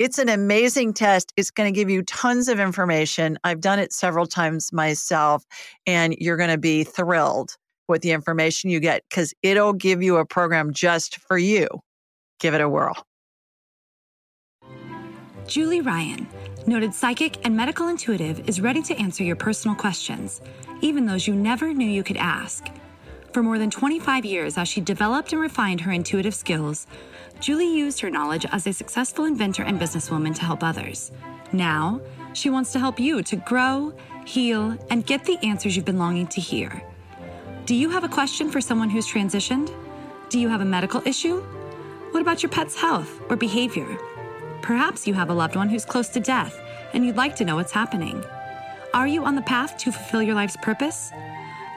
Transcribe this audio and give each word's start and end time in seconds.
It's 0.00 0.18
an 0.18 0.28
amazing 0.28 0.92
test. 0.92 1.32
It's 1.36 1.52
going 1.52 1.72
to 1.72 1.76
give 1.76 1.88
you 1.88 2.02
tons 2.02 2.48
of 2.48 2.58
information. 2.58 3.38
I've 3.44 3.60
done 3.60 3.78
it 3.78 3.92
several 3.92 4.26
times 4.26 4.72
myself, 4.72 5.44
and 5.86 6.16
you're 6.18 6.36
going 6.36 6.50
to 6.50 6.58
be 6.58 6.82
thrilled 6.82 7.56
with 7.86 8.02
the 8.02 8.10
information 8.10 8.70
you 8.70 8.80
get 8.80 9.04
because 9.08 9.32
it'll 9.42 9.72
give 9.72 10.02
you 10.02 10.16
a 10.16 10.26
program 10.26 10.72
just 10.72 11.18
for 11.18 11.38
you. 11.38 11.68
Give 12.40 12.54
it 12.54 12.60
a 12.60 12.68
whirl. 12.68 13.06
Julie 15.46 15.82
Ryan, 15.82 16.26
noted 16.66 16.92
psychic 16.92 17.44
and 17.44 17.56
medical 17.56 17.86
intuitive, 17.86 18.48
is 18.48 18.60
ready 18.60 18.82
to 18.82 18.96
answer 18.96 19.22
your 19.22 19.36
personal 19.36 19.76
questions, 19.76 20.40
even 20.80 21.06
those 21.06 21.28
you 21.28 21.34
never 21.34 21.72
knew 21.72 21.86
you 21.86 22.02
could 22.02 22.16
ask. 22.16 22.66
For 23.34 23.42
more 23.42 23.58
than 23.58 23.68
25 23.68 24.24
years, 24.24 24.56
as 24.56 24.68
she 24.68 24.80
developed 24.80 25.32
and 25.32 25.42
refined 25.42 25.80
her 25.80 25.90
intuitive 25.90 26.36
skills, 26.36 26.86
Julie 27.40 27.76
used 27.76 27.98
her 27.98 28.08
knowledge 28.08 28.46
as 28.52 28.64
a 28.64 28.72
successful 28.72 29.24
inventor 29.24 29.64
and 29.64 29.76
businesswoman 29.80 30.36
to 30.36 30.44
help 30.44 30.62
others. 30.62 31.10
Now, 31.50 32.00
she 32.32 32.48
wants 32.48 32.70
to 32.74 32.78
help 32.78 33.00
you 33.00 33.24
to 33.24 33.34
grow, 33.34 33.92
heal, 34.24 34.78
and 34.88 35.04
get 35.04 35.24
the 35.24 35.36
answers 35.44 35.74
you've 35.74 35.84
been 35.84 35.98
longing 35.98 36.28
to 36.28 36.40
hear. 36.40 36.80
Do 37.66 37.74
you 37.74 37.90
have 37.90 38.04
a 38.04 38.08
question 38.08 38.52
for 38.52 38.60
someone 38.60 38.88
who's 38.88 39.08
transitioned? 39.08 39.74
Do 40.28 40.38
you 40.38 40.48
have 40.48 40.60
a 40.60 40.64
medical 40.64 41.02
issue? 41.04 41.40
What 42.12 42.20
about 42.20 42.40
your 42.40 42.50
pet's 42.50 42.80
health 42.80 43.20
or 43.28 43.34
behavior? 43.34 43.98
Perhaps 44.62 45.08
you 45.08 45.14
have 45.14 45.30
a 45.30 45.34
loved 45.34 45.56
one 45.56 45.68
who's 45.68 45.84
close 45.84 46.06
to 46.10 46.20
death 46.20 46.56
and 46.92 47.04
you'd 47.04 47.16
like 47.16 47.34
to 47.34 47.44
know 47.44 47.56
what's 47.56 47.72
happening. 47.72 48.24
Are 48.94 49.08
you 49.08 49.24
on 49.24 49.34
the 49.34 49.42
path 49.42 49.76
to 49.78 49.90
fulfill 49.90 50.22
your 50.22 50.36
life's 50.36 50.56
purpose? 50.58 51.10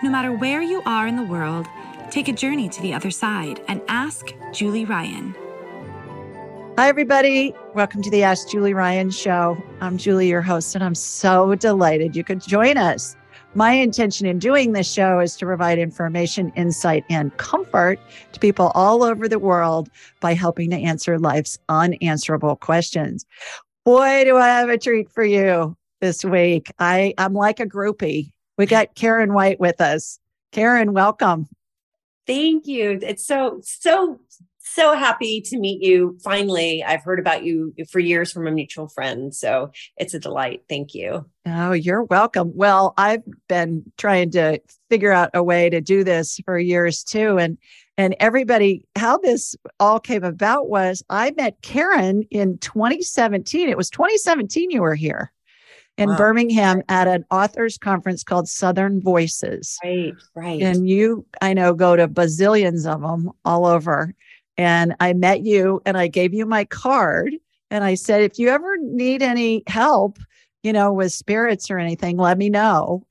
No 0.03 0.11
matter 0.11 0.31
where 0.31 0.61
you 0.61 0.83
are 0.85 1.07
in 1.07 1.15
the 1.15 1.23
world, 1.23 1.65
take 2.11 2.27
a 2.27 2.31
journey 2.31 2.69
to 2.69 2.81
the 2.83 2.93
other 2.93 3.09
side 3.09 3.59
and 3.67 3.81
ask 3.87 4.27
Julie 4.53 4.85
Ryan. 4.85 5.35
Hi, 6.77 6.87
everybody. 6.87 7.55
Welcome 7.73 8.03
to 8.03 8.11
the 8.11 8.21
Ask 8.21 8.47
Julie 8.49 8.75
Ryan 8.75 9.09
show. 9.09 9.57
I'm 9.81 9.97
Julie, 9.97 10.27
your 10.27 10.43
host, 10.43 10.75
and 10.75 10.83
I'm 10.83 10.93
so 10.93 11.55
delighted 11.55 12.15
you 12.15 12.23
could 12.23 12.41
join 12.41 12.77
us. 12.77 13.15
My 13.55 13.71
intention 13.71 14.27
in 14.27 14.37
doing 14.37 14.73
this 14.73 14.91
show 14.91 15.19
is 15.19 15.35
to 15.37 15.47
provide 15.47 15.79
information, 15.79 16.53
insight, 16.55 17.03
and 17.09 17.35
comfort 17.37 17.99
to 18.33 18.39
people 18.39 18.71
all 18.75 19.03
over 19.03 19.27
the 19.27 19.39
world 19.39 19.89
by 20.19 20.35
helping 20.35 20.69
to 20.69 20.75
answer 20.75 21.17
life's 21.17 21.57
unanswerable 21.69 22.57
questions. 22.57 23.25
Boy, 23.83 24.25
do 24.25 24.37
I 24.37 24.47
have 24.47 24.69
a 24.69 24.77
treat 24.77 25.09
for 25.09 25.23
you 25.23 25.75
this 26.01 26.23
week. 26.23 26.71
I, 26.77 27.13
I'm 27.17 27.33
like 27.33 27.59
a 27.59 27.65
groupie. 27.65 28.31
We 28.57 28.65
got 28.65 28.95
Karen 28.95 29.33
White 29.33 29.59
with 29.59 29.81
us. 29.81 30.19
Karen, 30.51 30.93
welcome. 30.93 31.47
Thank 32.25 32.67
you. 32.67 32.99
It's 33.01 33.25
so, 33.25 33.61
so 33.63 34.19
so 34.77 34.95
happy 34.95 35.41
to 35.41 35.57
meet 35.57 35.81
you. 35.81 36.17
Finally, 36.23 36.83
I've 36.83 37.03
heard 37.03 37.19
about 37.19 37.43
you 37.43 37.73
for 37.89 37.99
years 37.99 38.31
from 38.31 38.47
a 38.47 38.51
mutual 38.51 38.87
friend. 38.87 39.33
So 39.33 39.71
it's 39.97 40.13
a 40.13 40.19
delight. 40.19 40.63
Thank 40.69 40.93
you. 40.93 41.25
Oh, 41.45 41.71
you're 41.71 42.03
welcome. 42.03 42.51
Well, 42.53 42.93
I've 42.97 43.23
been 43.47 43.91
trying 43.97 44.31
to 44.31 44.59
figure 44.89 45.11
out 45.11 45.31
a 45.33 45.43
way 45.43 45.69
to 45.69 45.81
do 45.81 46.03
this 46.03 46.39
for 46.45 46.59
years 46.59 47.03
too. 47.03 47.37
And 47.39 47.57
and 47.99 48.15
everybody, 48.19 48.85
how 48.95 49.17
this 49.17 49.55
all 49.79 49.99
came 49.99 50.23
about 50.23 50.69
was 50.69 51.01
I 51.09 51.31
met 51.31 51.61
Karen 51.63 52.23
in 52.29 52.59
2017. 52.59 53.69
It 53.69 53.77
was 53.77 53.89
2017 53.89 54.69
you 54.69 54.81
were 54.81 54.95
here 54.95 55.31
in 55.97 56.09
wow. 56.09 56.17
Birmingham 56.17 56.83
at 56.89 57.07
an 57.07 57.25
authors 57.31 57.77
conference 57.77 58.23
called 58.23 58.47
Southern 58.47 59.01
Voices. 59.01 59.79
Right, 59.83 60.13
right. 60.35 60.61
And 60.61 60.87
you, 60.87 61.25
I 61.41 61.53
know, 61.53 61.73
go 61.73 61.95
to 61.95 62.07
bazillions 62.07 62.91
of 62.91 63.01
them 63.01 63.31
all 63.43 63.65
over 63.65 64.13
and 64.57 64.95
I 64.99 65.13
met 65.13 65.41
you 65.41 65.81
and 65.85 65.97
I 65.97 66.07
gave 66.07 66.33
you 66.33 66.45
my 66.45 66.65
card 66.65 67.33
and 67.69 67.83
I 67.83 67.95
said, 67.95 68.21
if 68.21 68.39
you 68.39 68.49
ever 68.49 68.77
need 68.77 69.21
any 69.21 69.63
help, 69.67 70.19
you 70.63 70.71
know, 70.71 70.93
with 70.93 71.11
spirits 71.11 71.69
or 71.69 71.77
anything, 71.79 72.17
let 72.17 72.37
me 72.37 72.49
know. 72.49 73.03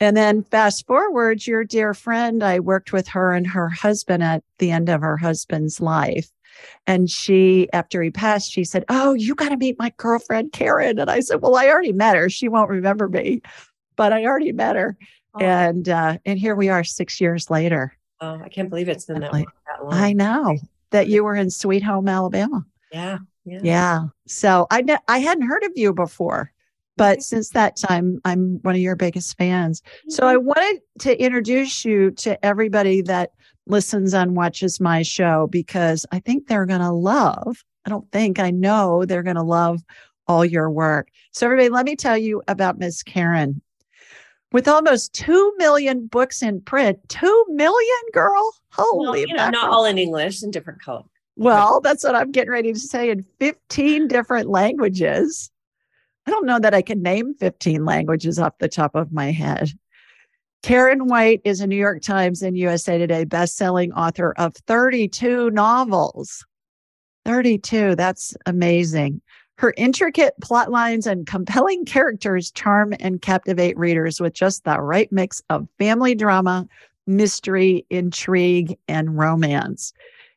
And 0.00 0.16
then 0.16 0.42
fast 0.42 0.86
forward, 0.86 1.46
your 1.46 1.64
dear 1.64 1.94
friend, 1.94 2.42
I 2.42 2.58
worked 2.58 2.92
with 2.92 3.06
her 3.08 3.32
and 3.32 3.46
her 3.46 3.68
husband 3.68 4.22
at 4.22 4.42
the 4.58 4.70
end 4.72 4.88
of 4.88 5.00
her 5.00 5.16
husband's 5.16 5.80
life. 5.80 6.28
And 6.86 7.10
she, 7.10 7.68
after 7.72 8.02
he 8.02 8.10
passed, 8.10 8.50
she 8.50 8.64
said, 8.64 8.84
Oh, 8.88 9.14
you 9.14 9.34
got 9.34 9.50
to 9.50 9.56
meet 9.56 9.78
my 9.78 9.92
girlfriend, 9.96 10.52
Karen. 10.52 10.98
And 10.98 11.10
I 11.10 11.20
said, 11.20 11.42
Well, 11.42 11.56
I 11.56 11.68
already 11.68 11.92
met 11.92 12.16
her. 12.16 12.28
She 12.28 12.48
won't 12.48 12.70
remember 12.70 13.08
me, 13.08 13.42
but 13.96 14.12
I 14.12 14.24
already 14.24 14.52
met 14.52 14.76
her. 14.76 14.96
Oh. 15.34 15.40
And, 15.40 15.88
uh, 15.88 16.18
and 16.24 16.38
here 16.38 16.54
we 16.54 16.68
are 16.68 16.84
six 16.84 17.20
years 17.20 17.50
later. 17.50 17.96
Oh, 18.20 18.40
I 18.42 18.48
can't 18.48 18.68
believe 18.68 18.88
it's 18.88 19.06
been 19.06 19.20
that, 19.20 19.32
long, 19.32 19.46
that 19.66 19.84
long. 19.84 19.94
I 19.94 20.12
know 20.12 20.56
that 20.90 21.08
you 21.08 21.24
were 21.24 21.34
in 21.34 21.50
Sweet 21.50 21.82
Home, 21.82 22.08
Alabama. 22.08 22.64
Yeah. 22.92 23.18
Yeah. 23.44 23.60
yeah. 23.62 24.00
So 24.26 24.66
I 24.70 24.82
ne- 24.82 24.98
I 25.08 25.18
hadn't 25.18 25.48
heard 25.48 25.64
of 25.64 25.72
you 25.74 25.92
before, 25.92 26.52
but 26.96 27.22
since 27.22 27.50
that 27.50 27.76
time, 27.76 28.20
I'm 28.24 28.60
one 28.62 28.74
of 28.74 28.80
your 28.80 28.96
biggest 28.96 29.36
fans. 29.36 29.80
Mm-hmm. 29.80 30.10
So 30.10 30.26
I 30.26 30.36
wanted 30.36 30.80
to 31.00 31.20
introduce 31.20 31.84
you 31.84 32.12
to 32.12 32.42
everybody 32.44 33.02
that 33.02 33.32
listens 33.66 34.14
and 34.14 34.36
watches 34.36 34.80
my 34.80 35.02
show 35.02 35.46
because 35.48 36.04
I 36.12 36.18
think 36.18 36.46
they're 36.46 36.66
going 36.66 36.80
to 36.80 36.92
love, 36.92 37.64
I 37.86 37.90
don't 37.90 38.10
think, 38.12 38.38
I 38.38 38.50
know 38.50 39.04
they're 39.04 39.22
going 39.22 39.36
to 39.36 39.42
love 39.42 39.82
all 40.26 40.44
your 40.44 40.70
work. 40.70 41.08
So, 41.32 41.46
everybody, 41.46 41.68
let 41.68 41.84
me 41.84 41.96
tell 41.96 42.16
you 42.16 42.42
about 42.48 42.78
Miss 42.78 43.02
Karen. 43.02 43.60
With 44.52 44.68
almost 44.68 45.14
2 45.14 45.54
million 45.56 46.06
books 46.06 46.42
in 46.42 46.60
print, 46.60 46.98
2 47.08 47.46
million, 47.48 47.98
girl? 48.12 48.54
Holy 48.70 49.06
well, 49.06 49.16
you 49.16 49.34
know, 49.34 49.48
not 49.48 49.70
all 49.70 49.86
in 49.86 49.96
English, 49.96 50.42
in 50.42 50.50
different 50.50 50.82
color. 50.82 51.04
Well, 51.36 51.80
that's 51.80 52.04
what 52.04 52.14
I'm 52.14 52.30
getting 52.30 52.52
ready 52.52 52.72
to 52.72 52.78
say 52.78 53.10
in 53.10 53.24
15 53.40 54.08
different 54.08 54.50
languages. 54.50 55.50
I 56.26 56.30
don't 56.30 56.46
know 56.46 56.58
that 56.58 56.74
I 56.74 56.82
can 56.82 57.02
name 57.02 57.34
15 57.34 57.84
languages 57.84 58.38
off 58.38 58.58
the 58.58 58.68
top 58.68 58.94
of 58.94 59.12
my 59.12 59.32
head. 59.32 59.70
Karen 60.62 61.08
White 61.08 61.40
is 61.44 61.60
a 61.60 61.66
New 61.66 61.76
York 61.76 62.02
Times 62.02 62.40
and 62.40 62.56
USA 62.56 62.96
Today 62.96 63.24
best-selling 63.24 63.92
author 63.94 64.32
of 64.38 64.54
32 64.54 65.50
novels. 65.50 66.46
32, 67.24 67.96
that's 67.96 68.36
amazing. 68.46 69.20
Her 69.58 69.74
intricate 69.76 70.34
plot 70.40 70.70
lines 70.70 71.06
and 71.06 71.26
compelling 71.26 71.84
characters 71.84 72.52
charm 72.52 72.94
and 73.00 73.20
captivate 73.20 73.76
readers 73.76 74.20
with 74.20 74.34
just 74.34 74.62
the 74.62 74.80
right 74.80 75.10
mix 75.10 75.42
of 75.50 75.66
family 75.78 76.14
drama, 76.14 76.68
mystery, 77.08 77.84
intrigue, 77.90 78.78
and 78.86 79.18
romance. 79.18 79.92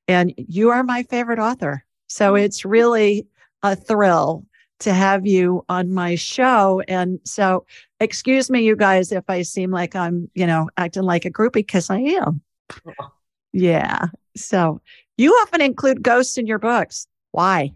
And 0.08 0.34
you 0.38 0.72
are 0.72 0.84
my 0.84 1.04
favorite 1.04 1.40
author. 1.40 1.86
So 2.08 2.34
mm. 2.34 2.42
it's 2.42 2.66
really 2.66 3.28
a 3.62 3.76
thrill 3.76 4.44
to 4.80 4.94
have 4.94 5.26
you 5.26 5.64
on 5.70 5.94
my 5.94 6.16
show. 6.16 6.82
And 6.88 7.20
so, 7.24 7.66
excuse 8.00 8.50
me, 8.50 8.64
you 8.64 8.76
guys, 8.76 9.12
if 9.12 9.24
I 9.30 9.42
seem 9.44 9.72
like 9.72 9.96
I'm, 9.96 10.30
you 10.36 10.46
know, 10.46 10.70
acting 10.78 11.04
like 11.04 11.26
a 11.26 11.32
groupie, 11.32 11.54
because 11.54 11.90
I 11.90 12.00
am. 12.00 12.42
Yeah. 13.58 14.08
So, 14.36 14.82
you 15.16 15.32
often 15.32 15.62
include 15.62 16.04
ghosts 16.04 16.38
in 16.38 16.46
your 16.46 16.60
books. 16.60 17.08
Why? 17.32 17.74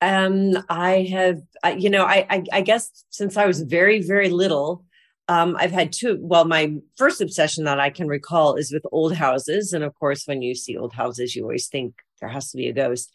Um, 0.00 0.54
I 0.68 1.08
have, 1.12 1.40
you 1.78 1.88
know, 1.88 2.04
I, 2.04 2.26
I, 2.28 2.44
I 2.52 2.60
guess 2.62 3.04
since 3.10 3.36
I 3.36 3.46
was 3.46 3.60
very, 3.60 4.02
very 4.02 4.28
little, 4.28 4.84
um, 5.28 5.56
I've 5.58 5.70
had 5.70 5.92
two. 5.92 6.18
Well, 6.20 6.44
my 6.44 6.74
first 6.96 7.20
obsession 7.20 7.64
that 7.64 7.78
I 7.78 7.90
can 7.90 8.08
recall 8.08 8.56
is 8.56 8.72
with 8.72 8.84
old 8.90 9.14
houses, 9.14 9.72
and 9.72 9.84
of 9.84 9.94
course, 9.94 10.26
when 10.26 10.42
you 10.42 10.54
see 10.54 10.76
old 10.76 10.92
houses, 10.92 11.36
you 11.36 11.44
always 11.44 11.68
think 11.68 11.94
there 12.20 12.28
has 12.28 12.50
to 12.50 12.56
be 12.56 12.68
a 12.68 12.72
ghost. 12.72 13.10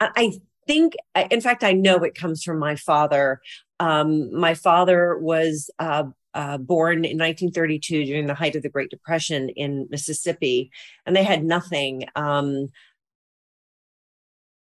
I 0.00 0.32
think, 0.66 0.94
in 1.30 1.40
fact, 1.40 1.64
I 1.64 1.72
know 1.72 1.96
it 1.98 2.14
comes 2.14 2.42
from 2.42 2.58
my 2.58 2.76
father. 2.76 3.40
Um, 3.80 4.34
my 4.34 4.54
father 4.54 5.18
was 5.18 5.70
uh, 5.78 6.04
uh, 6.34 6.58
born 6.58 6.98
in 7.04 7.18
1932 7.18 8.04
during 8.04 8.26
the 8.26 8.34
height 8.34 8.56
of 8.56 8.62
the 8.62 8.68
Great 8.68 8.90
Depression 8.90 9.48
in 9.50 9.88
Mississippi, 9.90 10.70
and 11.06 11.14
they 11.16 11.24
had 11.24 11.44
nothing. 11.44 12.04
Um, 12.16 12.68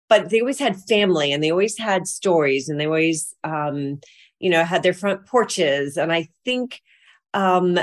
but 0.07 0.29
they 0.29 0.39
always 0.39 0.59
had 0.59 0.81
family, 0.81 1.31
and 1.31 1.43
they 1.43 1.51
always 1.51 1.77
had 1.77 2.07
stories, 2.07 2.69
and 2.69 2.79
they 2.79 2.85
always, 2.85 3.35
um, 3.43 3.99
you 4.39 4.49
know, 4.49 4.63
had 4.63 4.83
their 4.83 4.93
front 4.93 5.25
porches. 5.25 5.97
And 5.97 6.11
I 6.11 6.29
think 6.45 6.81
um 7.33 7.77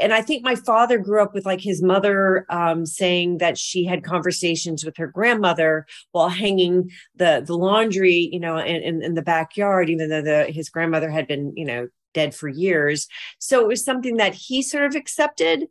and 0.00 0.14
i 0.14 0.22
think 0.22 0.42
my 0.42 0.54
father 0.54 0.98
grew 0.98 1.22
up 1.22 1.34
with 1.34 1.44
like 1.44 1.60
his 1.60 1.82
mother 1.82 2.46
um 2.48 2.86
saying 2.86 3.38
that 3.38 3.58
she 3.58 3.84
had 3.84 4.02
conversations 4.02 4.84
with 4.84 4.96
her 4.96 5.06
grandmother 5.06 5.86
while 6.12 6.30
hanging 6.30 6.90
the 7.14 7.42
the 7.46 7.56
laundry 7.56 8.30
you 8.32 8.40
know 8.40 8.56
in, 8.56 8.76
in, 8.82 9.02
in 9.02 9.14
the 9.14 9.22
backyard 9.22 9.90
even 9.90 10.08
though 10.08 10.22
the 10.22 10.44
his 10.44 10.70
grandmother 10.70 11.10
had 11.10 11.26
been 11.26 11.52
you 11.56 11.64
know 11.64 11.86
dead 12.16 12.34
for 12.34 12.48
years. 12.48 13.06
So 13.38 13.60
it 13.60 13.68
was 13.68 13.84
something 13.84 14.16
that 14.16 14.34
he 14.34 14.62
sort 14.62 14.84
of 14.84 14.96
accepted 14.96 15.66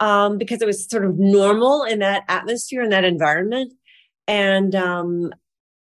um 0.00 0.38
because 0.38 0.62
it 0.62 0.66
was 0.66 0.88
sort 0.88 1.04
of 1.04 1.18
normal 1.18 1.82
in 1.82 1.98
that 1.98 2.22
atmosphere 2.28 2.82
in 2.82 2.90
that 2.90 3.04
environment. 3.04 3.74
And 4.28 4.74
um 4.74 5.32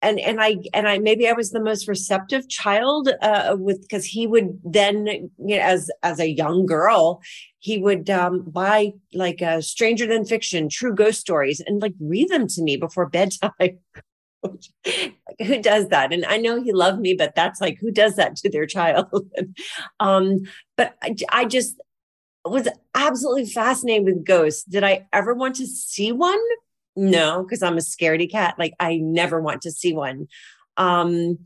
and 0.01 0.19
and 0.19 0.41
I 0.41 0.57
and 0.73 0.87
I 0.87 0.99
maybe 0.99 1.27
I 1.27 1.33
was 1.33 1.51
the 1.51 1.59
most 1.59 1.87
receptive 1.87 2.47
child 2.49 3.09
uh, 3.21 3.55
with 3.57 3.81
because 3.81 4.05
he 4.05 4.27
would 4.27 4.59
then 4.63 5.07
you 5.07 5.31
know, 5.37 5.61
as 5.61 5.89
as 6.03 6.19
a 6.19 6.29
young 6.29 6.65
girl 6.65 7.21
he 7.59 7.79
would 7.79 8.11
um, 8.11 8.43
buy 8.43 8.93
like 9.13 9.41
a 9.41 9.59
Stranger 9.59 10.05
Than 10.05 10.23
Fiction, 10.23 10.69
true 10.69 10.93
ghost 10.93 11.19
stories, 11.19 11.59
and 11.59 11.81
like 11.81 11.95
read 11.99 12.29
them 12.29 12.47
to 12.49 12.61
me 12.61 12.77
before 12.77 13.09
bedtime. 13.09 13.79
who 14.43 15.61
does 15.61 15.87
that? 15.87 16.13
And 16.13 16.23
I 16.25 16.37
know 16.37 16.61
he 16.61 16.71
loved 16.71 16.99
me, 16.99 17.15
but 17.15 17.33
that's 17.33 17.59
like 17.59 17.79
who 17.79 17.89
does 17.89 18.17
that 18.17 18.35
to 18.37 18.49
their 18.51 18.67
child? 18.67 19.07
um, 19.99 20.41
but 20.77 20.95
I, 21.01 21.15
I 21.29 21.45
just 21.45 21.81
was 22.45 22.67
absolutely 22.93 23.47
fascinated 23.47 24.05
with 24.05 24.23
ghosts. 24.23 24.63
Did 24.63 24.83
I 24.83 25.07
ever 25.11 25.33
want 25.33 25.55
to 25.55 25.65
see 25.65 26.11
one? 26.11 26.39
No, 26.95 27.43
because 27.43 27.61
I'm 27.61 27.77
a 27.77 27.81
scaredy 27.81 28.29
cat. 28.29 28.55
Like 28.57 28.73
I 28.79 28.97
never 28.97 29.41
want 29.41 29.61
to 29.63 29.71
see 29.71 29.93
one. 29.93 30.27
Um, 30.77 31.39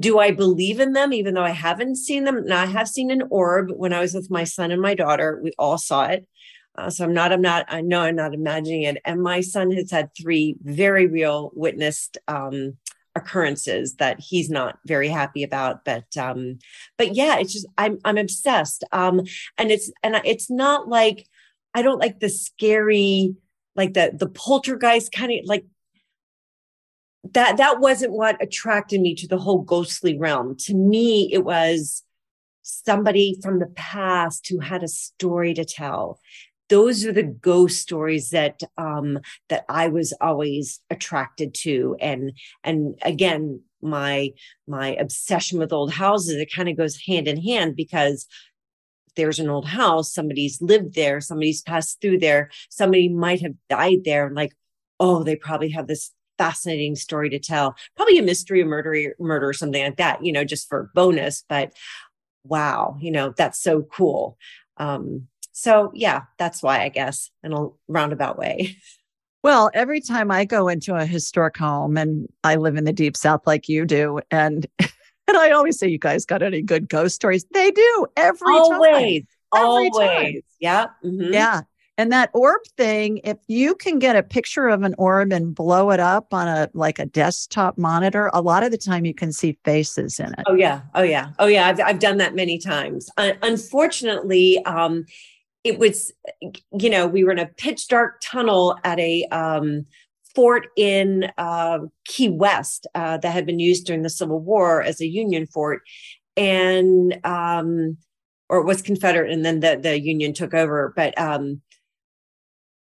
do 0.00 0.18
I 0.18 0.32
believe 0.32 0.80
in 0.80 0.92
them, 0.92 1.12
even 1.12 1.34
though 1.34 1.44
I 1.44 1.50
haven't 1.50 1.96
seen 1.96 2.24
them? 2.24 2.44
Now 2.44 2.62
I 2.62 2.66
have 2.66 2.88
seen 2.88 3.10
an 3.10 3.22
orb 3.30 3.70
when 3.70 3.92
I 3.92 4.00
was 4.00 4.14
with 4.14 4.30
my 4.30 4.44
son 4.44 4.72
and 4.72 4.82
my 4.82 4.94
daughter. 4.94 5.40
We 5.42 5.52
all 5.58 5.78
saw 5.78 6.06
it. 6.06 6.26
Uh, 6.76 6.90
so 6.90 7.04
I'm 7.04 7.14
not, 7.14 7.32
I'm 7.32 7.40
not, 7.40 7.66
I 7.68 7.80
know 7.80 8.02
I'm 8.02 8.16
not 8.16 8.34
imagining 8.34 8.82
it. 8.82 8.98
And 9.04 9.22
my 9.22 9.40
son 9.40 9.70
has 9.70 9.90
had 9.90 10.10
three 10.20 10.56
very 10.62 11.06
real 11.06 11.50
witnessed 11.54 12.18
um, 12.28 12.76
occurrences 13.14 13.94
that 13.94 14.20
he's 14.20 14.50
not 14.50 14.78
very 14.84 15.08
happy 15.08 15.42
about. 15.42 15.84
But, 15.84 16.04
um, 16.18 16.58
but 16.98 17.14
yeah, 17.14 17.38
it's 17.38 17.54
just, 17.54 17.66
I'm, 17.78 17.98
I'm 18.04 18.18
obsessed. 18.18 18.84
Um, 18.92 19.22
and 19.56 19.70
it's, 19.70 19.90
and 20.02 20.20
it's 20.24 20.50
not 20.50 20.88
like, 20.88 21.26
I 21.74 21.82
don't 21.82 22.00
like 22.00 22.20
the 22.20 22.28
scary, 22.28 23.36
like 23.76 23.94
the 23.94 24.12
the 24.14 24.28
poltergeist 24.28 25.12
kind 25.12 25.32
of 25.32 25.44
like 25.44 25.64
that 27.32 27.56
that 27.56 27.80
wasn't 27.80 28.12
what 28.12 28.42
attracted 28.42 29.00
me 29.00 29.14
to 29.14 29.28
the 29.28 29.38
whole 29.38 29.62
ghostly 29.62 30.16
realm. 30.18 30.56
To 30.60 30.74
me 30.74 31.30
it 31.32 31.44
was 31.44 32.02
somebody 32.62 33.38
from 33.42 33.58
the 33.58 33.72
past 33.76 34.48
who 34.48 34.60
had 34.60 34.82
a 34.82 34.88
story 34.88 35.54
to 35.54 35.64
tell. 35.64 36.20
Those 36.68 37.04
are 37.04 37.12
the 37.12 37.22
ghost 37.22 37.80
stories 37.80 38.30
that 38.30 38.60
um 38.76 39.20
that 39.48 39.64
i 39.68 39.88
was 39.88 40.12
always 40.20 40.80
attracted 40.90 41.54
to. 41.54 41.96
And 42.00 42.32
and 42.64 42.98
again 43.02 43.60
my 43.82 44.30
my 44.66 44.94
obsession 44.96 45.58
with 45.58 45.72
old 45.72 45.92
houses 45.92 46.34
it 46.36 46.52
kind 46.52 46.68
of 46.68 46.76
goes 46.76 46.96
hand 47.06 47.28
in 47.28 47.40
hand 47.40 47.76
because 47.76 48.26
there's 49.16 49.38
an 49.38 49.50
old 49.50 49.66
house, 49.66 50.12
somebody's 50.12 50.60
lived 50.62 50.94
there, 50.94 51.20
somebody's 51.20 51.62
passed 51.62 52.00
through 52.00 52.18
there, 52.18 52.50
somebody 52.70 53.08
might 53.08 53.40
have 53.40 53.54
died 53.68 54.04
there, 54.04 54.26
and 54.26 54.36
like, 54.36 54.52
oh, 55.00 55.22
they 55.22 55.36
probably 55.36 55.70
have 55.70 55.86
this 55.86 56.12
fascinating 56.38 56.94
story 56.96 57.30
to 57.30 57.38
tell. 57.38 57.76
Probably 57.96 58.18
a 58.18 58.22
mystery, 58.22 58.60
a 58.60 58.64
murder, 58.64 59.14
murder, 59.18 59.48
or 59.48 59.52
something 59.52 59.82
like 59.82 59.96
that, 59.96 60.24
you 60.24 60.32
know, 60.32 60.44
just 60.44 60.68
for 60.68 60.90
bonus. 60.94 61.44
But 61.48 61.72
wow, 62.44 62.96
you 63.00 63.10
know, 63.10 63.34
that's 63.36 63.60
so 63.60 63.82
cool. 63.82 64.38
Um, 64.76 65.28
so 65.52 65.90
yeah, 65.94 66.22
that's 66.38 66.62
why 66.62 66.82
I 66.82 66.90
guess 66.90 67.30
in 67.42 67.52
a 67.52 67.68
roundabout 67.88 68.38
way. 68.38 68.76
Well, 69.42 69.70
every 69.74 70.00
time 70.00 70.32
I 70.32 70.44
go 70.44 70.66
into 70.66 70.96
a 70.96 71.06
historic 71.06 71.56
home 71.56 71.96
and 71.96 72.26
I 72.42 72.56
live 72.56 72.74
in 72.74 72.82
the 72.82 72.92
deep 72.92 73.16
south 73.16 73.46
like 73.46 73.68
you 73.68 73.84
do, 73.84 74.18
and 74.28 74.66
and 75.28 75.36
I 75.36 75.50
always 75.50 75.78
say, 75.78 75.88
you 75.88 75.98
guys 75.98 76.24
got 76.24 76.42
any 76.42 76.62
good 76.62 76.88
ghost 76.88 77.16
stories? 77.16 77.44
They 77.52 77.70
do 77.70 78.06
every 78.16 78.54
always, 78.54 79.22
time. 79.22 79.26
Every 79.54 79.66
always. 79.66 79.92
Time. 79.96 80.40
Yeah. 80.60 80.86
Mm-hmm. 81.04 81.32
Yeah. 81.32 81.60
And 81.98 82.12
that 82.12 82.28
orb 82.34 82.60
thing, 82.76 83.20
if 83.24 83.38
you 83.46 83.74
can 83.74 83.98
get 83.98 84.16
a 84.16 84.22
picture 84.22 84.68
of 84.68 84.82
an 84.82 84.94
orb 84.98 85.32
and 85.32 85.54
blow 85.54 85.90
it 85.90 86.00
up 86.00 86.34
on 86.34 86.46
a 86.46 86.68
like 86.74 86.98
a 86.98 87.06
desktop 87.06 87.78
monitor, 87.78 88.30
a 88.34 88.42
lot 88.42 88.62
of 88.62 88.70
the 88.70 88.76
time 88.76 89.06
you 89.06 89.14
can 89.14 89.32
see 89.32 89.58
faces 89.64 90.20
in 90.20 90.26
it. 90.34 90.44
Oh 90.46 90.54
yeah, 90.54 90.82
oh 90.94 91.02
yeah, 91.02 91.30
oh 91.38 91.46
yeah. 91.46 91.66
I've 91.66 91.80
I've 91.80 91.98
done 91.98 92.18
that 92.18 92.34
many 92.34 92.58
times. 92.58 93.08
Uh, 93.16 93.32
unfortunately, 93.40 94.62
um, 94.66 95.06
it 95.64 95.78
was, 95.78 96.12
you 96.78 96.90
know, 96.90 97.06
we 97.06 97.24
were 97.24 97.32
in 97.32 97.38
a 97.38 97.46
pitch 97.46 97.88
dark 97.88 98.20
tunnel 98.22 98.78
at 98.84 99.00
a 99.00 99.24
um, 99.32 99.86
fort 100.36 100.68
in 100.76 101.32
uh, 101.38 101.78
Key 102.04 102.28
West 102.28 102.86
uh, 102.94 103.16
that 103.16 103.32
had 103.32 103.46
been 103.46 103.58
used 103.58 103.86
during 103.86 104.02
the 104.02 104.10
Civil 104.10 104.38
War 104.38 104.82
as 104.82 105.00
a 105.00 105.06
Union 105.06 105.46
fort, 105.46 105.80
and 106.36 107.18
um, 107.24 107.96
or 108.50 108.58
it 108.58 108.66
was 108.66 108.82
Confederate, 108.82 109.32
and 109.32 109.44
then 109.44 109.60
the 109.60 109.80
the 109.82 109.98
Union 109.98 110.34
took 110.34 110.52
over. 110.52 110.92
But 110.94 111.18
um, 111.18 111.62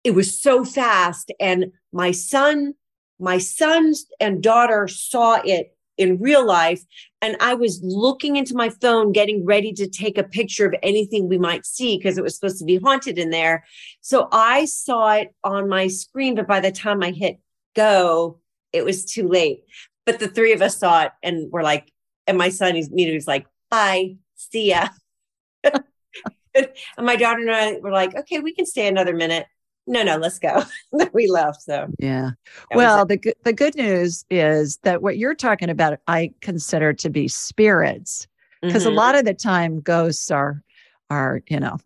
it 0.03 0.11
was 0.11 0.39
so 0.39 0.65
fast, 0.65 1.31
and 1.39 1.71
my 1.93 2.11
son, 2.11 2.73
my 3.19 3.37
sons 3.37 4.05
and 4.19 4.43
daughter 4.43 4.89
saw 4.89 5.39
it 5.43 5.71
in 5.97 6.19
real 6.19 6.45
life 6.45 6.81
and 7.21 7.37
i 7.39 7.53
was 7.53 7.79
looking 7.81 8.35
into 8.35 8.53
my 8.53 8.67
phone 8.69 9.13
getting 9.13 9.45
ready 9.45 9.71
to 9.71 9.87
take 9.87 10.17
a 10.17 10.23
picture 10.25 10.65
of 10.65 10.75
anything 10.83 11.29
we 11.29 11.37
might 11.37 11.65
see 11.65 11.97
because 11.97 12.17
it 12.17 12.21
was 12.21 12.35
supposed 12.35 12.59
to 12.59 12.65
be 12.65 12.75
haunted 12.75 13.17
in 13.17 13.29
there 13.29 13.63
so 14.01 14.27
i 14.33 14.65
saw 14.65 15.13
it 15.13 15.33
on 15.45 15.69
my 15.69 15.87
screen 15.87 16.35
but 16.35 16.47
by 16.47 16.59
the 16.59 16.69
time 16.69 17.01
i 17.01 17.11
hit 17.11 17.39
go, 17.75 18.39
it 18.74 18.83
was 18.83 19.06
too 19.06 19.27
late. 19.27 19.63
But 20.06 20.19
the 20.19 20.27
three 20.27 20.54
of 20.54 20.62
us 20.62 20.77
saw 20.77 21.04
it 21.04 21.12
and 21.24 21.51
we're 21.51 21.63
like, 21.63 21.92
and 22.27 22.38
my 22.38 22.50
son 22.50 22.75
is 22.75 22.89
immediately 22.89 23.18
was 23.18 23.27
like, 23.27 23.45
bye, 23.69 24.16
see 24.36 24.69
ya. 24.69 24.88
and 25.63 26.69
my 27.00 27.16
daughter 27.16 27.42
and 27.42 27.51
I 27.51 27.77
were 27.80 27.92
like, 27.92 28.16
okay, 28.16 28.39
we 28.39 28.54
can 28.54 28.66
stay 28.66 28.88
another 28.88 29.13
minute. 29.13 29.48
No, 29.88 30.04
no, 30.04 30.18
let's 30.18 30.39
go. 30.39 30.63
we 31.13 31.27
left. 31.27 31.62
So 31.62 31.88
yeah. 32.00 32.32
Well, 32.74 33.05
the 33.05 33.20
the 33.44 33.53
good 33.53 33.75
news 33.75 34.25
is 34.29 34.77
that 34.84 35.01
what 35.01 35.17
you're 35.17 35.36
talking 35.36 35.70
about, 35.70 36.00
I 36.08 36.32
consider 36.41 36.91
to 36.94 37.10
be 37.10 37.27
spirits, 37.27 38.27
because 38.62 38.84
mm-hmm. 38.84 38.94
a 38.94 38.96
lot 38.96 39.15
of 39.15 39.25
the 39.25 39.36
time 39.36 39.82
ghosts 39.82 40.32
are 40.32 40.63
are 41.12 41.41
you 41.50 41.60
know 41.60 41.77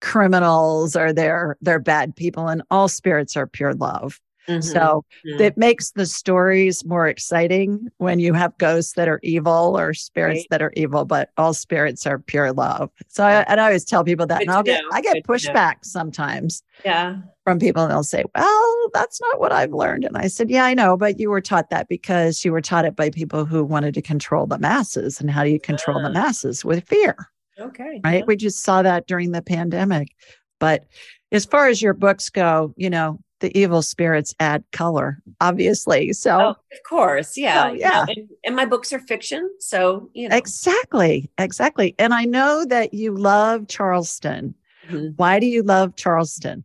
criminals 0.00 0.96
or 0.96 1.12
they're 1.12 1.56
they're 1.60 1.78
bad 1.78 2.16
people, 2.16 2.48
and 2.48 2.62
all 2.68 2.88
spirits 2.88 3.36
are 3.36 3.46
pure 3.46 3.74
love. 3.74 4.20
Mm-hmm. 4.48 4.60
So 4.60 5.04
mm-hmm. 5.26 5.40
it 5.40 5.56
makes 5.56 5.92
the 5.92 6.06
stories 6.06 6.84
more 6.84 7.06
exciting 7.06 7.88
when 7.98 8.18
you 8.18 8.32
have 8.32 8.56
ghosts 8.58 8.94
that 8.94 9.08
are 9.08 9.20
evil 9.22 9.78
or 9.78 9.94
spirits 9.94 10.40
right. 10.40 10.46
that 10.50 10.62
are 10.62 10.72
evil, 10.76 11.04
but 11.04 11.30
all 11.36 11.54
spirits 11.54 12.06
are 12.06 12.18
pure 12.18 12.52
love. 12.52 12.90
So 13.08 13.24
I, 13.24 13.42
and 13.42 13.60
I 13.60 13.66
always 13.66 13.84
tell 13.84 14.04
people 14.04 14.26
that, 14.26 14.38
Good 14.38 14.48
and 14.48 14.56
I'll 14.56 14.62
get 14.62 14.82
I 14.92 15.00
get 15.00 15.14
Good 15.14 15.24
pushback 15.24 15.84
sometimes. 15.84 16.62
Yeah. 16.84 17.18
From 17.44 17.58
people, 17.58 17.82
and 17.82 17.90
they'll 17.90 18.04
say, 18.04 18.22
"Well, 18.36 18.90
that's 18.94 19.20
not 19.20 19.40
what 19.40 19.50
I've 19.50 19.72
learned." 19.72 20.04
And 20.04 20.16
I 20.16 20.28
said, 20.28 20.48
"Yeah, 20.48 20.64
I 20.64 20.74
know, 20.74 20.96
but 20.96 21.18
you 21.18 21.28
were 21.28 21.40
taught 21.40 21.70
that 21.70 21.88
because 21.88 22.44
you 22.44 22.52
were 22.52 22.60
taught 22.60 22.84
it 22.84 22.94
by 22.94 23.10
people 23.10 23.44
who 23.44 23.64
wanted 23.64 23.94
to 23.94 24.02
control 24.02 24.46
the 24.46 24.60
masses. 24.60 25.20
And 25.20 25.28
how 25.28 25.42
do 25.42 25.50
you 25.50 25.58
control 25.58 25.98
uh, 25.98 26.02
the 26.02 26.10
ah. 26.10 26.22
masses 26.22 26.64
with 26.64 26.86
fear?" 26.86 27.16
Okay. 27.58 28.00
Right. 28.04 28.20
Yeah. 28.20 28.24
We 28.26 28.36
just 28.36 28.62
saw 28.62 28.82
that 28.82 29.08
during 29.08 29.32
the 29.32 29.42
pandemic, 29.42 30.14
but 30.60 30.84
as 31.32 31.44
far 31.44 31.66
as 31.66 31.82
your 31.82 31.94
books 31.94 32.30
go, 32.30 32.72
you 32.76 32.90
know, 32.90 33.18
the 33.42 33.56
evil 33.58 33.82
spirits 33.82 34.34
add 34.40 34.64
color, 34.72 35.22
obviously. 35.40 36.14
So, 36.14 36.38
oh, 36.40 36.48
of 36.48 36.82
course, 36.88 37.36
yeah, 37.36 37.68
so, 37.68 37.72
yeah. 37.74 38.06
And, 38.08 38.28
and, 38.44 38.56
my 38.56 38.64
books 38.64 38.92
are 38.92 38.98
fiction, 39.00 39.50
so 39.58 40.08
you 40.14 40.28
know 40.28 40.36
exactly, 40.36 41.30
exactly. 41.36 41.94
And 41.98 42.14
I 42.14 42.24
know 42.24 42.64
that 42.64 42.94
you 42.94 43.14
love 43.14 43.68
Charleston. 43.68 44.54
Mm-hmm. 44.88 45.08
Why 45.16 45.38
do 45.38 45.46
you 45.46 45.62
love 45.62 45.96
Charleston? 45.96 46.64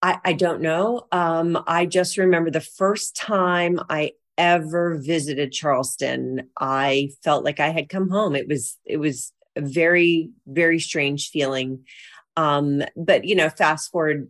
I, 0.00 0.18
I 0.24 0.32
don't 0.34 0.60
know. 0.60 1.06
Um, 1.10 1.62
I 1.66 1.86
just 1.86 2.16
remember 2.16 2.50
the 2.50 2.60
first 2.60 3.16
time 3.16 3.80
I 3.88 4.12
ever 4.38 4.98
visited 4.98 5.52
Charleston, 5.52 6.48
I 6.58 7.10
felt 7.22 7.44
like 7.44 7.60
I 7.60 7.70
had 7.70 7.88
come 7.88 8.08
home. 8.10 8.36
It 8.36 8.48
was 8.48 8.78
it 8.84 8.98
was 8.98 9.32
a 9.56 9.60
very 9.60 10.30
very 10.46 10.78
strange 10.78 11.30
feeling. 11.30 11.84
Um, 12.36 12.82
but 12.96 13.24
you 13.24 13.34
know, 13.34 13.48
fast 13.48 13.90
forward 13.90 14.28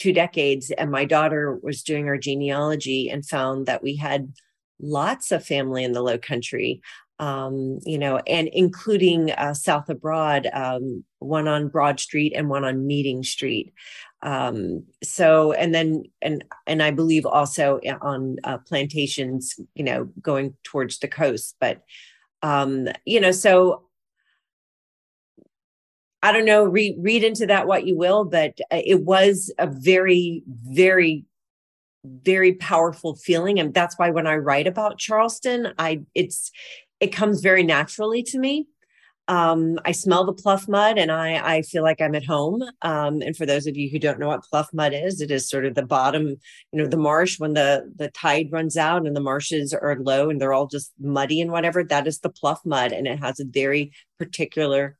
two 0.00 0.12
decades 0.12 0.70
and 0.70 0.90
my 0.90 1.04
daughter 1.04 1.58
was 1.62 1.82
doing 1.82 2.08
our 2.08 2.18
genealogy 2.18 3.10
and 3.10 3.26
found 3.26 3.66
that 3.66 3.82
we 3.82 3.96
had 3.96 4.32
lots 4.80 5.30
of 5.30 5.44
family 5.44 5.84
in 5.84 5.92
the 5.92 6.02
low 6.02 6.16
country 6.16 6.80
um, 7.20 7.80
you 7.84 7.98
know, 7.98 8.16
and 8.26 8.48
including 8.48 9.30
uh, 9.32 9.52
South 9.52 9.90
of 9.90 10.00
Broad, 10.00 10.48
um, 10.54 11.04
one 11.18 11.46
on 11.46 11.68
Broad 11.68 12.00
Street 12.00 12.32
and 12.34 12.48
one 12.48 12.64
on 12.64 12.86
Meeting 12.86 13.22
Street. 13.22 13.74
Um, 14.22 14.84
so, 15.02 15.52
and 15.52 15.74
then, 15.74 16.04
and 16.22 16.42
and 16.66 16.82
I 16.82 16.90
believe 16.90 17.26
also 17.26 17.78
on 18.00 18.38
uh, 18.42 18.56
plantations, 18.58 19.60
you 19.74 19.84
know, 19.84 20.08
going 20.22 20.54
towards 20.64 20.98
the 20.98 21.08
coast. 21.08 21.56
But, 21.60 21.82
um, 22.42 22.88
you 23.04 23.20
know, 23.20 23.32
so 23.32 23.84
I 26.22 26.32
don't 26.32 26.44
know, 26.44 26.64
read 26.64 26.96
read 27.00 27.24
into 27.24 27.46
that 27.46 27.66
what 27.66 27.86
you 27.86 27.96
will, 27.96 28.24
but 28.24 28.60
uh, 28.70 28.82
it 28.84 29.02
was 29.02 29.52
a 29.58 29.66
very, 29.66 30.42
very 30.46 31.24
very 32.02 32.54
powerful 32.54 33.14
feeling 33.14 33.60
and 33.60 33.74
that's 33.74 33.98
why 33.98 34.08
when 34.08 34.26
i 34.26 34.34
write 34.34 34.66
about 34.66 34.96
charleston 34.96 35.74
i 35.78 36.00
it's 36.14 36.50
it 37.00 37.08
comes 37.08 37.40
very 37.40 37.62
naturally 37.62 38.22
to 38.24 38.38
me. 38.38 38.68
Um, 39.26 39.78
I 39.84 39.92
smell 39.92 40.24
the 40.24 40.32
pluff 40.32 40.66
mud 40.66 40.98
and 40.98 41.10
I, 41.10 41.56
I 41.56 41.62
feel 41.62 41.84
like 41.84 42.00
I'm 42.00 42.16
at 42.16 42.24
home. 42.24 42.62
Um, 42.82 43.22
and 43.22 43.36
for 43.36 43.46
those 43.46 43.66
of 43.66 43.76
you 43.76 43.88
who 43.88 43.98
don't 43.98 44.18
know 44.18 44.26
what 44.26 44.42
pluff 44.42 44.68
mud 44.72 44.92
is, 44.92 45.20
it 45.20 45.30
is 45.30 45.48
sort 45.48 45.66
of 45.66 45.76
the 45.76 45.86
bottom, 45.86 46.26
you 46.26 46.38
know, 46.72 46.86
the 46.86 46.96
marsh 46.96 47.38
when 47.38 47.54
the, 47.54 47.90
the 47.94 48.10
tide 48.10 48.48
runs 48.50 48.76
out 48.76 49.06
and 49.06 49.14
the 49.14 49.20
marshes 49.20 49.72
are 49.72 49.96
low 50.00 50.30
and 50.30 50.40
they're 50.40 50.52
all 50.52 50.66
just 50.66 50.92
muddy 50.98 51.40
and 51.40 51.52
whatever. 51.52 51.84
That 51.84 52.08
is 52.08 52.18
the 52.18 52.28
pluff 52.28 52.60
mud. 52.64 52.90
And 52.92 53.06
it 53.06 53.20
has 53.20 53.38
a 53.38 53.44
very 53.44 53.92
particular 54.18 54.98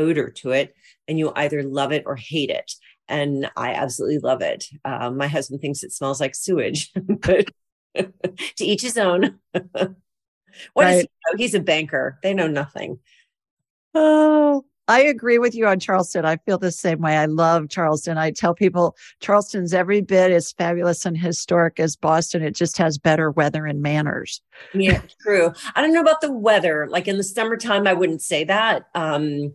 odor 0.00 0.30
to 0.30 0.50
it. 0.50 0.74
And 1.06 1.18
you 1.18 1.32
either 1.36 1.62
love 1.62 1.92
it 1.92 2.04
or 2.06 2.16
hate 2.16 2.50
it. 2.50 2.72
And 3.08 3.50
I 3.56 3.74
absolutely 3.74 4.18
love 4.18 4.40
it. 4.40 4.66
Um, 4.84 5.16
my 5.16 5.26
husband 5.26 5.60
thinks 5.60 5.82
it 5.82 5.92
smells 5.92 6.20
like 6.20 6.34
sewage, 6.34 6.90
but 6.94 7.50
to 7.94 8.64
each 8.64 8.82
his 8.82 8.98
own. 8.98 9.38
What 10.74 10.84
right. 10.84 10.96
he 10.96 11.02
know? 11.02 11.36
He's 11.36 11.54
a 11.54 11.60
banker. 11.60 12.18
They 12.22 12.34
know 12.34 12.48
nothing. 12.48 12.98
Oh, 13.94 14.64
I 14.88 15.02
agree 15.02 15.38
with 15.38 15.54
you 15.54 15.68
on 15.68 15.78
Charleston. 15.78 16.24
I 16.24 16.36
feel 16.38 16.58
the 16.58 16.72
same 16.72 17.00
way. 17.00 17.16
I 17.16 17.26
love 17.26 17.68
Charleston. 17.68 18.18
I 18.18 18.32
tell 18.32 18.54
people 18.54 18.96
Charleston's 19.20 19.72
every 19.72 20.00
bit 20.00 20.32
as 20.32 20.50
fabulous 20.50 21.06
and 21.06 21.16
historic 21.16 21.78
as 21.78 21.94
Boston. 21.94 22.42
It 22.42 22.56
just 22.56 22.76
has 22.78 22.98
better 22.98 23.30
weather 23.30 23.66
and 23.66 23.82
manners. 23.82 24.42
Yeah, 24.74 25.00
true. 25.22 25.52
I 25.76 25.80
don't 25.80 25.92
know 25.92 26.00
about 26.00 26.20
the 26.20 26.32
weather. 26.32 26.88
Like 26.90 27.06
in 27.06 27.18
the 27.18 27.22
summertime, 27.22 27.86
I 27.86 27.92
wouldn't 27.92 28.22
say 28.22 28.42
that. 28.44 28.86
Um, 28.96 29.52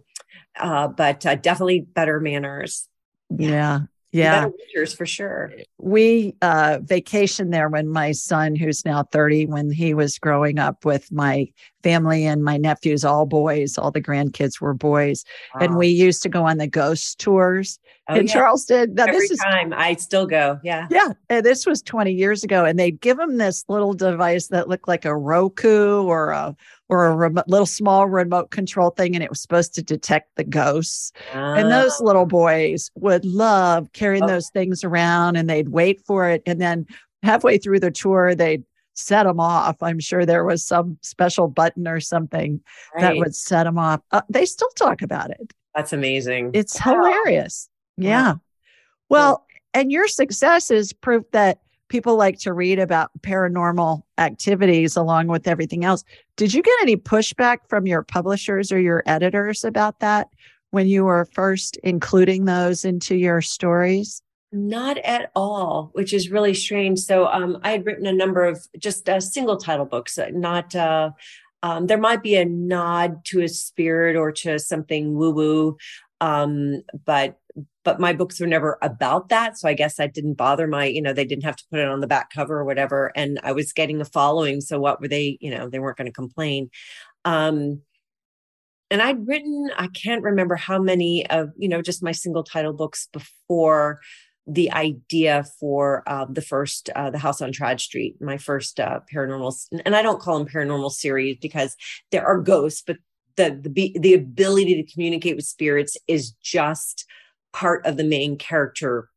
uh, 0.59 0.88
but 0.88 1.25
uh, 1.25 1.35
definitely 1.35 1.81
better 1.81 2.19
manners. 2.19 2.88
Yeah. 3.29 3.81
Yeah. 4.15 4.45
winters 4.45 4.93
for 4.93 5.05
sure. 5.05 5.51
We 5.77 6.35
uh 6.41 6.79
vacationed 6.81 7.51
there 7.51 7.67
when 7.67 7.89
my 7.89 8.13
son 8.13 8.55
who's 8.55 8.85
now 8.85 9.03
30 9.03 9.47
when 9.47 9.71
he 9.71 9.93
was 9.93 10.17
growing 10.17 10.57
up 10.57 10.85
with 10.85 11.12
my 11.12 11.47
family 11.83 12.25
and 12.25 12.43
my 12.43 12.55
nephews 12.57 13.03
all 13.03 13.25
boys 13.25 13.77
all 13.77 13.91
the 13.91 14.01
grandkids 14.01 14.62
were 14.62 14.74
boys. 14.74 15.25
Wow. 15.53 15.65
and 15.65 15.77
we 15.77 15.88
used 15.88 16.24
to 16.24 16.29
go 16.29 16.45
on 16.45 16.57
the 16.57 16.67
ghost 16.67 17.19
tours 17.19 17.77
oh, 18.07 18.15
in 18.15 18.27
yeah. 18.27 18.33
charleston. 18.33 18.93
Now, 18.93 19.03
every 19.03 19.19
this 19.19 19.31
is, 19.31 19.39
time. 19.39 19.74
I 19.75 19.95
still 19.95 20.25
go. 20.25 20.59
Yeah. 20.63 20.88
Yeah. 20.89 21.12
This 21.41 21.65
was 21.65 21.81
20 21.81 22.13
years 22.13 22.43
ago 22.43 22.63
and 22.63 22.79
they'd 22.79 23.01
give 23.01 23.17
them 23.17 23.38
this 23.38 23.65
little 23.67 23.93
device 23.93 24.47
that 24.47 24.69
looked 24.69 24.88
like 24.88 25.03
a 25.03 25.15
roku 25.15 26.03
or 26.03 26.31
a 26.31 26.55
or 26.89 27.05
a 27.05 27.15
remote, 27.15 27.45
little 27.47 27.65
small 27.65 28.07
remote 28.07 28.51
control 28.51 28.91
thing, 28.91 29.15
and 29.15 29.23
it 29.23 29.29
was 29.29 29.41
supposed 29.41 29.73
to 29.75 29.83
detect 29.83 30.35
the 30.35 30.43
ghosts. 30.43 31.11
And 31.33 31.71
those 31.71 31.99
little 32.01 32.23
ah. 32.23 32.25
boys 32.25 32.91
would 32.95 33.25
love 33.25 33.91
carrying 33.93 34.23
oh. 34.23 34.27
those 34.27 34.49
things 34.49 34.83
around, 34.83 35.35
and 35.35 35.49
they'd 35.49 35.69
wait 35.69 36.05
for 36.05 36.29
it. 36.29 36.43
And 36.45 36.61
then 36.61 36.85
halfway 37.23 37.57
through 37.57 37.79
the 37.79 37.91
tour, 37.91 38.35
they'd 38.35 38.63
set 38.93 39.23
them 39.23 39.39
off. 39.39 39.81
I'm 39.81 39.99
sure 39.99 40.25
there 40.25 40.45
was 40.45 40.65
some 40.65 40.97
special 41.01 41.47
button 41.47 41.87
or 41.87 41.99
something 41.99 42.61
right. 42.93 43.01
that 43.01 43.17
would 43.17 43.35
set 43.35 43.63
them 43.63 43.77
off. 43.77 44.01
Uh, 44.11 44.21
they 44.29 44.45
still 44.45 44.69
talk 44.69 45.01
about 45.01 45.31
it. 45.31 45.53
That's 45.73 45.91
amazing. 45.91 46.51
It's 46.53 46.79
wow. 46.85 46.93
hilarious. 46.93 47.69
Yeah. 47.97 48.35
Well, 49.09 49.45
and 49.73 49.91
your 49.91 50.07
success 50.07 50.71
is 50.71 50.93
proof 50.93 51.23
that 51.31 51.59
people 51.89 52.15
like 52.15 52.39
to 52.39 52.53
read 52.53 52.79
about 52.79 53.11
paranormal 53.21 54.01
activities 54.17 54.95
along 54.95 55.27
with 55.27 55.47
everything 55.47 55.85
else. 55.85 56.03
Did 56.35 56.53
you 56.53 56.61
get 56.61 56.73
any 56.81 56.97
pushback 56.97 57.59
from 57.69 57.85
your 57.85 58.03
publishers 58.03 58.71
or 58.71 58.79
your 58.79 59.03
editors 59.05 59.63
about 59.63 59.99
that 59.99 60.29
when 60.71 60.87
you 60.87 61.05
were 61.05 61.25
first 61.25 61.77
including 61.83 62.45
those 62.45 62.85
into 62.85 63.15
your 63.15 63.41
stories? 63.41 64.21
Not 64.51 64.97
at 64.99 65.31
all, 65.35 65.89
which 65.93 66.13
is 66.13 66.31
really 66.31 66.53
strange. 66.53 66.99
So 66.99 67.27
um, 67.27 67.57
I 67.63 67.71
had 67.71 67.85
written 67.85 68.05
a 68.05 68.13
number 68.13 68.45
of 68.45 68.65
just 68.77 69.09
uh, 69.09 69.19
single 69.19 69.57
title 69.57 69.85
books, 69.85 70.17
uh, 70.17 70.29
not. 70.31 70.75
Uh, 70.75 71.11
um, 71.63 71.87
there 71.87 71.97
might 71.97 72.21
be 72.21 72.35
a 72.35 72.45
nod 72.45 73.25
to 73.25 73.41
a 73.41 73.49
spirit 73.49 74.15
or 74.15 74.31
to 74.33 74.59
something 74.59 75.15
woo 75.15 75.31
woo, 75.31 75.77
um, 76.21 76.83
but 77.05 77.39
but 77.83 78.00
my 78.00 78.13
books 78.13 78.39
were 78.39 78.47
never 78.47 78.77
about 78.81 79.29
that 79.29 79.57
so 79.57 79.67
i 79.67 79.74
guess 79.74 79.95
that 79.95 80.13
didn't 80.13 80.33
bother 80.33 80.67
my 80.67 80.85
you 80.85 81.01
know 81.01 81.13
they 81.13 81.25
didn't 81.25 81.43
have 81.43 81.55
to 81.55 81.63
put 81.71 81.79
it 81.79 81.88
on 81.88 82.01
the 82.01 82.07
back 82.07 82.29
cover 82.29 82.59
or 82.59 82.65
whatever 82.65 83.12
and 83.15 83.39
i 83.43 83.51
was 83.51 83.74
getting 83.74 84.01
a 84.01 84.05
following 84.05 84.62
so 84.62 84.79
what 84.79 85.00
were 85.01 85.07
they 85.07 85.38
you 85.41 85.50
know 85.50 85.69
they 85.69 85.79
weren't 85.79 85.97
going 85.97 86.05
to 86.05 86.12
complain. 86.12 86.69
Um 87.24 87.81
and 88.91 89.01
i'd 89.01 89.27
written 89.27 89.69
i 89.77 89.88
can't 89.88 90.21
remember 90.21 90.55
how 90.55 90.79
many 90.79 91.25
of 91.27 91.50
you 91.57 91.67
know 91.67 91.81
just 91.81 92.03
my 92.03 92.12
single 92.12 92.43
title 92.43 92.74
books 92.74 93.07
before 93.12 94.00
the 94.47 94.71
idea 94.71 95.43
for 95.59 96.03
uh, 96.05 96.25
the 96.29 96.41
first 96.41 96.91
uh, 96.95 97.09
the 97.09 97.17
house 97.17 97.41
on 97.41 97.51
Tradd 97.51 97.79
street 97.79 98.15
my 98.21 98.38
first 98.38 98.79
uh, 98.79 99.00
paranormal 99.12 99.55
and 99.85 99.95
i 99.95 100.03
don't 100.03 100.21
call 100.21 100.38
them 100.38 100.47
paranormal 100.47 100.91
series 100.91 101.38
because 101.41 101.75
there 102.12 102.25
are 102.25 102.39
ghosts 102.39 102.83
but 102.85 102.97
the 103.38 103.59
the 103.63 103.95
the 104.00 104.13
ability 104.13 104.81
to 104.81 104.93
communicate 104.93 105.35
with 105.35 105.45
spirits 105.45 105.97
is 106.07 106.31
just 106.43 107.05
part 107.55 107.85
of 107.85 107.95
the 107.95 108.03
main 108.03 108.38
character 108.38 109.09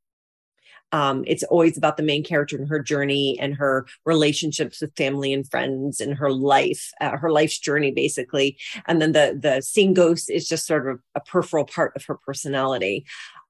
um, 0.92 1.25
it's 1.26 1.42
always 1.42 1.76
about 1.76 1.97
the 1.97 2.02
main 2.02 2.25
character 2.25 2.57
and 2.57 2.68
her 2.68 2.80
journey 2.80 3.38
and 3.38 3.54
her 3.54 3.87
relationships 4.07 4.80
with 4.80 4.97
family 4.97 5.33
and 5.33 5.49
friends 5.50 6.00
and 6.00 6.14
her 6.14 6.33
life, 6.33 6.92
uh, 7.00 7.16
her 7.16 7.30
life's 7.30 7.59
journey, 7.59 7.90
basically. 7.90 8.57
And 8.87 9.02
then 9.02 9.12
the 9.12 9.38
the 9.38 9.61
seeing 9.61 9.92
ghosts 9.92 10.30
is 10.30 10.49
just 10.49 10.66
sort 10.66 10.88
of 10.88 11.00
a 11.14 11.21
peripheral 11.21 11.66
part 11.66 11.95
of 11.95 12.07
her 12.07 12.14
personality. 12.14 13.04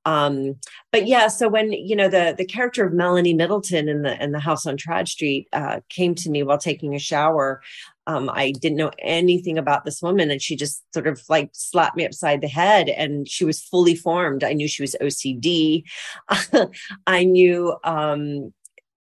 Um, 0.05 0.57
but 0.91 1.07
yeah, 1.07 1.29
so 1.29 1.49
when 1.49 1.71
you 1.73 1.95
know 1.95 2.09
the 2.09 2.35
the 2.37 2.45
character 2.45 2.85
of 2.85 2.93
Melanie 2.93 3.35
Middleton 3.35 3.89
in 3.89 4.03
the 4.03 4.21
in 4.23 4.33
the 4.33 4.41
house 4.41 4.67
on 4.67 4.77
Tradd 4.77 5.07
Street 5.07 5.49
uh, 5.53 5.81
came 5.91 6.15
to 6.17 6.31
me 6.31 6.43
while 6.43 6.59
taking 6.59 6.95
a 6.95 6.99
shower, 6.99 7.61
um, 8.09 8.31
I 8.33 8.53
didn't 8.53 8.79
know 8.79 8.91
anything 8.99 9.59
about 9.59 9.85
this 9.85 10.01
woman, 10.01 10.31
and 10.31 10.41
she 10.41 10.57
just 10.57 10.83
sort 10.95 11.07
of 11.07 11.23
like 11.29 11.51
slapped 11.53 11.97
me 11.97 12.07
upside 12.07 12.41
the 12.41 12.49
head. 12.49 12.89
And 12.89 13.29
she 13.29 13.45
was 13.45 13.63
fully 13.63 13.95
formed. 13.95 14.43
I 14.43 14.55
knew 14.55 14.67
she 14.67 14.83
was 14.83 14.97
OCD. 15.01 15.85
I 17.07 17.25
knew. 17.25 17.77
Um, 17.85 18.53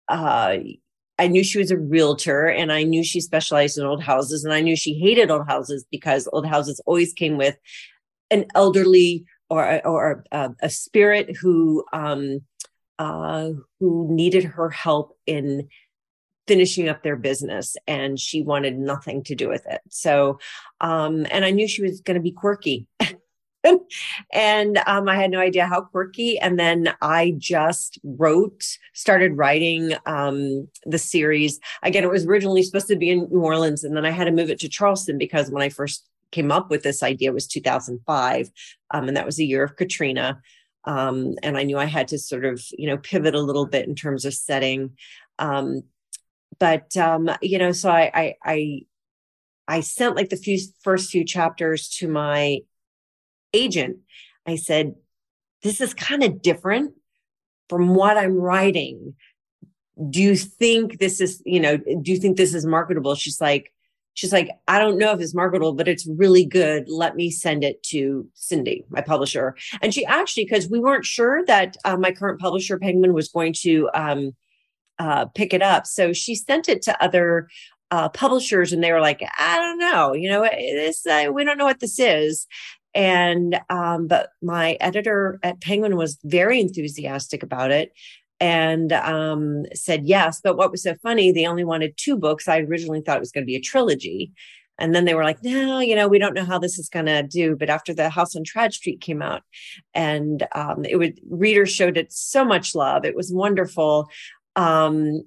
uh, 0.09 0.57
I 1.17 1.27
knew 1.27 1.43
she 1.43 1.59
was 1.59 1.69
a 1.69 1.77
realtor 1.77 2.45
and 2.45 2.71
I 2.71 2.83
knew 2.83 3.03
she 3.03 3.19
specialized 3.19 3.77
in 3.77 3.85
old 3.85 4.01
houses 4.01 4.45
and 4.45 4.53
I 4.53 4.61
knew 4.61 4.77
she 4.77 4.93
hated 4.93 5.29
old 5.29 5.47
houses 5.47 5.85
because 5.91 6.29
old 6.31 6.45
houses 6.45 6.79
always 6.85 7.11
came 7.11 7.35
with 7.35 7.57
an 8.31 8.45
elderly 8.55 9.25
or, 9.49 9.85
or 9.85 10.23
a, 10.31 10.51
a 10.61 10.69
spirit 10.69 11.35
who 11.35 11.83
um, 11.91 12.39
uh, 12.99 13.49
who 13.79 14.07
needed 14.09 14.43
her 14.45 14.69
help 14.69 15.17
in 15.25 15.67
finishing 16.49 16.89
up 16.89 17.03
their 17.03 17.15
business 17.15 17.77
and 17.85 18.19
she 18.19 18.41
wanted 18.41 18.75
nothing 18.75 19.23
to 19.23 19.35
do 19.35 19.47
with 19.47 19.63
it. 19.67 19.81
So, 19.89 20.39
um, 20.81 21.27
and 21.29 21.45
I 21.45 21.51
knew 21.51 21.67
she 21.67 21.83
was 21.83 22.01
going 22.01 22.15
to 22.15 22.23
be 22.23 22.31
quirky. 22.31 22.87
and 24.33 24.79
um, 24.87 25.07
I 25.07 25.15
had 25.15 25.29
no 25.29 25.39
idea 25.39 25.67
how 25.67 25.81
quirky. 25.81 26.39
And 26.39 26.57
then 26.57 26.91
I 27.03 27.35
just 27.37 27.99
wrote, 28.03 28.63
started 28.95 29.37
writing 29.37 29.93
um, 30.07 30.67
the 30.87 30.97
series. 30.97 31.59
Again, 31.83 32.03
it 32.03 32.09
was 32.09 32.25
originally 32.25 32.63
supposed 32.63 32.87
to 32.87 32.95
be 32.95 33.11
in 33.11 33.27
New 33.29 33.41
Orleans, 33.41 33.83
and 33.83 33.95
then 33.95 34.07
I 34.07 34.09
had 34.09 34.23
to 34.23 34.31
move 34.31 34.49
it 34.49 34.59
to 34.61 34.69
Charleston 34.69 35.19
because 35.19 35.51
when 35.51 35.61
I 35.61 35.69
first 35.69 36.03
came 36.31 36.51
up 36.51 36.71
with 36.71 36.81
this 36.81 37.03
idea 37.03 37.29
it 37.29 37.33
was 37.35 37.45
2005, 37.45 38.49
um, 38.89 39.07
and 39.07 39.15
that 39.15 39.25
was 39.25 39.35
the 39.35 39.45
year 39.45 39.63
of 39.63 39.75
Katrina. 39.75 40.41
Um, 40.85 41.35
and 41.43 41.59
I 41.59 41.63
knew 41.63 41.77
I 41.77 41.85
had 41.85 42.07
to 42.07 42.17
sort 42.17 42.45
of, 42.45 42.63
you 42.75 42.87
know, 42.87 42.97
pivot 42.97 43.35
a 43.35 43.41
little 43.41 43.67
bit 43.67 43.87
in 43.87 43.93
terms 43.93 44.25
of 44.25 44.33
setting. 44.33 44.95
But 46.59 46.95
um, 46.97 47.29
you 47.41 47.57
know, 47.57 47.71
so 47.71 47.89
I, 47.89 48.11
I 48.13 48.35
I 48.43 48.81
I 49.67 49.79
sent 49.81 50.15
like 50.15 50.29
the 50.29 50.37
few 50.37 50.57
first 50.81 51.09
few 51.09 51.23
chapters 51.23 51.89
to 51.99 52.07
my 52.07 52.59
agent. 53.53 53.97
I 54.45 54.55
said, 54.55 54.95
"This 55.63 55.79
is 55.79 55.93
kind 55.93 56.23
of 56.23 56.41
different 56.41 56.93
from 57.69 57.93
what 57.93 58.17
I'm 58.17 58.35
writing. 58.35 59.15
Do 60.09 60.21
you 60.21 60.35
think 60.35 60.99
this 60.99 61.21
is, 61.21 61.41
you 61.45 61.59
know, 61.59 61.77
do 61.77 62.11
you 62.11 62.17
think 62.17 62.37
this 62.37 62.53
is 62.53 62.65
marketable?" 62.65 63.15
She's 63.15 63.39
like, 63.39 63.71
she's 64.19 64.33
like, 64.33 64.49
I 64.67 64.79
don't 64.79 64.97
know 64.97 65.13
if 65.13 65.21
it's 65.21 65.33
marketable, 65.33 65.73
but 65.73 65.87
it's 65.87 66.05
really 66.05 66.45
good. 66.45 66.89
Let 66.89 67.15
me 67.15 67.31
send 67.31 67.63
it 67.63 67.81
to 67.83 68.27
Cindy, 68.33 68.83
my 68.89 69.01
publisher. 69.01 69.55
And 69.81 69.93
she 69.93 70.05
actually, 70.05 70.43
because 70.43 70.69
we 70.69 70.79
weren't 70.79 71.05
sure 71.05 71.45
that 71.45 71.77
uh, 71.85 71.95
my 71.95 72.11
current 72.11 72.39
publisher, 72.39 72.77
Penguin, 72.77 73.13
was 73.13 73.29
going 73.29 73.53
to 73.61 73.89
um, 73.93 74.35
uh, 74.99 75.25
pick 75.25 75.53
it 75.53 75.61
up. 75.61 75.87
So 75.87 76.13
she 76.13 76.35
sent 76.35 76.69
it 76.69 76.81
to 76.83 77.03
other 77.03 77.49
uh, 77.91 78.09
publishers 78.09 78.71
and 78.71 78.83
they 78.83 78.91
were 78.91 79.01
like, 79.01 79.23
I 79.37 79.57
don't 79.57 79.79
know, 79.79 80.13
you 80.13 80.29
know, 80.29 80.43
this 80.43 81.05
uh, 81.05 81.31
we 81.33 81.43
don't 81.43 81.57
know 81.57 81.65
what 81.65 81.79
this 81.79 81.99
is. 81.99 82.45
And 82.93 83.59
um, 83.69 84.07
but 84.07 84.29
my 84.41 84.77
editor 84.79 85.39
at 85.43 85.61
Penguin 85.61 85.95
was 85.95 86.17
very 86.23 86.59
enthusiastic 86.59 87.43
about 87.43 87.71
it 87.71 87.93
and 88.39 88.93
um, 88.93 89.65
said 89.73 90.05
yes. 90.05 90.41
But 90.43 90.57
what 90.57 90.71
was 90.71 90.83
so 90.83 90.95
funny, 90.95 91.31
they 91.31 91.45
only 91.45 91.63
wanted 91.63 91.97
two 91.97 92.17
books. 92.17 92.47
I 92.47 92.59
originally 92.59 93.01
thought 93.01 93.17
it 93.17 93.21
was 93.21 93.31
going 93.31 93.43
to 93.43 93.49
be 93.49 93.55
a 93.55 93.61
trilogy. 93.61 94.31
And 94.79 94.95
then 94.95 95.03
they 95.03 95.13
were 95.13 95.25
like, 95.25 95.43
no, 95.43 95.79
you 95.79 95.93
know, 95.93 96.07
we 96.07 96.19
don't 96.19 96.33
know 96.33 96.45
how 96.45 96.57
this 96.57 96.79
is 96.79 96.87
going 96.87 97.07
to 97.07 97.21
do. 97.21 97.57
But 97.57 97.69
after 97.69 97.93
the 97.93 98.09
House 98.09 98.33
on 98.35 98.43
Tradd 98.43 98.71
Street 98.71 99.01
came 99.01 99.21
out, 99.21 99.41
and 99.93 100.47
um, 100.55 100.85
it 100.85 100.95
would 100.95 101.19
readers 101.29 101.69
showed 101.69 101.97
it 101.97 102.13
so 102.13 102.45
much 102.45 102.73
love. 102.73 103.03
It 103.03 103.15
was 103.15 103.31
wonderful. 103.31 104.09
Um, 104.59 105.23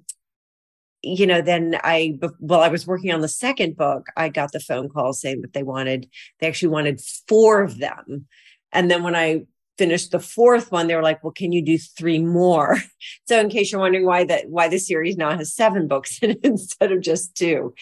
you 1.01 1.25
know, 1.25 1.41
then 1.41 1.77
I, 1.83 2.17
while 2.39 2.61
I 2.61 2.69
was 2.69 2.85
working 2.85 3.11
on 3.11 3.21
the 3.21 3.27
second 3.27 3.75
book, 3.75 4.05
I 4.15 4.29
got 4.29 4.51
the 4.51 4.59
phone 4.59 4.89
call 4.89 5.11
saying 5.11 5.41
that 5.41 5.53
they 5.53 5.63
wanted, 5.63 6.07
they 6.39 6.47
actually 6.47 6.69
wanted 6.69 7.01
four 7.27 7.61
of 7.61 7.79
them. 7.79 8.27
And 8.71 8.89
then 8.89 9.01
when 9.01 9.15
I 9.15 9.43
finished 9.77 10.11
the 10.11 10.19
fourth 10.19 10.71
one, 10.71 10.85
they 10.85 10.95
were 10.95 11.01
like, 11.01 11.23
well, 11.23 11.33
can 11.33 11.51
you 11.51 11.63
do 11.63 11.77
three 11.77 12.19
more? 12.19 12.77
So 13.25 13.39
in 13.39 13.49
case 13.49 13.71
you're 13.71 13.81
wondering 13.81 14.05
why 14.05 14.25
that, 14.25 14.49
why 14.49 14.67
the 14.67 14.77
series 14.77 15.17
now 15.17 15.35
has 15.35 15.53
seven 15.53 15.87
books 15.87 16.19
instead 16.21 16.91
of 16.91 17.01
just 17.01 17.35
two. 17.35 17.73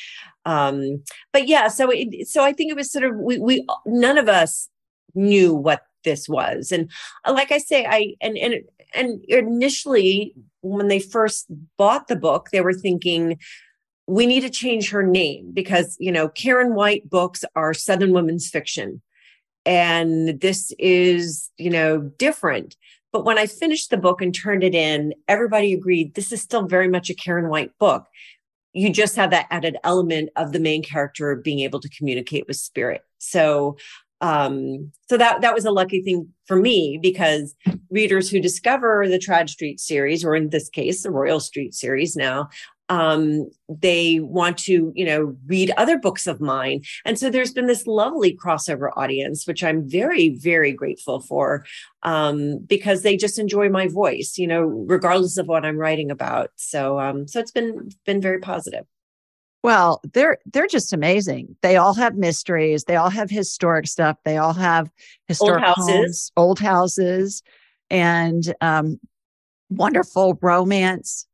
Um, 0.45 1.03
but 1.33 1.47
yeah, 1.47 1.67
so 1.67 1.89
it, 1.91 2.27
so 2.27 2.43
I 2.43 2.53
think 2.53 2.71
it 2.71 2.75
was 2.75 2.91
sort 2.91 3.05
of, 3.05 3.15
we, 3.17 3.37
we, 3.39 3.67
none 3.85 4.17
of 4.17 4.29
us 4.29 4.69
knew 5.13 5.53
what 5.53 5.81
this 6.03 6.29
was. 6.29 6.71
And 6.71 6.89
like 7.29 7.51
I 7.51 7.57
say, 7.57 7.85
I, 7.85 8.15
and, 8.21 8.37
and, 8.37 8.55
and 8.95 9.23
initially 9.25 10.35
when 10.61 10.87
they 10.87 10.99
first 10.99 11.47
bought 11.77 12.07
the 12.07 12.15
book, 12.15 12.49
they 12.51 12.61
were 12.61 12.73
thinking, 12.73 13.37
we 14.07 14.25
need 14.25 14.41
to 14.41 14.49
change 14.49 14.89
her 14.89 15.03
name 15.03 15.51
because, 15.53 15.95
you 15.99 16.11
know, 16.11 16.27
Karen 16.29 16.75
White 16.75 17.09
books 17.09 17.43
are 17.55 17.73
Southern 17.73 18.13
women's 18.13 18.49
fiction. 18.49 19.01
And 19.65 20.39
this 20.41 20.73
is, 20.79 21.49
you 21.57 21.69
know, 21.69 21.99
different. 21.99 22.75
But 23.13 23.25
when 23.25 23.37
I 23.37 23.45
finished 23.45 23.89
the 23.89 23.97
book 23.97 24.21
and 24.21 24.33
turned 24.33 24.63
it 24.63 24.73
in, 24.73 25.13
everybody 25.27 25.73
agreed 25.73 26.13
this 26.13 26.31
is 26.31 26.41
still 26.41 26.65
very 26.65 26.87
much 26.87 27.09
a 27.09 27.13
Karen 27.13 27.49
White 27.49 27.77
book. 27.77 28.05
You 28.73 28.91
just 28.91 29.17
have 29.17 29.31
that 29.31 29.47
added 29.49 29.77
element 29.83 30.29
of 30.35 30.53
the 30.53 30.59
main 30.59 30.81
character 30.81 31.35
being 31.35 31.59
able 31.59 31.81
to 31.81 31.89
communicate 31.89 32.47
with 32.47 32.55
spirit. 32.55 33.03
So 33.17 33.77
um, 34.21 34.91
so 35.09 35.17
that 35.17 35.41
that 35.41 35.53
was 35.53 35.65
a 35.65 35.71
lucky 35.71 36.01
thing 36.01 36.29
for 36.45 36.55
me 36.55 36.99
because 37.01 37.55
readers 37.89 38.29
who 38.29 38.39
discover 38.39 39.07
the 39.07 39.19
Tradd 39.19 39.49
Street 39.49 39.79
series, 39.79 40.23
or 40.23 40.35
in 40.35 40.49
this 40.49 40.69
case, 40.69 41.03
the 41.03 41.11
Royal 41.11 41.39
Street 41.39 41.73
series 41.73 42.15
now, 42.15 42.49
um, 42.89 43.49
they 43.69 44.19
want 44.19 44.57
to, 44.59 44.91
you 44.93 45.05
know, 45.05 45.35
read 45.47 45.71
other 45.77 45.97
books 45.97 46.27
of 46.27 46.41
mine. 46.41 46.81
And 47.05 47.17
so 47.17 47.29
there's 47.29 47.53
been 47.53 47.67
this 47.67 47.87
lovely 47.87 48.37
crossover 48.37 48.89
audience, 48.97 49.47
which 49.47 49.63
I'm 49.63 49.89
very, 49.89 50.37
very 50.37 50.73
grateful 50.73 51.21
for 51.21 51.65
um, 52.03 52.59
because 52.59 53.01
they 53.01 53.15
just 53.15 53.39
enjoy 53.39 53.69
my 53.69 53.87
voice, 53.87 54.37
you 54.37 54.45
know, 54.45 54.63
regardless 54.63 55.37
of 55.37 55.47
what 55.47 55.65
I'm 55.65 55.77
writing 55.77 56.11
about. 56.11 56.51
So, 56.57 56.99
um, 56.99 57.27
so 57.27 57.39
it's 57.39 57.51
been 57.51 57.89
been 58.05 58.21
very 58.21 58.39
positive. 58.39 58.85
Well, 59.63 60.01
they're 60.13 60.39
they're 60.51 60.67
just 60.67 60.91
amazing. 60.91 61.55
They 61.61 61.77
all 61.77 61.93
have 61.93 62.15
mysteries. 62.15 62.85
They 62.85 62.95
all 62.95 63.09
have 63.11 63.29
historic 63.29 63.87
stuff. 63.87 64.17
They 64.25 64.37
all 64.37 64.53
have 64.53 64.89
historic 65.27 65.63
old 65.63 65.75
houses, 65.75 65.85
homes, 65.87 66.31
old 66.35 66.59
houses, 66.59 67.43
and 67.89 68.53
um, 68.61 68.99
wonderful 69.69 70.39
romance 70.41 71.27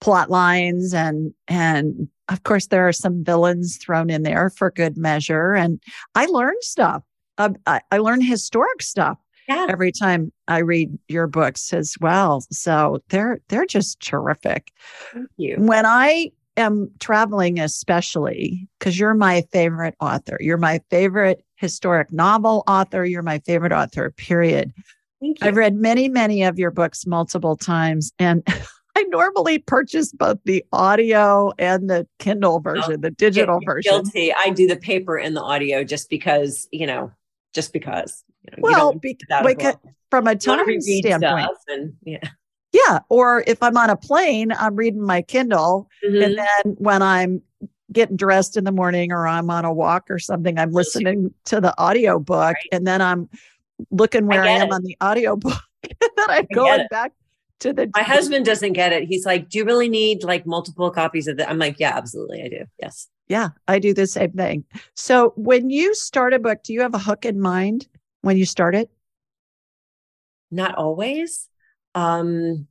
plot 0.00 0.30
lines, 0.30 0.92
and 0.92 1.32
and 1.46 2.08
of 2.28 2.42
course 2.42 2.66
there 2.66 2.88
are 2.88 2.92
some 2.92 3.22
villains 3.22 3.76
thrown 3.76 4.10
in 4.10 4.24
there 4.24 4.50
for 4.50 4.70
good 4.72 4.96
measure. 4.96 5.54
And 5.54 5.80
I 6.14 6.26
learned 6.26 6.62
stuff. 6.62 7.04
Uh, 7.38 7.50
I, 7.66 7.80
I 7.92 7.98
learn 7.98 8.20
historic 8.20 8.82
stuff 8.82 9.18
yeah. 9.48 9.66
every 9.68 9.92
time 9.92 10.32
I 10.48 10.58
read 10.58 10.98
your 11.08 11.26
books 11.26 11.72
as 11.72 11.94
well. 12.00 12.44
So 12.50 13.02
they're 13.10 13.40
they're 13.48 13.66
just 13.66 14.00
terrific. 14.00 14.72
Thank 15.12 15.28
you. 15.36 15.56
When 15.58 15.86
I 15.86 16.30
am 16.56 16.90
traveling, 16.98 17.58
especially 17.60 18.68
because 18.78 18.98
you're 18.98 19.14
my 19.14 19.42
favorite 19.52 19.94
author. 20.00 20.36
You're 20.40 20.58
my 20.58 20.80
favorite 20.90 21.44
historic 21.56 22.12
novel 22.12 22.64
author. 22.66 23.04
You're 23.04 23.22
my 23.22 23.38
favorite 23.40 23.72
author, 23.72 24.10
period. 24.10 24.72
I've 25.42 25.56
read 25.56 25.74
many, 25.74 26.08
many 26.08 26.42
of 26.42 26.58
your 26.58 26.70
books 26.70 27.06
multiple 27.06 27.56
times. 27.56 28.12
And 28.18 28.42
I 28.96 29.02
normally 29.04 29.58
purchase 29.58 30.12
both 30.12 30.38
the 30.44 30.64
audio 30.72 31.52
and 31.58 31.88
the 31.88 32.06
Kindle 32.18 32.60
version, 32.60 32.94
oh, 32.94 32.96
the 32.96 33.10
digital 33.10 33.60
version. 33.64 33.92
Guilty. 33.92 34.32
I 34.32 34.50
do 34.50 34.66
the 34.66 34.76
paper 34.76 35.16
and 35.16 35.36
the 35.36 35.42
audio 35.42 35.84
just 35.84 36.10
because, 36.10 36.68
you 36.72 36.86
know, 36.86 37.12
just 37.54 37.72
because. 37.72 38.24
You 38.42 38.56
know, 38.56 38.62
well, 38.62 38.92
because 38.94 39.76
from 40.10 40.26
a 40.26 40.34
time 40.34 40.80
standpoint. 40.80 41.50
And, 41.68 41.92
yeah. 42.02 42.28
Yeah. 42.72 43.00
Or 43.08 43.42
if 43.46 43.62
I'm 43.62 43.76
on 43.76 43.90
a 43.90 43.96
plane, 43.96 44.52
I'm 44.52 44.76
reading 44.76 45.02
my 45.02 45.22
Kindle. 45.22 45.88
Mm-hmm. 46.04 46.22
And 46.22 46.38
then 46.38 46.74
when 46.78 47.02
I'm 47.02 47.42
getting 47.92 48.16
dressed 48.16 48.56
in 48.56 48.64
the 48.64 48.72
morning 48.72 49.12
or 49.12 49.26
I'm 49.26 49.50
on 49.50 49.64
a 49.64 49.72
walk 49.72 50.10
or 50.10 50.18
something, 50.18 50.58
I'm 50.58 50.72
listening 50.72 51.34
to 51.46 51.60
the 51.60 51.78
audio 51.80 52.18
book. 52.18 52.54
Right. 52.54 52.68
And 52.72 52.86
then 52.86 53.02
I'm 53.02 53.28
looking 53.90 54.26
where 54.26 54.44
I, 54.44 54.48
I 54.48 54.50
am 54.52 54.68
it. 54.68 54.72
on 54.72 54.82
the 54.82 54.96
audio 55.00 55.36
book. 55.36 55.60
and 55.82 56.10
then 56.16 56.30
I'm 56.30 56.46
going 56.52 56.86
back 56.90 57.12
to 57.60 57.72
the. 57.72 57.90
My 57.94 58.02
husband 58.02 58.44
doesn't 58.44 58.74
get 58.74 58.92
it. 58.92 59.04
He's 59.04 59.26
like, 59.26 59.48
Do 59.48 59.58
you 59.58 59.64
really 59.64 59.88
need 59.88 60.22
like 60.22 60.46
multiple 60.46 60.90
copies 60.90 61.26
of 61.26 61.38
that? 61.38 61.50
I'm 61.50 61.58
like, 61.58 61.80
Yeah, 61.80 61.96
absolutely. 61.96 62.42
I 62.42 62.48
do. 62.48 62.64
Yes. 62.78 63.08
Yeah, 63.28 63.50
I 63.68 63.78
do 63.78 63.94
the 63.94 64.08
same 64.08 64.32
thing. 64.32 64.64
So 64.94 65.32
when 65.36 65.70
you 65.70 65.94
start 65.94 66.34
a 66.34 66.40
book, 66.40 66.64
do 66.64 66.72
you 66.72 66.80
have 66.80 66.94
a 66.94 66.98
hook 66.98 67.24
in 67.24 67.40
mind 67.40 67.86
when 68.22 68.36
you 68.36 68.44
start 68.44 68.74
it? 68.74 68.90
Not 70.50 70.74
always 70.74 71.48
um, 71.94 72.66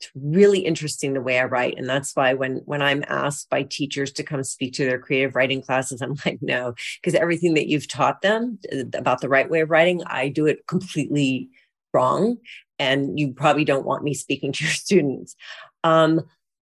it's 0.00 0.10
really 0.14 0.60
interesting 0.60 1.12
the 1.12 1.20
way 1.20 1.38
I 1.38 1.44
write. 1.44 1.74
And 1.76 1.88
that's 1.88 2.16
why 2.16 2.32
when 2.32 2.62
when 2.64 2.80
I'm 2.80 3.04
asked 3.08 3.50
by 3.50 3.64
teachers 3.64 4.12
to 4.12 4.22
come 4.22 4.42
speak 4.44 4.72
to 4.74 4.86
their 4.86 4.98
creative 4.98 5.36
writing 5.36 5.60
classes, 5.60 6.00
I'm 6.00 6.16
like, 6.24 6.38
no, 6.40 6.74
because 7.00 7.14
everything 7.14 7.54
that 7.54 7.68
you've 7.68 7.88
taught 7.88 8.22
them 8.22 8.58
uh, 8.72 8.84
about 8.94 9.20
the 9.20 9.28
right 9.28 9.50
way 9.50 9.60
of 9.60 9.70
writing, 9.70 10.02
I 10.06 10.28
do 10.28 10.46
it 10.46 10.66
completely 10.66 11.50
wrong. 11.92 12.38
And 12.78 13.18
you 13.18 13.32
probably 13.32 13.64
don't 13.64 13.84
want 13.84 14.02
me 14.02 14.14
speaking 14.14 14.52
to 14.52 14.64
your 14.64 14.72
students. 14.72 15.36
Um, 15.84 16.22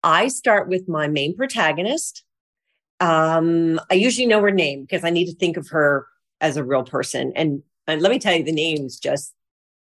I 0.03 0.29
start 0.29 0.69
with 0.69 0.87
my 0.87 1.07
main 1.07 1.35
protagonist. 1.35 2.23
Um, 3.01 3.79
I 3.91 3.95
usually 3.95 4.25
know 4.25 4.41
her 4.41 4.51
name 4.51 4.83
because 4.83 5.03
I 5.03 5.09
need 5.09 5.25
to 5.25 5.35
think 5.35 5.57
of 5.57 5.67
her 5.69 6.07
as 6.39 6.55
a 6.55 6.63
real 6.63 6.83
person. 6.83 7.33
And, 7.35 7.61
and 7.87 8.01
let 8.01 8.11
me 8.11 8.19
tell 8.19 8.33
you, 8.33 8.43
the 8.43 8.51
names 8.53 8.99
just 8.99 9.33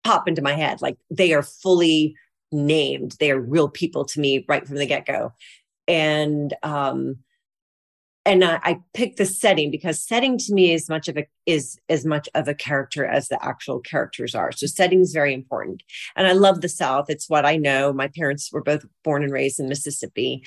pop 0.06 0.28
into 0.28 0.42
my 0.42 0.54
head. 0.54 0.82
Like 0.82 0.98
they 1.10 1.34
are 1.34 1.44
fully 1.44 2.16
named. 2.52 3.16
They 3.20 3.32
are 3.32 3.40
real 3.40 3.68
people 3.68 4.06
to 4.06 4.20
me 4.20 4.46
right 4.48 4.66
from 4.66 4.78
the 4.78 4.86
get 4.86 5.06
go. 5.06 5.34
And, 5.88 6.54
um, 6.64 7.18
and 8.28 8.44
I, 8.44 8.60
I 8.64 8.80
picked 8.94 9.18
the 9.18 9.26
setting 9.26 9.70
because 9.70 10.02
setting 10.02 10.38
to 10.40 10.54
me 10.54 10.72
is 10.72 10.90
much 10.90 11.08
of 11.08 11.18
a 11.18 11.26
is 11.46 11.78
as 11.90 12.06
much 12.06 12.28
of 12.34 12.48
a 12.48 12.56
character 12.56 13.06
as 13.06 13.28
the 13.28 13.44
actual 13.44 13.80
characters 13.80 14.34
are. 14.34 14.52
So 14.52 14.66
setting 14.66 15.02
is 15.02 15.12
very 15.12 15.34
important. 15.34 15.84
And 16.16 16.26
I 16.26 16.32
love 16.32 16.62
the 16.62 16.70
South. 16.70 17.06
It's 17.10 17.30
what 17.30 17.46
I 17.46 17.56
know. 17.56 17.94
My 17.94 18.08
parents 18.08 18.52
were 18.52 18.64
both 18.64 18.84
born 19.04 19.24
and 19.24 19.32
raised 19.32 19.60
in 19.60 19.70
Mississippi. 19.70 20.44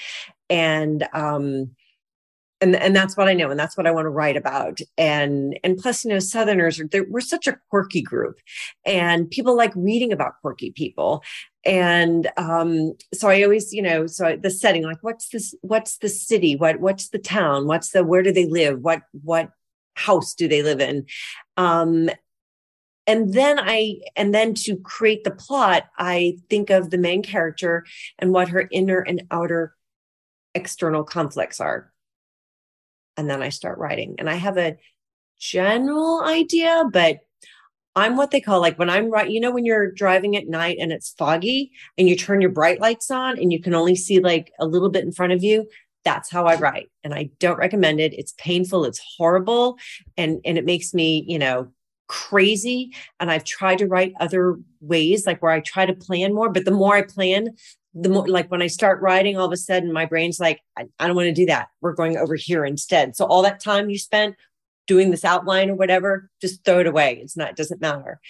And 0.50 1.06
um, 1.12 1.70
and 2.60 2.74
and 2.74 2.94
that's 2.94 3.16
what 3.16 3.28
I 3.28 3.34
know, 3.34 3.50
and 3.50 3.58
that's 3.58 3.76
what 3.76 3.86
I 3.86 3.90
want 3.90 4.06
to 4.06 4.10
write 4.10 4.36
about. 4.36 4.80
And 4.96 5.58
and 5.62 5.78
plus, 5.78 6.04
you 6.04 6.10
know, 6.10 6.18
Southerners 6.18 6.80
are 6.80 6.88
we're 7.08 7.20
such 7.20 7.46
a 7.46 7.58
quirky 7.70 8.02
group, 8.02 8.38
and 8.84 9.30
people 9.30 9.56
like 9.56 9.72
reading 9.76 10.12
about 10.12 10.40
quirky 10.40 10.72
people. 10.72 11.22
And 11.64 12.28
um, 12.36 12.94
so 13.14 13.28
I 13.28 13.42
always, 13.42 13.72
you 13.72 13.82
know, 13.82 14.06
so 14.06 14.26
I, 14.26 14.36
the 14.36 14.50
setting, 14.50 14.82
like, 14.82 15.02
what's 15.02 15.28
this? 15.28 15.54
What's 15.62 15.98
the 15.98 16.08
city? 16.08 16.56
What 16.56 16.80
what's 16.80 17.10
the 17.10 17.18
town? 17.18 17.66
What's 17.66 17.90
the 17.90 18.04
where 18.04 18.22
do 18.22 18.32
they 18.32 18.46
live? 18.46 18.80
What 18.80 19.02
what 19.12 19.50
house 19.94 20.34
do 20.34 20.48
they 20.48 20.62
live 20.62 20.80
in? 20.80 21.06
Um, 21.56 22.10
and 23.06 23.32
then 23.32 23.58
I 23.58 24.00
and 24.16 24.34
then 24.34 24.54
to 24.54 24.76
create 24.76 25.24
the 25.24 25.30
plot, 25.30 25.84
I 25.96 26.38
think 26.50 26.70
of 26.70 26.90
the 26.90 26.98
main 26.98 27.22
character 27.22 27.86
and 28.18 28.32
what 28.32 28.48
her 28.48 28.68
inner 28.70 28.98
and 28.98 29.22
outer 29.30 29.74
external 30.54 31.04
conflicts 31.04 31.60
are 31.60 31.92
and 33.18 33.28
then 33.28 33.42
I 33.42 33.50
start 33.50 33.78
writing. 33.78 34.14
And 34.18 34.30
I 34.30 34.34
have 34.34 34.56
a 34.56 34.76
general 35.38 36.22
idea, 36.22 36.84
but 36.90 37.18
I'm 37.96 38.16
what 38.16 38.30
they 38.30 38.40
call 38.40 38.60
like 38.60 38.78
when 38.78 38.88
I'm 38.88 39.10
right, 39.10 39.28
you 39.28 39.40
know, 39.40 39.50
when 39.50 39.66
you're 39.66 39.90
driving 39.90 40.36
at 40.36 40.46
night 40.46 40.78
and 40.80 40.92
it's 40.92 41.14
foggy 41.18 41.72
and 41.98 42.08
you 42.08 42.16
turn 42.16 42.40
your 42.40 42.52
bright 42.52 42.80
lights 42.80 43.10
on 43.10 43.36
and 43.38 43.52
you 43.52 43.60
can 43.60 43.74
only 43.74 43.96
see 43.96 44.20
like 44.20 44.52
a 44.60 44.66
little 44.66 44.88
bit 44.88 45.04
in 45.04 45.10
front 45.10 45.32
of 45.32 45.42
you. 45.42 45.68
That's 46.04 46.30
how 46.30 46.46
I 46.46 46.54
write. 46.54 46.90
And 47.02 47.12
I 47.12 47.30
don't 47.40 47.58
recommend 47.58 47.98
it. 48.00 48.14
It's 48.14 48.34
painful, 48.38 48.84
it's 48.84 49.00
horrible, 49.18 49.78
and 50.16 50.40
and 50.44 50.56
it 50.56 50.64
makes 50.64 50.94
me, 50.94 51.24
you 51.26 51.40
know, 51.40 51.72
crazy. 52.06 52.94
And 53.18 53.32
I've 53.32 53.44
tried 53.44 53.78
to 53.78 53.86
write 53.86 54.14
other 54.20 54.58
ways, 54.80 55.26
like 55.26 55.42
where 55.42 55.52
I 55.52 55.60
try 55.60 55.84
to 55.84 55.92
plan 55.92 56.34
more, 56.34 56.50
but 56.50 56.64
the 56.64 56.70
more 56.70 56.94
I 56.94 57.02
plan, 57.02 57.56
the 58.00 58.08
more 58.08 58.28
like 58.28 58.50
when 58.50 58.62
I 58.62 58.66
start 58.68 59.00
writing, 59.00 59.36
all 59.36 59.46
of 59.46 59.52
a 59.52 59.56
sudden 59.56 59.92
my 59.92 60.06
brain's 60.06 60.38
like, 60.38 60.60
I, 60.76 60.86
I 60.98 61.06
don't 61.06 61.16
want 61.16 61.26
to 61.26 61.32
do 61.32 61.46
that. 61.46 61.68
We're 61.80 61.94
going 61.94 62.16
over 62.16 62.34
here 62.34 62.64
instead. 62.64 63.16
So 63.16 63.24
all 63.24 63.42
that 63.42 63.60
time 63.60 63.90
you 63.90 63.98
spent 63.98 64.36
doing 64.86 65.10
this 65.10 65.24
outline 65.24 65.70
or 65.70 65.74
whatever, 65.74 66.30
just 66.40 66.64
throw 66.64 66.80
it 66.80 66.86
away. 66.86 67.20
It's 67.22 67.36
not, 67.36 67.50
it 67.50 67.56
doesn't 67.56 67.80
matter. 67.80 68.20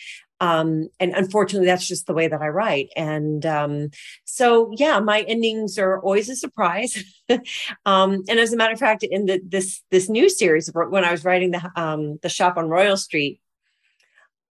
Um, 0.41 0.89
and 1.01 1.13
unfortunately, 1.15 1.67
that's 1.67 1.87
just 1.87 2.07
the 2.07 2.15
way 2.15 2.29
that 2.29 2.41
I 2.41 2.49
write. 2.49 2.91
And 2.97 3.45
um, 3.45 3.91
so, 4.25 4.73
yeah, 4.77 5.01
my 5.01 5.23
endings 5.23 5.79
are 5.79 6.01
always 6.01 6.29
a 6.29 6.37
surprise. 6.37 7.03
um, 7.87 8.23
and 8.29 8.39
as 8.39 8.53
a 8.53 8.57
matter 8.57 8.73
of 8.73 8.79
fact, 8.79 9.03
in 9.03 9.27
the, 9.27 9.41
this 9.45 9.83
this 9.91 10.09
new 10.09 10.29
series, 10.29 10.71
when 10.73 11.05
I 11.05 11.11
was 11.11 11.25
writing 11.25 11.51
the 11.51 11.71
um, 11.75 12.19
the 12.23 12.29
shop 12.29 12.57
on 12.57 12.69
Royal 12.69 12.97
Street, 12.97 13.41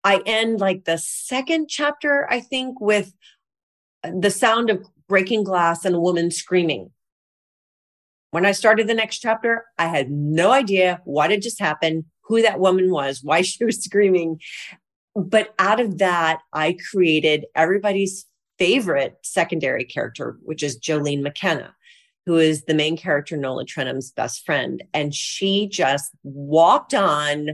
I 0.03 0.23
end 0.25 0.59
like 0.59 0.85
the 0.85 0.97
second 0.97 1.69
chapter, 1.69 2.27
I 2.31 2.41
think, 2.41 2.81
with 2.81 3.13
the 4.03 4.31
sound 4.31 4.71
of 4.71 4.87
breaking 5.09 5.45
glass 5.45 5.85
and 5.85 5.95
a 5.95 6.01
woman 6.01 6.31
screaming. 6.31 6.91
When 8.31 8.47
I 8.47 8.53
started 8.53 8.89
the 8.89 8.95
next 8.95 9.21
chapter, 9.21 9.65
I 9.79 9.87
had 9.87 10.11
no 10.11 10.51
idea 10.51 11.01
what 11.05 11.31
had 11.31 11.43
just 11.43 11.61
happened, 11.61 12.05
who 12.25 12.43
that 12.43 12.59
woman 12.59 12.91
was, 12.91 13.21
why 13.23 13.43
she 13.43 13.65
was 13.65 13.83
screaming. 13.83 14.41
But 15.15 15.55
out 15.59 15.79
of 15.79 15.99
that, 15.99 16.41
I 16.53 16.77
created 16.91 17.47
everybody's 17.55 18.27
favorite 18.59 19.17
secondary 19.23 19.85
character, 19.85 20.37
which 20.43 20.63
is 20.63 20.79
Jolene 20.79 21.23
McKenna, 21.23 21.75
who 22.27 22.37
is 22.37 22.65
the 22.65 22.75
main 22.75 22.97
character, 22.97 23.37
Nola 23.37 23.65
Trenholm's 23.65 24.11
best 24.11 24.45
friend. 24.45 24.83
And 24.93 25.15
she 25.15 25.69
just 25.69 26.11
walked 26.23 26.95
on 26.95 27.51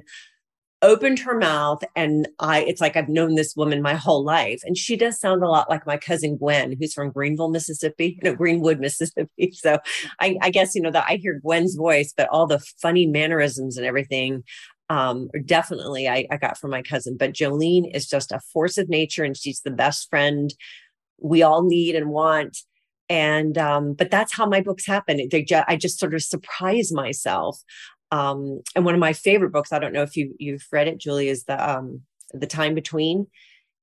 opened 0.83 1.19
her 1.19 1.37
mouth 1.37 1.83
and 1.95 2.29
I 2.38 2.62
it's 2.62 2.81
like 2.81 2.97
I've 2.97 3.09
known 3.09 3.35
this 3.35 3.55
woman 3.57 3.83
my 3.83 3.95
whole 3.95 4.25
life. 4.25 4.61
And 4.64 4.77
she 4.77 4.97
does 4.97 5.21
sound 5.21 5.43
a 5.43 5.49
lot 5.49 5.69
like 5.69 5.87
my 5.87 5.97
cousin 5.97 6.37
Gwen, 6.37 6.75
who's 6.79 6.95
from 6.95 7.11
Greenville, 7.11 7.51
Mississippi, 7.51 8.19
no, 8.25 8.35
Greenwood, 8.35 8.81
Mississippi. 8.81 9.53
So 9.53 9.79
I, 10.21 10.37
I 10.40 10.51
guess 10.51 10.75
you 10.75 10.83
know 10.83 10.90
that 10.90 11.07
I 11.09 11.16
hear 11.16 11.40
Gwen's 11.43 11.75
voice, 11.75 12.12
but 12.16 12.29
all 12.29 12.47
the 12.47 12.61
funny 12.81 13.07
mannerisms 13.07 13.77
and 13.77 13.87
everything 13.87 14.45
um 14.88 15.31
definitely 15.45 16.09
I, 16.09 16.27
I 16.31 16.37
got 16.37 16.59
from 16.59 16.71
my 16.71 16.83
cousin. 16.83 17.16
But 17.19 17.33
Jolene 17.33 17.95
is 17.95 18.09
just 18.09 18.33
a 18.33 18.40
force 18.53 18.79
of 18.79 18.88
nature 18.88 19.25
and 19.25 19.37
she's 19.37 19.61
the 19.61 19.71
best 19.71 20.09
friend 20.09 20.53
we 21.23 21.43
all 21.43 21.62
need 21.62 21.95
and 21.95 22.09
want 22.11 22.57
and 23.11 23.59
um, 23.59 23.93
but 23.93 24.11
that's 24.11 24.33
how 24.33 24.47
my 24.47 24.61
books 24.62 24.87
happen 24.87 25.29
they 25.31 25.43
ju- 25.43 25.62
i 25.66 25.77
just 25.77 25.99
sort 25.99 26.14
of 26.14 26.23
surprise 26.23 26.93
myself 26.93 27.61
um, 28.11 28.62
and 28.75 28.85
one 28.85 28.94
of 28.94 29.01
my 29.01 29.12
favorite 29.12 29.53
books, 29.53 29.73
I 29.73 29.79
don't 29.79 29.92
know 29.92 30.03
if 30.03 30.16
you 30.16 30.35
you've 30.38 30.66
read 30.73 30.88
it, 30.88 30.99
Julie, 30.99 31.29
is 31.29 31.44
the 31.44 31.70
um, 31.70 32.03
the 32.33 32.46
Time 32.46 32.75
Between. 32.75 33.27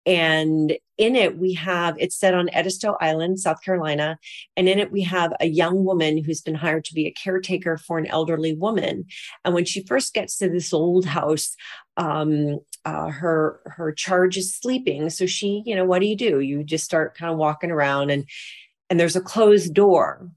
And 0.05 0.77
in 0.97 1.17
it, 1.17 1.37
we 1.37 1.53
have 1.55 1.97
it's 1.99 2.15
set 2.15 2.33
on 2.33 2.49
Edisto 2.53 2.95
Island, 3.01 3.41
South 3.41 3.61
Carolina. 3.61 4.17
And 4.55 4.69
in 4.69 4.79
it, 4.79 4.89
we 4.89 5.01
have 5.01 5.33
a 5.41 5.47
young 5.47 5.83
woman 5.83 6.23
who's 6.23 6.39
been 6.39 6.55
hired 6.55 6.85
to 6.85 6.93
be 6.93 7.07
a 7.07 7.11
caretaker 7.11 7.77
for 7.77 7.97
an 7.97 8.07
elderly 8.07 8.53
woman. 8.53 9.05
And 9.43 9.53
when 9.53 9.65
she 9.65 9.83
first 9.83 10.13
gets 10.13 10.37
to 10.37 10.49
this 10.49 10.73
old 10.73 11.05
house, 11.05 11.55
um, 11.97 12.59
uh, 12.85 13.09
her 13.09 13.59
her 13.65 13.91
charge 13.91 14.37
is 14.37 14.55
sleeping. 14.55 15.09
So 15.09 15.25
she, 15.25 15.61
you 15.65 15.75
know, 15.75 15.83
what 15.83 15.99
do 15.99 16.05
you 16.05 16.15
do? 16.15 16.39
You 16.39 16.63
just 16.63 16.85
start 16.85 17.17
kind 17.17 17.31
of 17.31 17.37
walking 17.37 17.71
around, 17.71 18.09
and 18.09 18.25
and 18.89 18.97
there's 18.97 19.17
a 19.17 19.21
closed 19.21 19.73
door, 19.73 20.31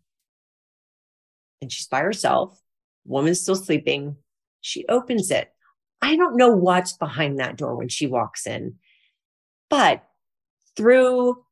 and 1.63 1.71
she's 1.71 1.87
by 1.87 2.01
herself 2.01 2.61
woman's 3.11 3.41
still 3.41 3.57
sleeping. 3.57 4.17
She 4.61 4.87
opens 4.89 5.31
it. 5.31 5.53
I 6.01 6.17
don't 6.17 6.37
know 6.37 6.51
what's 6.51 6.95
behind 6.95 7.39
that 7.39 7.57
door 7.57 7.77
when 7.77 7.89
she 7.89 8.07
walks 8.07 8.47
in, 8.47 8.77
but 9.69 10.05
through 10.77 11.45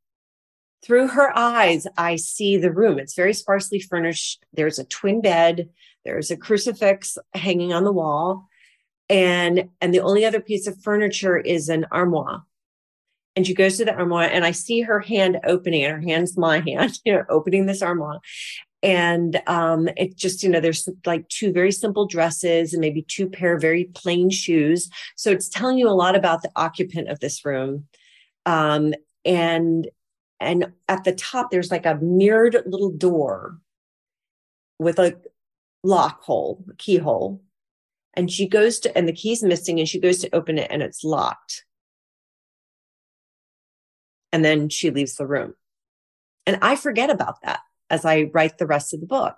through 0.85 1.09
her 1.09 1.37
eyes, 1.37 1.89
I 1.97 2.17
see 2.17 2.57
the 2.57 2.71
room. 2.71 3.01
It's 3.01 3.17
very 3.17 3.35
sparsely 3.35 3.81
furnished. 3.81 4.45
There's 4.53 4.79
a 4.79 4.85
twin 4.85 5.21
bed. 5.21 5.71
There's 6.05 6.31
a 6.31 6.37
crucifix 6.37 7.19
hanging 7.35 7.73
on 7.73 7.85
the 7.85 7.93
wall, 7.93 8.49
and 9.11 9.69
and 9.81 9.93
the 9.93 10.01
only 10.01 10.25
other 10.25 10.41
piece 10.41 10.67
of 10.67 10.81
furniture 10.81 11.37
is 11.37 11.69
an 11.69 11.87
armoire. 11.91 12.45
And 13.37 13.47
she 13.47 13.55
goes 13.55 13.77
to 13.77 13.85
the 13.85 13.95
armoire, 13.95 14.25
and 14.25 14.45
I 14.45 14.53
see 14.53 14.81
her 14.83 15.01
hand 15.01 15.39
opening, 15.45 15.85
and 15.85 15.95
her 15.95 16.09
hand's 16.09 16.37
my 16.39 16.61
hand, 16.61 16.99
you 17.05 17.13
know, 17.13 17.25
opening 17.29 17.67
this 17.67 17.83
armoire 17.83 18.21
and 18.83 19.41
um, 19.47 19.89
it 19.97 20.17
just 20.17 20.43
you 20.43 20.49
know 20.49 20.61
there's 20.61 20.89
like 21.05 21.29
two 21.29 21.53
very 21.53 21.73
simple 21.73 22.07
dresses 22.07 22.73
and 22.73 22.81
maybe 22.81 23.03
two 23.03 23.29
pair 23.29 23.55
of 23.55 23.61
very 23.61 23.85
plain 23.85 24.31
shoes. 24.31 24.89
So 25.17 25.31
it's 25.31 25.49
telling 25.49 25.79
you 25.79 25.89
a 25.89 25.91
lot 25.91 26.17
about 26.17 26.43
the 26.43 26.51
occupant 26.55 27.09
of 27.09 27.21
this 27.21 27.45
room. 27.45 27.87
Um, 28.47 28.95
and 29.25 29.89
and 30.41 30.73
at 30.89 31.05
the 31.05 31.13
top 31.13 31.51
there's 31.51 31.71
like 31.71 31.87
a 31.87 31.97
mirrored 31.97 32.57
little 32.67 32.91
door 32.91 33.59
with 34.79 34.99
a 35.01 35.21
lock 35.83 36.23
hole 36.23 36.65
a 36.71 36.77
keyhole. 36.77 37.43
And 38.15 38.31
she 38.31 38.49
goes 38.49 38.81
to 38.81 38.97
and 38.97 39.09
the 39.09 39.13
key's 39.13 39.43
missing 39.43 39.79
and 39.79 39.89
she 39.89 40.01
goes 40.01 40.19
to 40.19 40.35
open 40.35 40.59
it 40.59 40.71
and 40.71 40.83
it's 40.83 41.05
locked. 41.05 41.65
And 44.33 44.45
then 44.45 44.69
she 44.69 44.91
leaves 44.91 45.17
the 45.17 45.27
room. 45.27 45.55
And 46.47 46.59
i 46.63 46.77
forget 46.77 47.11
about 47.11 47.43
that 47.43 47.61
as 47.91 48.05
I 48.05 48.31
write 48.33 48.59
the 48.59 48.67
rest 48.67 48.95
of 48.95 49.01
the 49.01 49.07
book. 49.07 49.37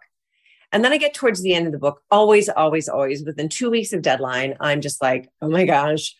And 0.72 0.84
then 0.84 0.92
I 0.92 0.98
get 0.98 1.14
towards 1.14 1.42
the 1.42 1.54
end 1.54 1.66
of 1.66 1.72
the 1.72 1.78
book, 1.78 2.02
always, 2.10 2.48
always, 2.48 2.88
always 2.88 3.24
within 3.24 3.48
two 3.48 3.70
weeks 3.70 3.92
of 3.92 4.02
deadline, 4.02 4.56
I'm 4.60 4.80
just 4.80 5.02
like, 5.02 5.28
oh 5.42 5.48
my 5.48 5.64
gosh, 5.64 6.14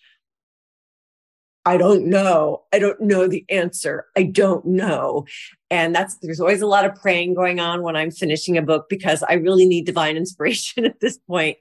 I 1.65 1.77
don't 1.77 2.07
know. 2.07 2.63
I 2.73 2.79
don't 2.79 3.01
know 3.01 3.29
the 3.29 3.45
answer. 3.49 4.07
I 4.17 4.25
don't 4.25 4.65
know. 4.65 5.27
And 5.71 5.95
that's, 5.95 6.17
there's 6.23 6.41
always 6.41 6.63
a 6.63 6.67
lot 6.67 6.85
of 6.85 6.97
praying 6.97 7.35
going 7.35 7.61
on 7.61 7.83
when 7.83 7.97
I'm 7.97 8.11
finishing 8.11 8.57
a 8.57 8.63
book 8.63 8.89
because 8.89 9.23
I 9.23 9.35
really 9.35 9.67
need 9.67 9.87
divine 9.87 10.17
inspiration 10.17 10.85
at 10.85 11.01
this 11.01 11.19
point. 11.19 11.59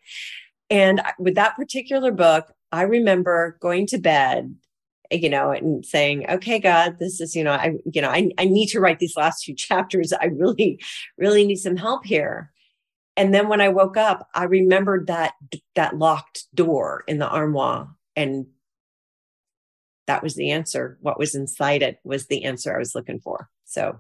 And 0.70 1.02
with 1.20 1.36
that 1.36 1.56
particular 1.56 2.12
book, 2.12 2.52
I 2.72 2.84
remember 2.84 3.58
going 3.60 3.88
to 3.88 3.98
bed 3.98 4.56
you 5.12 5.30
know, 5.30 5.52
and 5.52 5.86
saying, 5.86 6.30
okay, 6.30 6.60
God, 6.60 6.98
this 7.00 7.20
is, 7.20 7.36
you 7.36 7.44
know, 7.44 7.52
I, 7.52 7.76
you 7.92 8.02
know, 8.02 8.10
I, 8.10 8.30
I 8.38 8.46
need 8.46 8.68
to 8.68 8.80
write 8.80 9.00
these 9.00 9.18
last 9.18 9.44
two 9.44 9.54
chapters. 9.56 10.14
I 10.14 10.26
really, 10.26 10.80
really 11.18 11.46
need 11.46 11.58
some 11.58 11.78
help 11.78 12.06
here. 12.06 12.52
And 13.18 13.34
then 13.34 13.50
when 13.50 13.60
I 13.60 13.70
woke 13.70 13.98
up, 13.98 14.30
I 14.34 14.46
remembered 14.46 15.08
that, 15.08 15.34
that 15.76 15.98
locked 15.98 16.46
door 16.54 17.04
in 17.08 17.18
the 17.18 17.28
armoire 17.28 17.90
and 18.16 18.48
that 20.08 20.24
was 20.24 20.36
the 20.36 20.52
answer. 20.52 20.98
What 21.02 21.20
was 21.20 21.36
inside 21.36 21.84
it 21.84 22.00
was 22.04 22.28
the 22.28 22.46
answer 22.46 22.74
I 22.74 22.80
was 22.80 22.96
looking 22.96 23.20
for. 23.20 23.50
So 23.66 24.00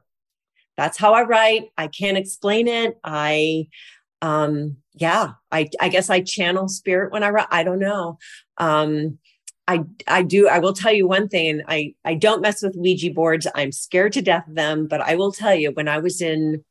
that's 0.77 0.97
how 0.97 1.13
I 1.13 1.23
write. 1.23 1.69
I 1.77 1.87
can't 1.87 2.17
explain 2.17 2.67
it. 2.67 2.97
I, 3.03 3.67
um, 4.21 4.77
yeah, 4.93 5.33
I, 5.51 5.69
I 5.79 5.89
guess 5.89 6.09
I 6.09 6.21
channel 6.21 6.67
spirit 6.67 7.11
when 7.11 7.23
I 7.23 7.29
write. 7.29 7.47
I 7.51 7.63
don't 7.63 7.79
know. 7.79 8.17
Um, 8.57 9.19
I 9.69 9.83
I 10.07 10.23
do 10.23 10.47
I 10.47 10.57
will 10.57 10.73
tell 10.73 10.91
you 10.91 11.07
one 11.07 11.27
thing 11.27 11.61
I 11.67 11.93
I 12.03 12.15
don't 12.15 12.41
mess 12.41 12.63
with 12.63 12.75
Ouija 12.75 13.11
boards. 13.13 13.45
I'm 13.53 13.71
scared 13.71 14.13
to 14.13 14.21
death 14.21 14.47
of 14.47 14.55
them, 14.55 14.87
but 14.87 14.99
I 14.99 15.13
will 15.15 15.31
tell 15.31 15.53
you 15.53 15.71
when 15.71 15.87
I 15.87 15.99
was 15.99 16.21
in 16.21 16.63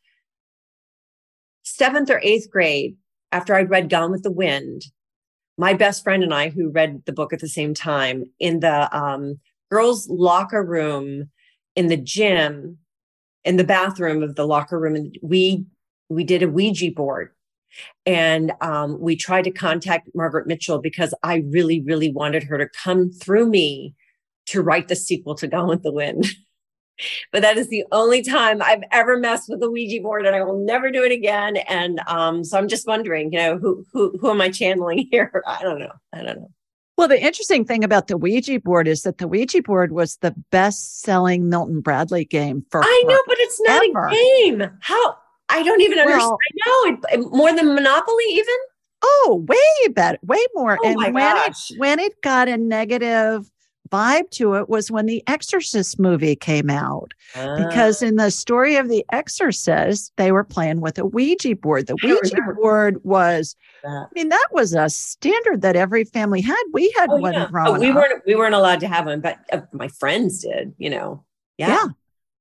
7th 1.65 2.11
or 2.11 2.21
8th 2.21 2.51
grade 2.51 2.97
after 3.31 3.55
I'd 3.55 3.71
read 3.71 3.89
Gone 3.89 4.11
with 4.11 4.25
the 4.25 4.33
Wind, 4.33 4.87
my 5.57 5.75
best 5.75 6.03
friend 6.03 6.25
and 6.25 6.35
I 6.35 6.49
who 6.49 6.71
read 6.71 7.05
the 7.05 7.13
book 7.13 7.33
at 7.33 7.39
the 7.39 7.49
same 7.49 7.73
time 7.73 8.25
in 8.41 8.59
the 8.61 8.97
um, 8.97 9.39
girls 9.71 10.09
locker 10.09 10.65
room 10.65 11.31
in 11.77 11.87
the 11.87 11.97
gym 11.97 12.79
in 13.45 13.57
the 13.57 13.65
bathroom 13.65 14.25
of 14.25 14.35
the 14.35 14.47
locker 14.47 14.79
room 14.79 14.97
and 14.97 15.17
we 15.23 15.67
we 16.09 16.25
did 16.25 16.43
a 16.43 16.49
Ouija 16.49 16.91
board 16.91 17.31
and 18.07 18.53
um, 18.61 18.99
we 19.01 19.17
tried 19.17 19.45
to 19.45 19.51
contact 19.51 20.09
Margaret 20.15 20.47
Mitchell 20.47 20.79
because 20.79 21.15
I 21.23 21.45
really, 21.51 21.81
really 21.83 22.11
wanted 22.11 22.45
her 22.45 22.59
to 22.59 22.69
come 22.69 23.11
through 23.11 23.49
me 23.49 23.95
to 24.47 24.63
write 24.63 24.89
the 24.89 24.97
sequel 24.97 25.35
to 25.37 25.47
Gone 25.47 25.69
with 25.69 25.83
the 25.83 25.93
Wind. 25.93 26.27
but 27.33 27.43
that 27.43 27.59
is 27.59 27.69
the 27.69 27.85
only 27.93 28.23
time 28.23 28.63
I've 28.63 28.83
ever 28.91 29.19
messed 29.19 29.49
with 29.49 29.63
a 29.63 29.71
Ouija 29.71 30.01
board, 30.03 30.27
and 30.27 30.35
I 30.35 30.43
will 30.43 30.65
never 30.65 30.91
do 30.91 31.05
it 31.05 31.13
again. 31.13 31.59
And 31.69 32.01
um, 32.07 32.45
so 32.45 32.59
I'm 32.59 32.69
just 32.69 32.87
wondering, 32.87 33.33
you 33.33 33.39
know, 33.39 33.59
who 33.59 33.85
who 33.93 34.17
who 34.19 34.31
am 34.31 34.41
I 34.41 34.51
channeling 34.51 35.09
here? 35.11 35.43
I 35.47 35.63
don't 35.63 35.79
know. 35.79 35.93
I 36.13 36.23
don't 36.23 36.41
know. 36.41 36.51
Well, 36.97 37.07
the 37.07 37.23
interesting 37.23 37.65
thing 37.65 37.85
about 37.85 38.09
the 38.09 38.17
Ouija 38.17 38.59
board 38.59 38.89
is 38.89 39.03
that 39.03 39.19
the 39.19 39.29
Ouija 39.29 39.63
board 39.63 39.93
was 39.93 40.17
the 40.17 40.35
best-selling 40.51 41.49
Milton 41.49 41.81
Bradley 41.81 42.25
game 42.25 42.65
for. 42.71 42.83
I 42.83 43.03
know, 43.07 43.21
but 43.27 43.37
it's 43.39 43.61
not 43.61 43.83
a 43.85 44.11
game. 44.11 44.71
How 44.81 45.17
I 45.49 45.63
don't 45.63 45.81
even 45.81 45.99
understand. 45.99 46.33
I 46.33 46.67
know 46.67 46.99
it, 47.13 47.33
more 47.33 47.55
than 47.55 47.75
Monopoly, 47.75 48.25
even. 48.31 48.55
Oh, 49.03 49.45
way 49.47 49.93
better, 49.93 50.19
way 50.23 50.45
more. 50.55 50.79
Oh 50.83 50.89
and 50.89 50.97
when 51.15 51.15
gosh. 51.15 51.71
it 51.71 51.79
when 51.79 51.99
it 51.99 52.21
got 52.23 52.49
a 52.49 52.57
negative 52.57 53.51
vibe 53.91 54.31
to 54.31 54.55
it 54.55 54.69
was 54.69 54.91
when 54.91 55.07
the 55.07 55.23
Exorcist 55.27 55.99
movie 55.99 56.37
came 56.37 56.71
out. 56.71 57.13
Because 57.35 58.03
in 58.03 58.17
the 58.17 58.31
story 58.31 58.77
of 58.77 58.89
the 58.89 59.05
Exorcist, 59.13 60.13
they 60.17 60.33
were 60.33 60.45
playing 60.45 60.81
with 60.81 60.99
a 60.99 61.07
Ouija 61.07 61.57
board. 61.57 61.87
The 61.87 61.97
Ouija 62.03 62.37
board 62.61 63.03
was 63.05 63.57
that. 63.83 63.91
I 63.91 64.09
mean, 64.15 64.29
that 64.29 64.49
was 64.53 64.75
a 64.75 64.89
standard 64.89 65.63
that 65.63 65.77
every 65.77 66.05
family 66.05 66.41
had. 66.41 66.63
We 66.73 66.93
had 66.99 67.11
oh, 67.11 67.17
one 67.17 67.35
yeah. 67.35 67.49
oh, 67.55 67.79
we 67.79 67.91
up. 67.91 67.97
weren't 67.97 68.23
we 68.27 68.35
weren't 68.35 68.55
allowed 68.55 68.81
to 68.81 68.89
have 68.89 69.07
one, 69.07 69.21
but 69.21 69.39
uh, 69.53 69.61
my 69.73 69.89
friends 69.89 70.43
did, 70.43 70.75
you 70.79 70.91
know. 70.91 71.25
Yeah. 71.57 71.69
yeah. 71.69 71.87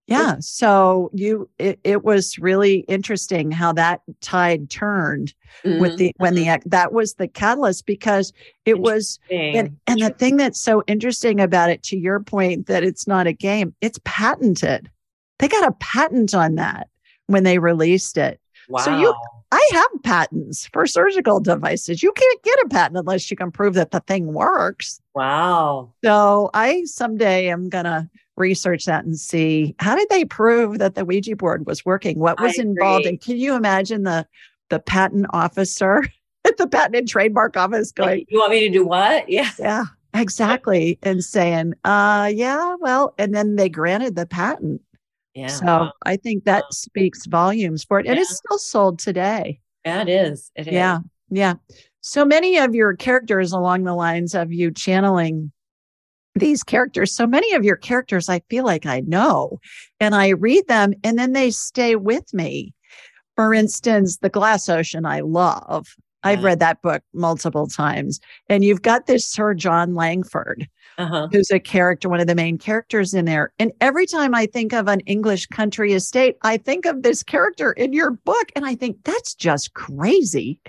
Yeah. 0.07 0.37
So 0.39 1.11
you 1.13 1.49
it, 1.59 1.79
it 1.83 2.03
was 2.03 2.39
really 2.39 2.79
interesting 2.87 3.51
how 3.51 3.73
that 3.73 4.01
tide 4.21 4.69
turned 4.69 5.33
mm-hmm. 5.65 5.81
with 5.81 5.97
the 5.97 6.13
when 6.17 6.33
mm-hmm. 6.33 6.61
the 6.61 6.69
that 6.69 6.93
was 6.93 7.15
the 7.15 7.27
catalyst 7.27 7.85
because 7.85 8.31
it 8.65 8.79
was 8.79 9.19
and, 9.29 9.77
and 9.85 10.01
the 10.01 10.11
thing 10.11 10.37
that's 10.37 10.61
so 10.61 10.81
interesting 10.87 11.41
about 11.41 11.69
it 11.69 11.83
to 11.83 11.97
your 11.97 12.21
point 12.21 12.67
that 12.67 12.83
it's 12.83 13.05
not 13.05 13.27
a 13.27 13.33
game, 13.33 13.75
it's 13.81 13.99
patented. 14.05 14.89
They 15.39 15.49
got 15.49 15.67
a 15.67 15.73
patent 15.73 16.33
on 16.33 16.55
that 16.55 16.87
when 17.27 17.43
they 17.43 17.59
released 17.59 18.17
it. 18.17 18.39
Wow. 18.69 18.79
So 18.79 18.97
you 18.97 19.13
I 19.51 19.69
have 19.73 20.03
patents 20.03 20.67
for 20.67 20.85
surgical 20.87 21.41
devices. 21.41 22.01
You 22.01 22.13
can't 22.13 22.43
get 22.43 22.59
a 22.65 22.69
patent 22.69 22.97
unless 22.97 23.29
you 23.29 23.35
can 23.37 23.51
prove 23.51 23.73
that 23.75 23.91
the 23.91 24.01
thing 24.01 24.33
works. 24.33 25.01
Wow. 25.13 25.93
So 26.03 26.49
I 26.53 26.83
someday 26.85 27.49
am 27.49 27.67
gonna 27.67 28.09
research 28.37 28.85
that 28.85 29.05
and 29.05 29.19
see 29.19 29.75
how 29.79 29.95
did 29.95 30.07
they 30.09 30.25
prove 30.25 30.79
that 30.79 30.95
the 30.95 31.05
Ouija 31.05 31.35
board 31.35 31.65
was 31.65 31.85
working? 31.85 32.19
What 32.19 32.39
was 32.39 32.57
involved? 32.57 33.05
And 33.05 33.19
can 33.19 33.37
you 33.37 33.55
imagine 33.55 34.03
the 34.03 34.25
the 34.69 34.79
patent 34.79 35.27
officer 35.31 36.07
at 36.45 36.57
the 36.57 36.67
patent 36.67 36.95
and 36.95 37.07
trademark 37.07 37.57
office 37.57 37.91
going, 37.91 38.25
You 38.29 38.39
want 38.39 38.51
me 38.51 38.61
to 38.61 38.69
do 38.69 38.85
what? 38.85 39.29
Yeah. 39.29 39.49
Yeah, 39.59 39.85
exactly. 40.13 40.99
and 41.03 41.23
saying, 41.23 41.73
uh 41.83 42.31
yeah, 42.33 42.75
well, 42.79 43.13
and 43.17 43.33
then 43.33 43.55
they 43.55 43.69
granted 43.69 44.15
the 44.15 44.25
patent. 44.25 44.81
Yeah. 45.33 45.47
So 45.47 45.65
wow. 45.65 45.91
I 46.05 46.17
think 46.17 46.45
that 46.45 46.63
wow. 46.63 46.69
speaks 46.71 47.25
volumes 47.25 47.83
for 47.83 47.99
it. 47.99 48.07
And 48.07 48.15
yeah. 48.15 48.21
it's 48.21 48.37
still 48.37 48.57
sold 48.57 48.99
today. 48.99 49.59
Yeah, 49.85 50.01
it 50.01 50.09
is. 50.09 50.51
It 50.55 50.67
is. 50.67 50.73
Yeah. 50.73 50.99
Yeah. 51.29 51.55
So 52.01 52.25
many 52.25 52.57
of 52.57 52.73
your 52.73 52.95
characters 52.95 53.51
along 53.51 53.83
the 53.83 53.93
lines 53.93 54.33
of 54.33 54.51
you 54.51 54.71
channeling 54.71 55.51
these 56.37 56.63
characters. 56.63 57.15
So 57.15 57.27
many 57.27 57.53
of 57.53 57.63
your 57.63 57.75
characters, 57.75 58.29
I 58.29 58.41
feel 58.49 58.65
like 58.65 58.85
I 58.85 59.01
know, 59.01 59.59
and 59.99 60.15
I 60.15 60.29
read 60.29 60.67
them 60.67 60.93
and 61.03 61.17
then 61.17 61.33
they 61.33 61.51
stay 61.51 61.95
with 61.95 62.33
me. 62.33 62.73
For 63.35 63.53
instance, 63.53 64.17
The 64.17 64.29
Glass 64.29 64.67
Ocean, 64.69 65.05
I 65.05 65.19
love. 65.19 65.87
I've 66.23 66.43
read 66.43 66.59
that 66.59 66.81
book 66.81 67.03
multiple 67.13 67.67
times. 67.67 68.19
And 68.49 68.63
you've 68.63 68.81
got 68.81 69.05
this 69.05 69.25
Sir 69.25 69.53
John 69.53 69.93
Langford, 69.95 70.67
uh-huh. 70.97 71.27
who's 71.31 71.51
a 71.51 71.59
character, 71.59 72.09
one 72.09 72.19
of 72.19 72.27
the 72.27 72.35
main 72.35 72.57
characters 72.57 73.13
in 73.13 73.25
there. 73.25 73.53
And 73.59 73.71
every 73.81 74.05
time 74.05 74.33
I 74.33 74.45
think 74.45 74.73
of 74.73 74.87
an 74.87 75.01
English 75.01 75.45
country 75.47 75.93
estate, 75.93 76.37
I 76.41 76.57
think 76.57 76.85
of 76.85 77.03
this 77.03 77.23
character 77.23 77.71
in 77.73 77.93
your 77.93 78.11
book. 78.11 78.51
And 78.55 78.65
I 78.65 78.75
think 78.75 79.03
that's 79.03 79.35
just 79.35 79.73
crazy. 79.73 80.59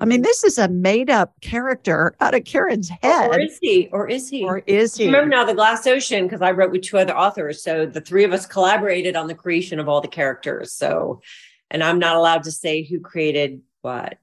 I 0.00 0.04
mean, 0.04 0.18
mm-hmm. 0.18 0.24
this 0.24 0.44
is 0.44 0.58
a 0.58 0.68
made 0.68 1.10
up 1.10 1.40
character 1.40 2.14
out 2.20 2.34
of 2.34 2.44
Karen's 2.44 2.90
head. 3.02 3.30
Or 3.30 3.40
is 3.40 3.58
he? 3.60 3.88
Or 3.92 4.08
is 4.08 4.28
he? 4.28 4.44
Or 4.44 4.62
is 4.66 4.96
he? 4.96 5.06
Remember 5.06 5.28
now 5.28 5.44
the 5.44 5.54
Glass 5.54 5.86
Ocean, 5.86 6.24
because 6.24 6.42
I 6.42 6.50
wrote 6.50 6.70
with 6.70 6.82
two 6.82 6.98
other 6.98 7.16
authors. 7.16 7.62
So 7.62 7.86
the 7.86 8.00
three 8.00 8.24
of 8.24 8.32
us 8.32 8.46
collaborated 8.46 9.16
on 9.16 9.26
the 9.26 9.34
creation 9.34 9.78
of 9.78 9.88
all 9.88 10.00
the 10.00 10.08
characters. 10.08 10.72
So, 10.72 11.22
and 11.70 11.82
I'm 11.82 11.98
not 11.98 12.16
allowed 12.16 12.42
to 12.44 12.52
say 12.52 12.82
who 12.82 13.00
created 13.00 13.60
what. 13.82 14.18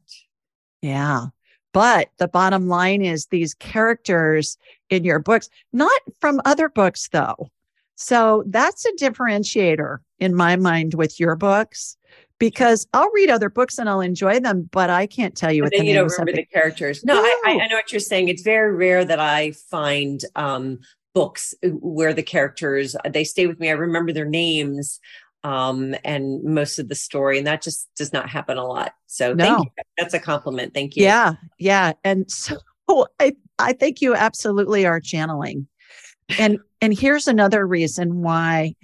Yeah. 0.81 1.27
But 1.73 2.09
the 2.19 2.29
bottom 2.29 2.67
line 2.69 3.01
is 3.01 3.25
these 3.25 3.53
characters 3.53 4.57
in 4.89 5.03
your 5.03 5.19
books, 5.19 5.49
not 5.73 6.01
from 6.19 6.41
other 6.45 6.69
books, 6.69 7.07
though. 7.11 7.49
So 7.95 8.43
that's 8.47 8.85
a 8.85 8.91
differentiator 8.93 9.99
in 10.19 10.35
my 10.35 10.55
mind 10.55 10.93
with 10.95 11.19
your 11.19 11.35
books 11.35 11.97
because 12.39 12.85
I'll 12.93 13.09
read 13.11 13.29
other 13.29 13.49
books 13.49 13.77
and 13.77 13.89
I'll 13.89 14.01
enjoy 14.01 14.39
them, 14.39 14.69
but 14.71 14.89
I 14.89 15.07
can't 15.07 15.35
tell 15.35 15.51
you 15.51 15.63
what 15.63 15.71
the 15.71 15.85
you 15.85 15.93
don't 15.93 16.11
remember 16.11 16.33
the 16.33 16.45
characters. 16.45 17.03
No, 17.05 17.15
no. 17.15 17.21
I, 17.21 17.59
I, 17.61 17.67
know 17.67 17.75
what 17.75 17.91
you're 17.91 17.99
saying. 17.99 18.27
It's 18.27 18.41
very 18.41 18.75
rare 18.75 19.05
that 19.05 19.19
I 19.19 19.53
find 19.69 20.19
um, 20.35 20.79
books 21.13 21.53
where 21.63 22.13
the 22.13 22.23
characters 22.23 22.95
they 23.09 23.23
stay 23.23 23.47
with 23.47 23.59
me. 23.59 23.69
I 23.69 23.73
remember 23.73 24.11
their 24.11 24.25
names, 24.25 24.99
um, 25.43 25.95
and 26.03 26.43
most 26.43 26.79
of 26.79 26.89
the 26.89 26.95
story. 26.95 27.37
And 27.37 27.47
that 27.47 27.61
just 27.61 27.87
does 27.95 28.11
not 28.11 28.29
happen 28.29 28.57
a 28.57 28.65
lot. 28.65 28.93
So 29.07 29.33
no. 29.33 29.45
thank 29.45 29.65
you. 29.65 29.83
That's 29.97 30.13
a 30.13 30.19
compliment. 30.19 30.73
Thank 30.73 30.95
you. 30.95 31.03
Yeah. 31.03 31.33
Yeah. 31.57 31.93
And 32.03 32.29
so 32.29 32.57
I, 33.19 33.35
I 33.59 33.73
think 33.73 34.01
you 34.01 34.15
absolutely 34.15 34.85
are 34.85 34.99
channeling. 34.99 35.67
And 36.39 36.59
and 36.81 36.97
here's 36.97 37.27
another 37.27 37.65
reason 37.65 38.21
why 38.21 38.75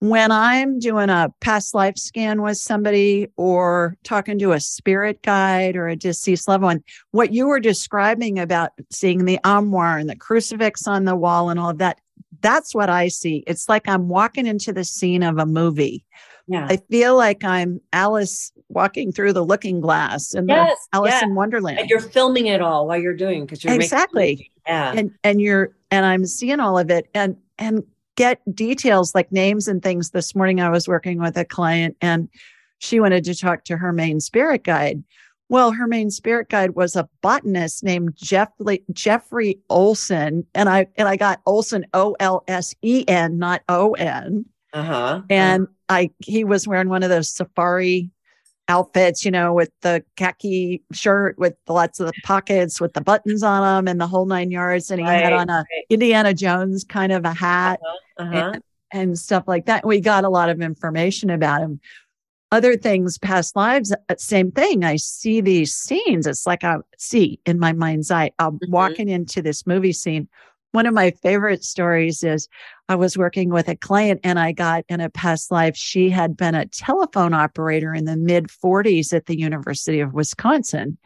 when 0.00 0.30
I'm 0.30 0.78
doing 0.78 1.10
a 1.10 1.32
past 1.40 1.74
life 1.74 1.96
scan 1.96 2.40
with 2.42 2.56
somebody 2.56 3.28
or 3.36 3.96
talking 4.04 4.38
to 4.38 4.52
a 4.52 4.60
spirit 4.60 5.22
guide 5.22 5.76
or 5.76 5.88
a 5.88 5.96
deceased 5.96 6.46
loved 6.46 6.62
one, 6.62 6.84
what 7.10 7.32
you 7.32 7.48
were 7.48 7.58
describing 7.58 8.38
about 8.38 8.70
seeing 8.90 9.24
the 9.24 9.40
armoire 9.44 9.98
and 9.98 10.08
the 10.08 10.16
crucifix 10.16 10.86
on 10.86 11.04
the 11.04 11.16
wall 11.16 11.50
and 11.50 11.58
all 11.58 11.70
of 11.70 11.78
that, 11.78 12.00
that's 12.40 12.74
what 12.74 12.88
I 12.88 13.08
see. 13.08 13.42
It's 13.46 13.68
like 13.68 13.88
I'm 13.88 14.08
walking 14.08 14.46
into 14.46 14.72
the 14.72 14.84
scene 14.84 15.24
of 15.24 15.38
a 15.38 15.46
movie. 15.46 16.04
Yeah. 16.46 16.66
I 16.70 16.78
feel 16.90 17.16
like 17.16 17.42
I'm 17.42 17.80
Alice 17.92 18.52
walking 18.68 19.12
through 19.12 19.32
the 19.32 19.44
looking 19.44 19.80
glass 19.80 20.34
and 20.34 20.48
yes, 20.48 20.88
Alice 20.92 21.22
in 21.22 21.34
Wonderland. 21.34 21.78
And 21.78 21.90
you're 21.90 22.00
filming 22.00 22.46
it 22.46 22.60
all 22.60 22.86
while 22.86 22.98
you're 22.98 23.16
doing 23.16 23.44
because 23.44 23.64
you're 23.64 23.74
exactly. 23.74 24.50
yeah. 24.66 24.92
And 24.94 25.12
and 25.24 25.40
you're 25.40 25.74
and 25.90 26.04
I'm 26.04 26.26
seeing 26.26 26.60
all 26.60 26.78
of 26.78 26.90
it 26.90 27.08
and 27.14 27.36
and 27.58 27.82
get 28.16 28.40
details 28.54 29.14
like 29.14 29.32
names 29.32 29.68
and 29.68 29.82
things. 29.82 30.10
This 30.10 30.34
morning 30.34 30.60
I 30.60 30.70
was 30.70 30.86
working 30.88 31.18
with 31.20 31.36
a 31.36 31.44
client 31.44 31.96
and 32.00 32.28
she 32.78 33.00
wanted 33.00 33.24
to 33.24 33.34
talk 33.34 33.64
to 33.64 33.76
her 33.76 33.92
main 33.92 34.20
spirit 34.20 34.64
guide. 34.64 35.02
Well, 35.50 35.72
her 35.72 35.86
main 35.86 36.10
spirit 36.10 36.50
guide 36.50 36.74
was 36.74 36.94
a 36.94 37.08
botanist 37.22 37.82
named 37.82 38.14
Jeffrey 38.16 38.84
Jeffrey 38.92 39.58
Olsen, 39.70 40.46
and 40.54 40.68
I 40.68 40.88
and 40.96 41.08
I 41.08 41.16
got 41.16 41.40
Olsen 41.46 41.86
O 41.94 42.14
L 42.20 42.44
S 42.48 42.74
E 42.82 43.04
N, 43.08 43.38
not 43.38 43.62
O 43.68 43.92
N. 43.92 44.44
Uh-huh. 44.74 45.22
And 45.30 45.62
uh-huh. 45.62 45.72
I 45.88 46.10
he 46.18 46.44
was 46.44 46.68
wearing 46.68 46.90
one 46.90 47.02
of 47.02 47.08
those 47.08 47.30
safari 47.30 48.10
outfits, 48.68 49.24
you 49.24 49.30
know, 49.30 49.52
with 49.52 49.70
the 49.80 50.04
khaki 50.16 50.82
shirt 50.92 51.38
with 51.38 51.54
lots 51.68 52.00
of 52.00 52.12
pockets 52.24 52.80
with 52.80 52.92
the 52.92 53.00
buttons 53.00 53.42
on 53.42 53.62
them 53.62 53.90
and 53.90 54.00
the 54.00 54.06
whole 54.06 54.26
nine 54.26 54.50
yards. 54.50 54.90
And 54.90 55.00
he 55.00 55.06
right, 55.06 55.24
had 55.24 55.32
on 55.32 55.50
a 55.50 55.64
right. 55.70 55.84
Indiana 55.88 56.34
Jones 56.34 56.84
kind 56.84 57.12
of 57.12 57.24
a 57.24 57.32
hat 57.32 57.80
uh-huh, 58.18 58.24
uh-huh. 58.24 58.52
And, 58.54 58.62
and 58.92 59.18
stuff 59.18 59.44
like 59.46 59.66
that. 59.66 59.86
We 59.86 60.00
got 60.00 60.24
a 60.24 60.28
lot 60.28 60.50
of 60.50 60.60
information 60.60 61.30
about 61.30 61.62
him 61.62 61.80
other 62.50 62.76
things, 62.76 63.18
past 63.18 63.56
lives, 63.56 63.92
uh, 63.92 64.14
same 64.16 64.50
thing. 64.50 64.84
I 64.84 64.96
see 64.96 65.40
these 65.40 65.74
scenes. 65.74 66.26
It's 66.26 66.46
like 66.46 66.64
I 66.64 66.76
see 66.96 67.40
in 67.44 67.58
my 67.58 67.72
mind's 67.72 68.10
eye. 68.10 68.30
I'm 68.38 68.52
mm-hmm. 68.52 68.72
walking 68.72 69.08
into 69.08 69.42
this 69.42 69.66
movie 69.66 69.92
scene. 69.92 70.28
One 70.72 70.86
of 70.86 70.94
my 70.94 71.10
favorite 71.10 71.64
stories 71.64 72.22
is 72.22 72.48
I 72.88 72.94
was 72.94 73.16
working 73.16 73.50
with 73.50 73.68
a 73.68 73.76
client 73.76 74.20
and 74.22 74.38
I 74.38 74.52
got 74.52 74.84
in 74.88 75.00
a 75.00 75.08
past 75.08 75.50
life, 75.50 75.76
she 75.76 76.10
had 76.10 76.36
been 76.36 76.54
a 76.54 76.66
telephone 76.66 77.32
operator 77.32 77.94
in 77.94 78.04
the 78.04 78.16
mid 78.16 78.48
40s 78.48 79.12
at 79.12 79.26
the 79.26 79.38
University 79.38 80.00
of 80.00 80.12
Wisconsin. 80.12 80.98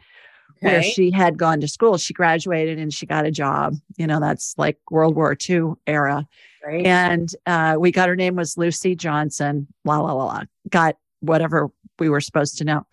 Okay. 0.57 0.73
Where 0.73 0.83
she 0.83 1.11
had 1.11 1.37
gone 1.37 1.59
to 1.61 1.67
school. 1.67 1.97
She 1.97 2.13
graduated 2.13 2.79
and 2.79 2.93
she 2.93 3.05
got 3.05 3.25
a 3.25 3.31
job. 3.31 3.75
You 3.97 4.07
know, 4.07 4.19
that's 4.19 4.53
like 4.57 4.77
World 4.89 5.15
War 5.15 5.35
II 5.49 5.73
era. 5.87 6.25
Right. 6.65 6.85
And 6.85 7.33
uh, 7.45 7.75
we 7.77 7.91
got 7.91 8.07
her 8.07 8.15
name 8.15 8.35
was 8.35 8.57
Lucy 8.57 8.95
Johnson. 8.95 9.67
La 9.83 9.99
la 9.99 10.13
la 10.13 10.25
la. 10.25 10.43
Got 10.69 10.95
whatever 11.19 11.69
we 11.99 12.07
were 12.07 12.21
supposed 12.21 12.57
to 12.59 12.63
know. 12.63 12.85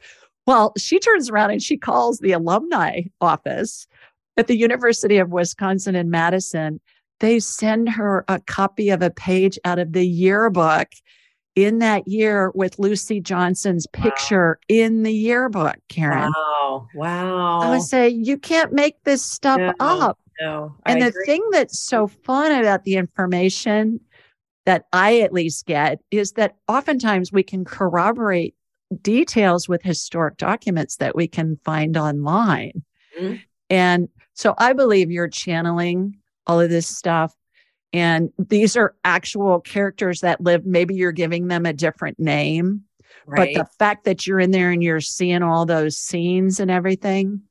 Well, 0.46 0.72
she 0.76 0.98
turns 0.98 1.30
around 1.30 1.50
and 1.50 1.62
she 1.62 1.76
calls 1.76 2.18
the 2.18 2.32
alumni 2.32 3.02
office 3.20 3.86
at 4.36 4.46
the 4.46 4.56
University 4.56 5.18
of 5.18 5.30
Wisconsin 5.30 5.94
in 5.94 6.10
Madison. 6.10 6.80
They 7.20 7.40
send 7.40 7.88
her 7.90 8.24
a 8.28 8.40
copy 8.40 8.90
of 8.90 9.02
a 9.02 9.10
page 9.10 9.58
out 9.64 9.78
of 9.78 9.92
the 9.92 10.06
yearbook 10.06 10.88
in 11.54 11.78
that 11.80 12.06
year 12.08 12.50
with 12.54 12.78
Lucy 12.78 13.20
Johnson's 13.20 13.86
picture 13.88 14.58
wow. 14.62 14.74
in 14.74 15.02
the 15.02 15.12
yearbook, 15.12 15.76
Karen. 15.88 16.32
Wow. 16.34 16.86
Wow. 16.94 17.60
I 17.60 17.70
would 17.70 17.82
say, 17.82 18.08
you 18.08 18.38
can't 18.38 18.72
make 18.72 19.02
this 19.04 19.22
stuff 19.22 19.58
no, 19.58 19.74
up. 19.78 20.18
No. 20.40 20.74
and 20.86 21.02
the 21.02 21.08
agree. 21.08 21.26
thing 21.26 21.44
that's 21.52 21.78
so 21.78 22.06
fun 22.06 22.52
about 22.52 22.84
the 22.84 22.96
information 22.96 24.00
that 24.64 24.84
I 24.92 25.20
at 25.20 25.32
least 25.32 25.66
get 25.66 26.00
is 26.10 26.32
that 26.32 26.56
oftentimes 26.68 27.32
we 27.32 27.42
can 27.42 27.64
corroborate 27.64 28.54
details 29.02 29.68
with 29.68 29.82
historic 29.82 30.36
documents 30.36 30.96
that 30.96 31.14
we 31.14 31.28
can 31.28 31.58
find 31.64 31.96
online. 31.96 32.82
Mm-hmm. 33.18 33.36
And 33.68 34.08
so 34.40 34.54
I 34.56 34.72
believe 34.72 35.10
you're 35.10 35.28
channeling 35.28 36.16
all 36.46 36.58
of 36.58 36.70
this 36.70 36.86
stuff. 36.86 37.34
And 37.92 38.30
these 38.38 38.74
are 38.74 38.94
actual 39.04 39.60
characters 39.60 40.20
that 40.20 40.40
live. 40.40 40.64
Maybe 40.64 40.94
you're 40.94 41.12
giving 41.12 41.48
them 41.48 41.66
a 41.66 41.74
different 41.74 42.18
name. 42.18 42.80
Right. 43.26 43.54
But 43.54 43.64
the 43.64 43.70
fact 43.78 44.04
that 44.04 44.26
you're 44.26 44.40
in 44.40 44.50
there 44.50 44.70
and 44.70 44.82
you're 44.82 45.02
seeing 45.02 45.42
all 45.42 45.66
those 45.66 45.98
scenes 45.98 46.58
and 46.58 46.70
everything, 46.70 47.42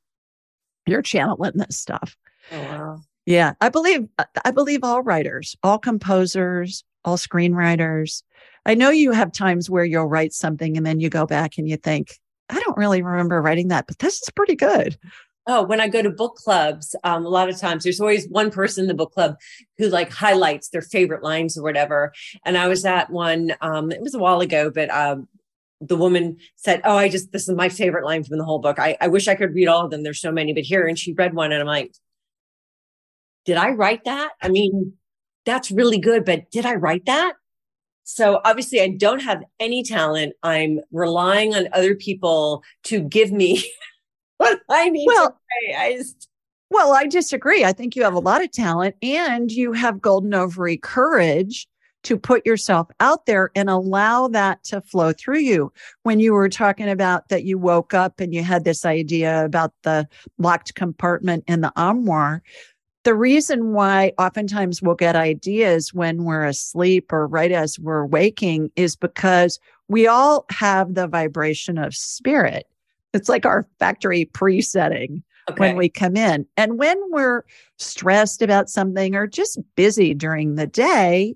you're 0.84 1.00
channeling 1.00 1.52
this 1.54 1.78
stuff. 1.78 2.16
Oh, 2.50 2.60
wow. 2.60 2.98
Yeah, 3.24 3.52
I 3.60 3.68
believe 3.68 4.08
I 4.44 4.50
believe 4.50 4.82
all 4.82 5.04
writers, 5.04 5.54
all 5.62 5.78
composers, 5.78 6.82
all 7.04 7.16
screenwriters. 7.16 8.24
I 8.66 8.74
know 8.74 8.90
you 8.90 9.12
have 9.12 9.30
times 9.30 9.70
where 9.70 9.84
you'll 9.84 10.06
write 10.06 10.32
something 10.32 10.76
and 10.76 10.84
then 10.84 10.98
you 10.98 11.08
go 11.08 11.24
back 11.24 11.56
and 11.56 11.68
you 11.68 11.76
think, 11.76 12.18
I 12.48 12.58
don't 12.58 12.76
really 12.76 13.00
remember 13.00 13.40
writing 13.40 13.68
that, 13.68 13.86
but 13.86 14.00
this 14.00 14.20
is 14.20 14.30
pretty 14.34 14.56
good. 14.56 14.98
Oh, 15.46 15.62
when 15.62 15.80
I 15.80 15.88
go 15.88 16.02
to 16.02 16.10
book 16.10 16.36
clubs, 16.36 16.94
um, 17.02 17.24
a 17.24 17.28
lot 17.28 17.48
of 17.48 17.58
times 17.58 17.82
there's 17.82 18.00
always 18.00 18.28
one 18.28 18.50
person 18.50 18.84
in 18.84 18.88
the 18.88 18.94
book 18.94 19.12
club 19.12 19.36
who 19.78 19.88
like 19.88 20.10
highlights 20.10 20.68
their 20.68 20.82
favorite 20.82 21.22
lines 21.22 21.56
or 21.56 21.62
whatever. 21.62 22.12
And 22.44 22.58
I 22.58 22.68
was 22.68 22.84
at 22.84 23.10
one, 23.10 23.52
um, 23.60 23.90
it 23.90 24.02
was 24.02 24.14
a 24.14 24.18
while 24.18 24.40
ago, 24.40 24.70
but 24.70 24.90
um, 24.90 25.28
the 25.80 25.96
woman 25.96 26.36
said, 26.56 26.82
Oh, 26.84 26.96
I 26.96 27.08
just, 27.08 27.32
this 27.32 27.48
is 27.48 27.54
my 27.54 27.68
favorite 27.68 28.04
line 28.04 28.22
from 28.22 28.38
the 28.38 28.44
whole 28.44 28.58
book. 28.58 28.78
I, 28.78 28.96
I 29.00 29.08
wish 29.08 29.28
I 29.28 29.34
could 29.34 29.54
read 29.54 29.66
all 29.66 29.84
of 29.84 29.90
them. 29.90 30.02
There's 30.02 30.20
so 30.20 30.30
many, 30.30 30.52
but 30.52 30.62
here. 30.64 30.86
And 30.86 30.98
she 30.98 31.14
read 31.14 31.34
one 31.34 31.52
and 31.52 31.60
I'm 31.60 31.66
like, 31.66 31.94
Did 33.46 33.56
I 33.56 33.70
write 33.70 34.04
that? 34.04 34.32
I 34.42 34.48
mean, 34.48 34.92
that's 35.46 35.70
really 35.70 35.98
good, 35.98 36.24
but 36.24 36.50
did 36.50 36.66
I 36.66 36.74
write 36.74 37.06
that? 37.06 37.34
So 38.04 38.40
obviously, 38.44 38.80
I 38.80 38.88
don't 38.88 39.20
have 39.20 39.42
any 39.60 39.82
talent. 39.82 40.34
I'm 40.42 40.80
relying 40.90 41.54
on 41.54 41.68
other 41.72 41.94
people 41.94 42.62
to 42.84 43.00
give 43.00 43.30
me 43.30 43.64
what 44.40 44.60
I 44.70 44.88
need 44.88 45.06
well, 45.06 45.30
to 45.30 45.36
say. 45.36 45.74
I 45.74 45.92
just, 45.96 46.28
well, 46.70 46.92
I 46.92 47.06
disagree. 47.06 47.64
I 47.64 47.72
think 47.72 47.94
you 47.94 48.02
have 48.04 48.14
a 48.14 48.20
lot 48.20 48.42
of 48.42 48.50
talent 48.50 48.96
and 49.02 49.50
you 49.50 49.72
have 49.72 50.00
golden 50.00 50.32
ovary 50.32 50.78
courage 50.78 51.68
to 52.02 52.16
put 52.16 52.46
yourself 52.46 52.88
out 53.00 53.26
there 53.26 53.50
and 53.54 53.68
allow 53.68 54.26
that 54.28 54.64
to 54.64 54.80
flow 54.80 55.12
through 55.12 55.40
you. 55.40 55.70
When 56.04 56.18
you 56.18 56.32
were 56.32 56.48
talking 56.48 56.88
about 56.88 57.28
that 57.28 57.44
you 57.44 57.58
woke 57.58 57.92
up 57.92 58.20
and 58.20 58.34
you 58.34 58.42
had 58.42 58.64
this 58.64 58.86
idea 58.86 59.44
about 59.44 59.74
the 59.82 60.08
locked 60.38 60.74
compartment 60.74 61.44
in 61.46 61.60
the 61.60 61.72
armoire, 61.76 62.42
the 63.04 63.14
reason 63.14 63.72
why 63.72 64.12
oftentimes 64.18 64.80
we'll 64.80 64.94
get 64.94 65.16
ideas 65.16 65.92
when 65.92 66.24
we're 66.24 66.44
asleep 66.44 67.12
or 67.12 67.26
right 67.26 67.52
as 67.52 67.78
we're 67.78 68.06
waking 68.06 68.70
is 68.76 68.96
because 68.96 69.58
we 69.88 70.06
all 70.06 70.46
have 70.50 70.94
the 70.94 71.06
vibration 71.06 71.76
of 71.76 71.94
spirit. 71.94 72.69
It's 73.12 73.28
like 73.28 73.46
our 73.46 73.66
factory 73.78 74.24
presetting 74.26 75.22
okay. 75.50 75.60
when 75.60 75.76
we 75.76 75.88
come 75.88 76.16
in. 76.16 76.46
And 76.56 76.78
when 76.78 76.98
we're 77.10 77.44
stressed 77.78 78.42
about 78.42 78.68
something 78.68 79.14
or 79.14 79.26
just 79.26 79.58
busy 79.76 80.14
during 80.14 80.54
the 80.54 80.66
day, 80.66 81.34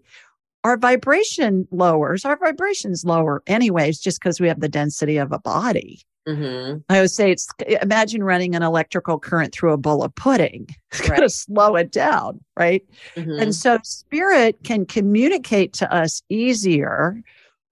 our 0.65 0.79
vibration 0.79 1.69
lowers. 1.71 2.25
Our 2.25 2.37
vibration's 2.37 3.05
lower, 3.05 3.43
anyways, 3.47 4.01
just 4.01 4.21
because 4.21 4.41
we 4.41 4.49
have 4.49 4.61
the 4.61 4.69
density 4.69 5.19
of 5.19 5.31
a 5.31 5.39
body. 5.39 6.01
Mm-hmm. 6.27 6.79
I 6.89 7.03
would 7.03 7.11
say 7.11 7.31
it's 7.31 7.47
imagine 7.83 8.25
running 8.25 8.55
an 8.55 8.63
electrical 8.63 9.19
current 9.19 9.53
through 9.53 9.75
a 9.75 9.77
bowl 9.77 10.03
of 10.03 10.15
pudding. 10.15 10.69
It's 10.95 11.01
right. 11.01 11.19
going 11.19 11.29
to 11.29 11.35
slow 11.35 11.75
it 11.75 11.91
down, 11.91 12.39
right? 12.57 12.85
Mm-hmm. 13.17 13.43
And 13.43 13.55
so 13.55 13.79
spirit 13.83 14.57
can 14.63 14.87
communicate 14.87 15.73
to 15.75 15.93
us 15.93 16.23
easier 16.29 17.21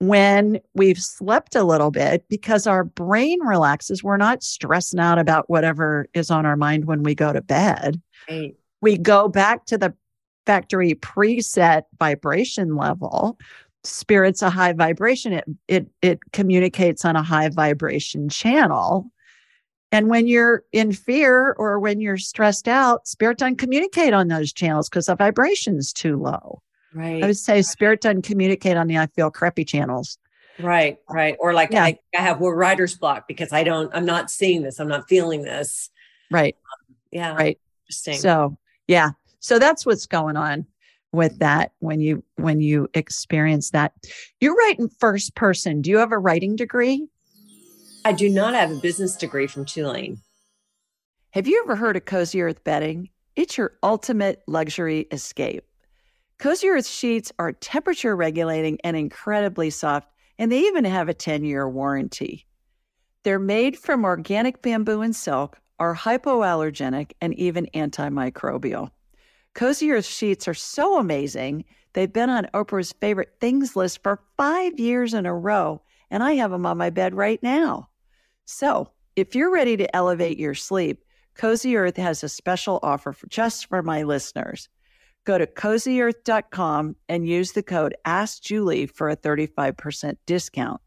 when 0.02 0.60
we've 0.74 1.00
slept 1.00 1.54
a 1.54 1.62
little 1.62 1.92
bit 1.92 2.24
because 2.28 2.66
our 2.66 2.82
brain 2.82 3.38
relaxes. 3.40 4.02
We're 4.02 4.16
not 4.16 4.42
stressing 4.42 4.98
out 4.98 5.20
about 5.20 5.48
whatever 5.48 6.06
is 6.12 6.28
on 6.28 6.44
our 6.44 6.56
mind 6.56 6.86
when 6.86 7.04
we 7.04 7.14
go 7.14 7.32
to 7.32 7.40
bed. 7.40 8.02
Right. 8.28 8.56
We 8.80 8.98
go 8.98 9.28
back 9.28 9.64
to 9.66 9.78
the 9.78 9.94
factory 10.44 10.96
preset 10.96 11.82
vibration 12.00 12.74
level 12.74 13.38
spirit's 13.84 14.42
a 14.42 14.50
high 14.50 14.72
vibration 14.72 15.32
it 15.32 15.44
it 15.68 15.86
it 16.02 16.18
communicates 16.32 17.04
on 17.04 17.14
a 17.14 17.22
high 17.22 17.48
vibration 17.48 18.28
channel 18.28 19.08
and 19.92 20.08
when 20.08 20.26
you're 20.26 20.64
in 20.72 20.92
fear 20.92 21.54
or 21.58 21.78
when 21.78 22.00
you're 22.00 22.16
stressed 22.16 22.66
out 22.66 23.06
spirit 23.06 23.38
doesn't 23.38 23.56
communicate 23.56 24.12
on 24.12 24.26
those 24.26 24.52
channels 24.52 24.88
because 24.88 25.06
the 25.06 25.14
vibration's 25.14 25.92
too 25.92 26.16
low 26.16 26.60
right 26.94 27.22
i 27.22 27.26
would 27.26 27.36
say 27.36 27.62
spirit 27.62 28.00
doesn't 28.00 28.22
communicate 28.22 28.76
on 28.76 28.86
the 28.86 28.98
i 28.98 29.06
feel 29.06 29.30
crappy 29.30 29.64
channels 29.64 30.18
right 30.60 30.98
right 31.08 31.36
or 31.40 31.52
like 31.52 31.70
yeah. 31.70 31.84
I, 31.84 31.98
I 32.16 32.20
have 32.20 32.40
more 32.40 32.54
writer's 32.54 32.96
block 32.96 33.26
because 33.26 33.52
i 33.52 33.64
don't 33.64 33.90
i'm 33.94 34.04
not 34.04 34.30
seeing 34.30 34.62
this 34.62 34.78
i'm 34.78 34.88
not 34.88 35.08
feeling 35.08 35.42
this 35.42 35.90
right 36.30 36.54
um, 36.54 36.96
yeah 37.10 37.34
right 37.34 37.58
interesting 37.84 38.18
so 38.18 38.56
yeah 38.86 39.10
so 39.40 39.58
that's 39.58 39.84
what's 39.84 40.06
going 40.06 40.36
on 40.36 40.66
with 41.12 41.38
that 41.40 41.72
when 41.78 42.00
you 42.00 42.24
when 42.36 42.60
you 42.60 42.88
experience 42.94 43.70
that. 43.70 43.92
You 44.40 44.54
write 44.54 44.78
in 44.78 44.88
first 44.88 45.34
person. 45.34 45.82
Do 45.82 45.90
you 45.90 45.98
have 45.98 46.12
a 46.12 46.18
writing 46.18 46.56
degree? 46.56 47.06
I 48.04 48.12
do 48.12 48.28
not 48.28 48.54
have 48.54 48.70
a 48.70 48.76
business 48.76 49.16
degree 49.16 49.46
from 49.46 49.64
Tulane. 49.64 50.18
Have 51.30 51.46
you 51.46 51.62
ever 51.64 51.76
heard 51.76 51.96
of 51.96 52.04
Cozy 52.04 52.42
Earth 52.42 52.64
bedding? 52.64 53.10
It's 53.36 53.56
your 53.56 53.74
ultimate 53.82 54.42
luxury 54.46 55.06
escape. 55.10 55.64
Cozy 56.42 56.70
Earth 56.70 56.88
sheets 56.88 57.30
are 57.38 57.52
temperature 57.52 58.16
regulating 58.16 58.76
and 58.82 58.96
incredibly 58.96 59.70
soft, 59.70 60.08
and 60.40 60.50
they 60.50 60.62
even 60.62 60.84
have 60.84 61.08
a 61.08 61.14
10 61.14 61.44
year 61.44 61.68
warranty. 61.68 62.48
They're 63.22 63.38
made 63.38 63.78
from 63.78 64.04
organic 64.04 64.60
bamboo 64.60 65.02
and 65.02 65.14
silk, 65.14 65.60
are 65.78 65.94
hypoallergenic, 65.94 67.12
and 67.20 67.32
even 67.34 67.68
antimicrobial. 67.74 68.90
Cozy 69.54 69.92
Earth 69.92 70.04
sheets 70.04 70.48
are 70.48 70.54
so 70.54 70.98
amazing. 70.98 71.64
They've 71.92 72.12
been 72.12 72.28
on 72.28 72.48
Oprah's 72.54 72.90
favorite 72.90 73.36
things 73.40 73.76
list 73.76 74.02
for 74.02 74.18
five 74.36 74.80
years 74.80 75.14
in 75.14 75.26
a 75.26 75.32
row, 75.32 75.80
and 76.10 76.24
I 76.24 76.32
have 76.32 76.50
them 76.50 76.66
on 76.66 76.76
my 76.76 76.90
bed 76.90 77.14
right 77.14 77.40
now. 77.40 77.88
So, 78.46 78.90
if 79.14 79.36
you're 79.36 79.54
ready 79.54 79.76
to 79.76 79.94
elevate 79.94 80.40
your 80.40 80.56
sleep, 80.56 81.04
Cozy 81.36 81.76
Earth 81.76 81.98
has 81.98 82.24
a 82.24 82.28
special 82.28 82.80
offer 82.82 83.12
for 83.12 83.28
just 83.28 83.66
for 83.66 83.80
my 83.80 84.02
listeners. 84.02 84.68
Go 85.24 85.38
to 85.38 85.46
cozyearth.com 85.46 86.96
and 87.08 87.28
use 87.28 87.52
the 87.52 87.62
code 87.62 87.94
AskJulie 88.06 88.90
for 88.90 89.08
a 89.08 89.16
35% 89.16 90.16
discount. 90.26 90.80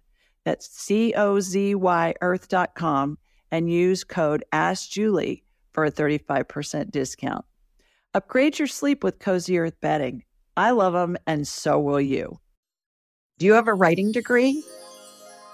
That's 0.43 0.67
C 0.69 1.13
O 1.15 1.39
Z 1.39 1.75
Y 1.75 2.13
earth.com 2.21 3.17
and 3.51 3.71
use 3.71 4.03
code 4.03 4.43
AskJulie 4.51 5.43
for 5.71 5.85
a 5.85 5.91
35% 5.91 6.91
discount. 6.91 7.45
Upgrade 8.13 8.59
your 8.59 8.67
sleep 8.67 9.03
with 9.03 9.19
Cozy 9.19 9.57
Earth 9.57 9.79
bedding. 9.81 10.23
I 10.55 10.71
love 10.71 10.93
them, 10.93 11.17
and 11.27 11.45
so 11.45 11.79
will 11.79 11.99
you. 11.99 12.39
Do 13.39 13.45
you 13.45 13.53
have 13.53 13.67
a 13.67 13.73
writing 13.73 14.13
degree? 14.13 14.63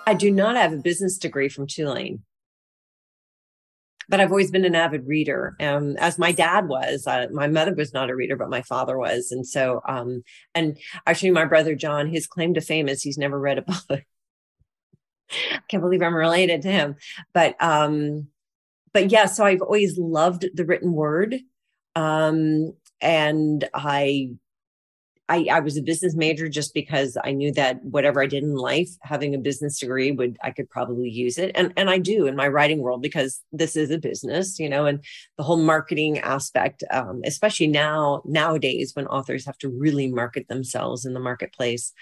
I 0.06 0.14
do 0.14 0.30
not 0.30 0.56
have 0.56 0.74
a 0.74 0.78
business 0.78 1.18
degree 1.18 1.50
from 1.50 1.66
Tulane, 1.66 2.22
but 4.10 4.20
I've 4.20 4.32
always 4.32 4.52
been 4.52 4.66
an 4.66 4.76
avid 4.76 5.08
reader, 5.08 5.56
um, 5.60 5.96
as 5.98 6.20
my 6.20 6.32
dad 6.32 6.68
was. 6.68 7.08
Uh, 7.08 7.28
my 7.32 7.48
mother 7.48 7.74
was 7.74 7.94
not 7.94 8.10
a 8.10 8.16
reader, 8.16 8.36
but 8.36 8.50
my 8.50 8.62
father 8.64 8.98
was, 8.98 9.32
and 9.32 9.46
so, 9.46 9.82
um, 9.88 10.24
and 10.56 10.78
actually, 11.06 11.32
my 11.32 11.46
brother 11.46 11.76
John, 11.76 12.08
his 12.08 12.28
claim 12.28 12.54
to 12.56 12.62
fame 12.62 12.90
is 12.90 13.02
he's 13.02 13.18
never 13.18 13.40
read 13.40 13.58
a 13.58 13.62
book. 13.90 14.04
I 15.30 15.60
can't 15.70 15.82
believe 15.82 16.02
I'm 16.02 16.16
related 16.16 16.62
to 16.64 16.72
him, 16.72 16.96
but 17.34 17.56
um, 17.62 18.28
but 18.94 19.12
yeah. 19.12 19.26
So 19.26 19.46
I've 19.46 19.62
always 19.62 19.98
loved 19.98 20.46
the 20.54 20.66
written 20.66 20.92
word 20.92 21.40
um, 21.96 22.74
and 23.00 23.68
I, 23.74 24.32
I, 25.32 25.48
I 25.50 25.60
was 25.62 25.78
a 25.78 25.82
business 25.82 26.14
major 26.14 26.50
just 26.50 26.74
because 26.74 27.18
I 27.24 27.32
knew 27.32 27.54
that 27.54 27.82
whatever 27.86 28.22
I 28.22 28.28
did 28.28 28.44
in 28.44 28.56
life, 28.56 28.90
having 29.02 29.34
a 29.34 29.38
business 29.38 29.80
degree 29.80 30.12
would 30.12 30.38
I 30.44 30.52
could 30.52 30.70
probably 30.70 31.10
use 31.10 31.38
it, 31.38 31.52
and 31.56 31.72
and 31.78 31.90
I 31.90 32.00
do 32.00 32.28
in 32.28 32.36
my 32.36 32.50
writing 32.50 32.80
world 32.80 33.02
because 33.02 33.42
this 33.54 33.78
is 33.78 33.92
a 33.92 33.98
business, 33.98 34.60
you 34.60 34.68
know, 34.68 34.86
and 34.86 35.02
the 35.38 35.44
whole 35.44 35.56
marketing 35.56 36.20
aspect, 36.20 36.84
um, 36.92 37.22
especially 37.24 37.68
now 37.68 38.22
nowadays 38.26 38.92
when 38.94 39.08
authors 39.08 39.46
have 39.46 39.58
to 39.60 39.70
really 39.70 40.10
market 40.10 40.50
themselves 40.50 41.06
in 41.06 41.14
the 41.14 41.20
marketplace, 41.22 41.94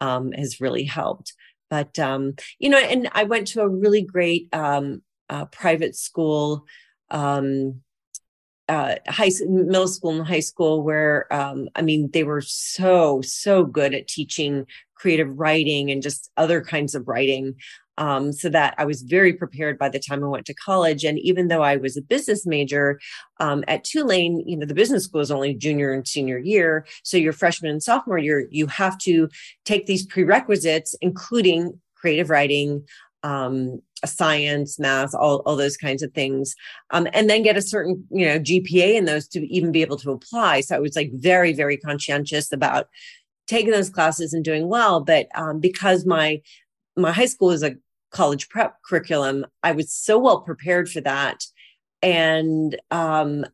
um, 0.00 0.32
has 0.32 0.58
really 0.58 0.84
helped. 0.84 1.34
But 1.68 1.98
um, 1.98 2.34
you 2.58 2.70
know, 2.70 2.78
and 2.78 3.10
I 3.12 3.24
went 3.24 3.48
to 3.48 3.60
a 3.60 3.68
really 3.68 4.02
great 4.02 4.48
um, 4.54 5.02
uh, 5.28 5.44
private 5.44 5.96
school 5.96 6.64
um, 7.10 7.82
uh, 8.70 8.94
high 9.08 9.32
middle 9.48 9.88
school 9.88 10.12
and 10.12 10.26
high 10.26 10.38
school 10.38 10.84
where 10.84 11.26
um, 11.34 11.68
I 11.74 11.82
mean 11.82 12.08
they 12.12 12.22
were 12.22 12.40
so 12.40 13.20
so 13.20 13.64
good 13.64 13.94
at 13.94 14.06
teaching 14.06 14.64
creative 14.94 15.36
writing 15.36 15.90
and 15.90 16.02
just 16.02 16.30
other 16.36 16.62
kinds 16.62 16.94
of 16.94 17.08
writing. 17.08 17.56
Um, 17.98 18.32
so 18.32 18.48
that 18.48 18.74
I 18.78 18.86
was 18.86 19.02
very 19.02 19.34
prepared 19.34 19.76
by 19.76 19.90
the 19.90 19.98
time 19.98 20.24
I 20.24 20.28
went 20.28 20.46
to 20.46 20.54
college. 20.54 21.04
And 21.04 21.18
even 21.18 21.48
though 21.48 21.62
I 21.62 21.76
was 21.76 21.98
a 21.98 22.02
business 22.02 22.46
major 22.46 22.98
um, 23.40 23.62
at 23.68 23.84
Tulane, 23.84 24.42
you 24.46 24.56
know, 24.56 24.64
the 24.64 24.72
business 24.72 25.04
school 25.04 25.20
is 25.20 25.30
only 25.30 25.52
junior 25.52 25.92
and 25.92 26.08
senior 26.08 26.38
year. 26.38 26.86
So 27.02 27.18
your 27.18 27.34
freshman 27.34 27.72
and 27.72 27.82
sophomore 27.82 28.16
year, 28.16 28.46
you 28.50 28.68
have 28.68 28.96
to 28.98 29.28
take 29.66 29.84
these 29.84 30.06
prerequisites, 30.06 30.94
including 31.02 31.78
creative 31.94 32.30
writing, 32.30 32.86
um, 33.22 33.82
science, 34.06 34.78
math, 34.78 35.14
all, 35.14 35.42
all 35.46 35.56
those 35.56 35.76
kinds 35.76 36.02
of 36.02 36.12
things. 36.12 36.54
Um, 36.90 37.08
and 37.12 37.28
then 37.28 37.42
get 37.42 37.56
a 37.56 37.62
certain, 37.62 38.06
you 38.10 38.26
know, 38.26 38.38
GPA 38.38 38.94
in 38.94 39.04
those 39.04 39.28
to 39.28 39.46
even 39.46 39.72
be 39.72 39.82
able 39.82 39.98
to 39.98 40.10
apply. 40.10 40.62
So 40.62 40.76
I 40.76 40.80
was 40.80 40.96
like 40.96 41.10
very, 41.14 41.52
very 41.52 41.76
conscientious 41.76 42.52
about 42.52 42.88
taking 43.46 43.72
those 43.72 43.90
classes 43.90 44.32
and 44.32 44.44
doing 44.44 44.68
well. 44.68 45.00
But 45.00 45.28
um, 45.34 45.60
because 45.60 46.06
my 46.06 46.40
my 46.96 47.12
high 47.12 47.26
school 47.26 47.50
is 47.50 47.62
a 47.62 47.76
college 48.10 48.48
prep 48.48 48.76
curriculum, 48.84 49.46
I 49.62 49.72
was 49.72 49.92
so 49.92 50.18
well 50.18 50.40
prepared 50.40 50.88
for 50.88 51.00
that. 51.02 51.44
And 52.02 52.80
um, 52.90 53.44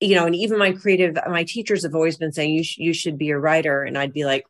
you 0.00 0.14
know, 0.14 0.26
and 0.26 0.34
even 0.34 0.58
my 0.58 0.72
creative, 0.72 1.16
my 1.28 1.44
teachers 1.44 1.82
have 1.82 1.94
always 1.94 2.16
been 2.16 2.32
saying 2.32 2.54
you 2.54 2.64
sh- 2.64 2.78
you 2.78 2.92
should 2.94 3.18
be 3.18 3.30
a 3.30 3.38
writer, 3.38 3.82
and 3.82 3.98
I'd 3.98 4.12
be 4.12 4.24
like, 4.24 4.44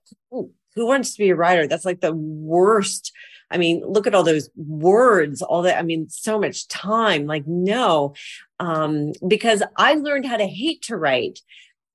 who 0.74 0.86
wants 0.86 1.12
to 1.12 1.18
be 1.18 1.30
a 1.30 1.36
writer? 1.36 1.66
That's 1.66 1.84
like 1.84 2.00
the 2.00 2.12
worst. 2.12 3.12
I 3.50 3.58
mean, 3.58 3.82
look 3.84 4.06
at 4.06 4.14
all 4.14 4.22
those 4.22 4.48
words, 4.56 5.42
all 5.42 5.62
that. 5.62 5.78
I 5.78 5.82
mean, 5.82 6.08
so 6.08 6.38
much 6.38 6.68
time. 6.68 7.26
Like, 7.26 7.46
no, 7.46 8.14
um, 8.60 9.12
because 9.26 9.62
I 9.76 9.94
learned 9.94 10.26
how 10.26 10.36
to 10.36 10.46
hate 10.46 10.82
to 10.82 10.96
write 10.96 11.40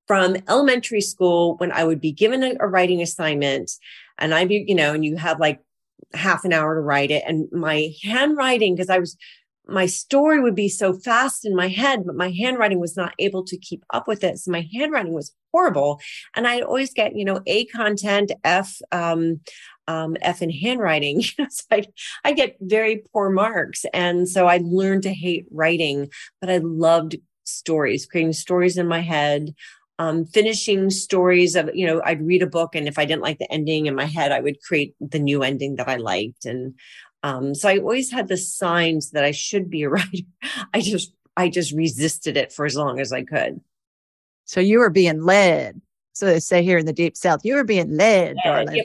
from 0.07 0.35
elementary 0.47 1.01
school 1.01 1.55
when 1.57 1.71
I 1.71 1.83
would 1.83 2.01
be 2.01 2.11
given 2.11 2.43
a, 2.43 2.53
a 2.59 2.67
writing 2.67 3.01
assignment 3.01 3.71
and 4.17 4.33
I'd 4.33 4.49
be, 4.49 4.65
you 4.67 4.75
know, 4.75 4.93
and 4.93 5.03
you 5.03 5.15
have 5.17 5.39
like 5.39 5.61
half 6.13 6.45
an 6.45 6.53
hour 6.53 6.75
to 6.75 6.81
write 6.81 7.11
it. 7.11 7.23
And 7.25 7.47
my 7.51 7.93
handwriting, 8.03 8.75
because 8.75 8.89
I 8.89 8.99
was, 8.99 9.17
my 9.67 9.85
story 9.85 10.39
would 10.39 10.55
be 10.55 10.69
so 10.69 10.93
fast 10.93 11.45
in 11.45 11.55
my 11.55 11.67
head, 11.67 12.03
but 12.05 12.15
my 12.15 12.31
handwriting 12.31 12.79
was 12.79 12.95
not 12.95 13.13
able 13.19 13.43
to 13.45 13.57
keep 13.57 13.83
up 13.91 14.07
with 14.07 14.23
it. 14.23 14.37
So 14.37 14.51
my 14.51 14.67
handwriting 14.73 15.13
was 15.13 15.33
horrible. 15.51 15.99
And 16.35 16.47
I'd 16.47 16.63
always 16.63 16.93
get, 16.93 17.15
you 17.15 17.25
know, 17.25 17.41
A 17.47 17.65
content, 17.65 18.31
F, 18.43 18.79
um, 18.91 19.39
um, 19.87 20.17
F 20.21 20.41
in 20.41 20.49
handwriting. 20.49 21.21
You 21.37 21.43
know, 21.43 21.47
so 21.49 21.63
I, 21.71 21.85
I 22.23 22.33
get 22.33 22.57
very 22.59 23.03
poor 23.11 23.29
marks. 23.29 23.85
And 23.93 24.27
so 24.27 24.47
I 24.47 24.59
learned 24.63 25.03
to 25.03 25.13
hate 25.13 25.45
writing, 25.51 26.09
but 26.41 26.49
I 26.49 26.57
loved 26.57 27.17
stories, 27.43 28.05
creating 28.05 28.33
stories 28.33 28.77
in 28.77 28.87
my 28.87 29.01
head 29.01 29.53
um, 29.97 30.25
finishing 30.25 30.89
stories 30.89 31.55
of, 31.55 31.69
you 31.73 31.87
know, 31.87 32.01
I'd 32.03 32.25
read 32.25 32.41
a 32.41 32.47
book 32.47 32.75
and 32.75 32.87
if 32.87 32.99
I 32.99 33.05
didn't 33.05 33.21
like 33.21 33.37
the 33.37 33.51
ending 33.51 33.85
in 33.85 33.95
my 33.95 34.05
head, 34.05 34.31
I 34.31 34.41
would 34.41 34.61
create 34.61 34.93
the 34.99 35.19
new 35.19 35.41
ending 35.41 35.75
that 35.77 35.87
I 35.87 35.95
liked. 35.95 36.45
And 36.45 36.73
um, 37.25 37.55
so 37.55 37.69
I 37.69 37.79
always 37.79 38.11
had 38.11 38.27
the 38.27 38.37
signs 38.37 39.09
that 39.11 39.23
I 39.23 39.31
should 39.31 39.67
be 39.67 39.81
a 39.81 39.89
writer. 39.95 40.27
I 40.75 40.79
just, 40.79 41.11
I 41.35 41.49
just 41.49 41.71
resisted 41.71 42.37
it 42.37 42.53
for 42.53 42.65
as 42.65 42.75
long 42.75 42.99
as 42.99 43.11
I 43.11 43.23
could. 43.23 43.61
So 44.45 44.59
you 44.59 44.77
were 44.77 44.91
being 44.91 45.23
led. 45.23 45.81
So 46.13 46.27
they 46.27 46.39
say 46.39 46.61
here 46.61 46.77
in 46.77 46.85
the 46.85 46.93
deep 46.93 47.17
south, 47.17 47.41
you 47.43 47.55
were 47.55 47.63
being 47.63 47.97
led, 47.97 48.37
darling. 48.43 48.75
Yeah, 48.75 48.83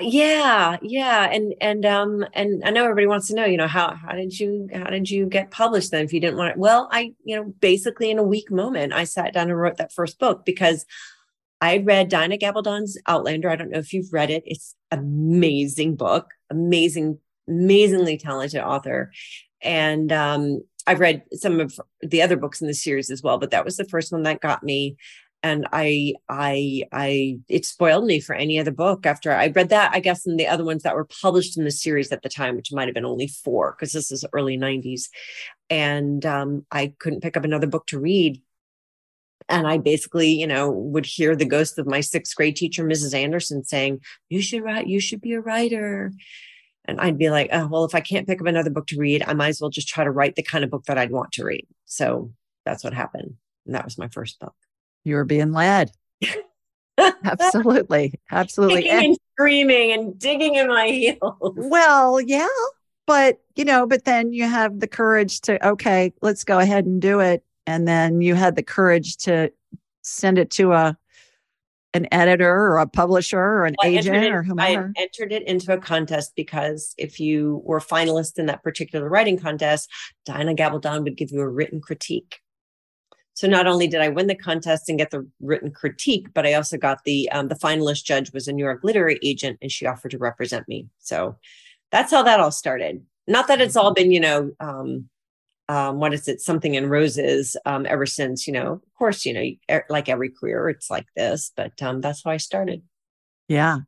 yeah 0.00 0.76
yeah 0.82 1.28
and 1.32 1.54
and 1.60 1.84
um 1.84 2.24
and 2.34 2.62
i 2.62 2.70
know 2.70 2.84
everybody 2.84 3.06
wants 3.06 3.26
to 3.26 3.34
know 3.34 3.46
you 3.46 3.56
know 3.56 3.66
how 3.66 3.94
how 3.94 4.12
did 4.12 4.38
you 4.38 4.68
how 4.72 4.84
did 4.84 5.10
you 5.10 5.26
get 5.26 5.50
published 5.50 5.90
then 5.90 6.04
if 6.04 6.12
you 6.12 6.20
didn't 6.20 6.36
want 6.36 6.50
it 6.50 6.56
well 6.58 6.88
i 6.92 7.12
you 7.24 7.34
know 7.34 7.44
basically 7.58 8.08
in 8.10 8.18
a 8.18 8.22
weak 8.22 8.48
moment 8.48 8.92
i 8.92 9.02
sat 9.02 9.32
down 9.32 9.48
and 9.48 9.58
wrote 9.58 9.78
that 9.78 9.92
first 9.92 10.20
book 10.20 10.44
because 10.44 10.84
i 11.60 11.78
read 11.78 12.10
Diana 12.10 12.36
Gabaldon's 12.36 12.96
outlander 13.08 13.50
i 13.50 13.56
don't 13.56 13.70
know 13.70 13.78
if 13.78 13.92
you've 13.92 14.12
read 14.12 14.30
it 14.30 14.44
it's 14.46 14.76
amazing 14.92 15.96
book 15.96 16.30
amazing 16.50 17.18
amazingly 17.48 18.16
talented 18.16 18.60
author 18.60 19.10
and 19.62 20.12
um 20.12 20.62
i've 20.86 21.00
read 21.00 21.22
some 21.32 21.60
of 21.60 21.78
the 22.00 22.22
other 22.22 22.36
books 22.36 22.60
in 22.60 22.66
the 22.66 22.74
series 22.74 23.10
as 23.10 23.22
well 23.22 23.38
but 23.38 23.50
that 23.50 23.64
was 23.64 23.76
the 23.76 23.84
first 23.84 24.12
one 24.12 24.22
that 24.22 24.40
got 24.40 24.62
me 24.62 24.96
and 25.42 25.66
I, 25.72 26.14
I, 26.28 26.84
I, 26.90 27.38
it 27.48 27.64
spoiled 27.64 28.04
me 28.04 28.20
for 28.20 28.34
any 28.34 28.58
other 28.58 28.72
book 28.72 29.06
after 29.06 29.32
I 29.32 29.48
read 29.48 29.68
that. 29.68 29.92
I 29.94 30.00
guess, 30.00 30.26
and 30.26 30.38
the 30.38 30.48
other 30.48 30.64
ones 30.64 30.82
that 30.82 30.96
were 30.96 31.08
published 31.22 31.56
in 31.56 31.64
the 31.64 31.70
series 31.70 32.10
at 32.10 32.22
the 32.22 32.28
time, 32.28 32.56
which 32.56 32.72
might 32.72 32.88
have 32.88 32.94
been 32.94 33.04
only 33.04 33.28
four 33.28 33.72
because 33.72 33.92
this 33.92 34.10
is 34.10 34.24
early 34.32 34.58
'90s, 34.58 35.08
and 35.70 36.24
um, 36.26 36.66
I 36.72 36.92
couldn't 36.98 37.22
pick 37.22 37.36
up 37.36 37.44
another 37.44 37.68
book 37.68 37.86
to 37.88 38.00
read. 38.00 38.42
And 39.48 39.66
I 39.66 39.78
basically, 39.78 40.28
you 40.28 40.46
know, 40.46 40.70
would 40.70 41.06
hear 41.06 41.34
the 41.34 41.46
ghost 41.46 41.78
of 41.78 41.86
my 41.86 42.00
sixth 42.00 42.34
grade 42.34 42.56
teacher, 42.56 42.84
Mrs. 42.84 43.14
Anderson, 43.14 43.62
saying, 43.64 44.00
"You 44.28 44.42
should 44.42 44.64
write. 44.64 44.88
You 44.88 45.00
should 45.00 45.20
be 45.20 45.34
a 45.34 45.40
writer." 45.40 46.12
And 46.88 47.00
I'd 47.00 47.18
be 47.18 47.30
like, 47.30 47.50
oh, 47.52 47.68
well, 47.68 47.84
if 47.84 47.94
I 47.94 48.00
can't 48.00 48.26
pick 48.26 48.40
up 48.40 48.46
another 48.46 48.70
book 48.70 48.88
to 48.88 48.98
read, 48.98 49.22
I 49.24 49.34
might 49.34 49.48
as 49.48 49.60
well 49.60 49.70
just 49.70 49.88
try 49.88 50.02
to 50.02 50.10
write 50.10 50.34
the 50.34 50.42
kind 50.42 50.64
of 50.64 50.70
book 50.70 50.84
that 50.86 50.98
I'd 50.98 51.12
want 51.12 51.32
to 51.32 51.44
read. 51.44 51.66
So 51.84 52.32
that's 52.64 52.82
what 52.82 52.94
happened. 52.94 53.34
And 53.66 53.74
that 53.74 53.84
was 53.84 53.98
my 53.98 54.08
first 54.08 54.40
book 54.40 54.54
you 55.08 55.16
were 55.16 55.24
being 55.24 55.52
led. 55.52 55.90
absolutely. 57.24 58.20
Absolutely. 58.30 58.88
And, 58.88 59.06
and 59.06 59.18
screaming 59.32 59.92
and 59.92 60.18
digging 60.18 60.54
in 60.54 60.68
my 60.68 60.88
heels. 60.88 61.54
Well, 61.56 62.20
yeah. 62.20 62.46
But, 63.06 63.38
you 63.56 63.64
know, 63.64 63.86
but 63.86 64.04
then 64.04 64.32
you 64.32 64.44
have 64.44 64.80
the 64.80 64.86
courage 64.86 65.40
to, 65.42 65.66
okay, 65.66 66.12
let's 66.20 66.44
go 66.44 66.58
ahead 66.58 66.84
and 66.84 67.00
do 67.00 67.20
it. 67.20 67.42
And 67.66 67.88
then 67.88 68.20
you 68.20 68.34
had 68.34 68.54
the 68.54 68.62
courage 68.62 69.16
to 69.18 69.50
send 70.02 70.38
it 70.38 70.50
to 70.52 70.72
a 70.72 70.96
an 71.94 72.06
editor 72.12 72.50
or 72.50 72.78
a 72.78 72.86
publisher 72.86 73.38
or 73.38 73.64
an 73.64 73.74
well, 73.82 73.92
agent 73.92 74.24
it, 74.24 74.32
or 74.32 74.42
whomever? 74.42 74.92
I 74.96 75.02
entered 75.02 75.32
it 75.32 75.46
into 75.46 75.72
a 75.72 75.78
contest 75.78 76.32
because 76.36 76.94
if 76.98 77.18
you 77.18 77.62
were 77.64 77.80
finalist 77.80 78.38
in 78.38 78.46
that 78.46 78.62
particular 78.62 79.08
writing 79.08 79.38
contest, 79.38 79.88
Diana 80.26 80.54
Gabaldon 80.54 81.04
would 81.04 81.16
give 81.16 81.30
you 81.30 81.40
a 81.40 81.48
written 81.48 81.80
critique. 81.80 82.40
So 83.34 83.46
not 83.46 83.68
only 83.68 83.86
did 83.86 84.00
I 84.00 84.08
win 84.08 84.26
the 84.26 84.34
contest 84.34 84.88
and 84.88 84.98
get 84.98 85.12
the 85.12 85.24
written 85.40 85.70
critique, 85.70 86.26
but 86.34 86.44
I 86.44 86.54
also 86.54 86.76
got 86.76 87.04
the 87.04 87.30
um, 87.30 87.46
the 87.46 87.54
finalist 87.54 88.04
judge 88.04 88.32
was 88.32 88.48
a 88.48 88.52
New 88.52 88.64
York 88.64 88.80
literary 88.82 89.18
agent, 89.22 89.58
and 89.62 89.70
she 89.70 89.86
offered 89.86 90.10
to 90.10 90.18
represent 90.18 90.66
me. 90.66 90.88
So 90.98 91.36
that's 91.92 92.10
how 92.10 92.24
that 92.24 92.40
all 92.40 92.50
started. 92.50 93.00
Not 93.28 93.46
that 93.46 93.60
it's 93.60 93.76
all 93.76 93.94
been, 93.94 94.10
you 94.10 94.18
know, 94.18 94.50
um, 94.58 95.08
um, 95.68 95.98
what 95.98 96.14
is 96.14 96.28
it, 96.28 96.40
something 96.40 96.74
in 96.74 96.88
roses 96.88 97.56
um, 97.66 97.86
ever 97.86 98.06
since. 98.06 98.46
You 98.46 98.52
know, 98.54 98.72
of 98.72 98.94
course, 98.98 99.24
you 99.24 99.34
know, 99.34 99.80
like 99.88 100.08
every 100.08 100.30
career, 100.30 100.68
it's 100.68 100.90
like 100.90 101.06
this, 101.16 101.52
but 101.56 101.80
um, 101.82 102.00
that's 102.00 102.22
how 102.24 102.30
I 102.30 102.36
started. 102.38 102.82
Yeah. 103.48 103.78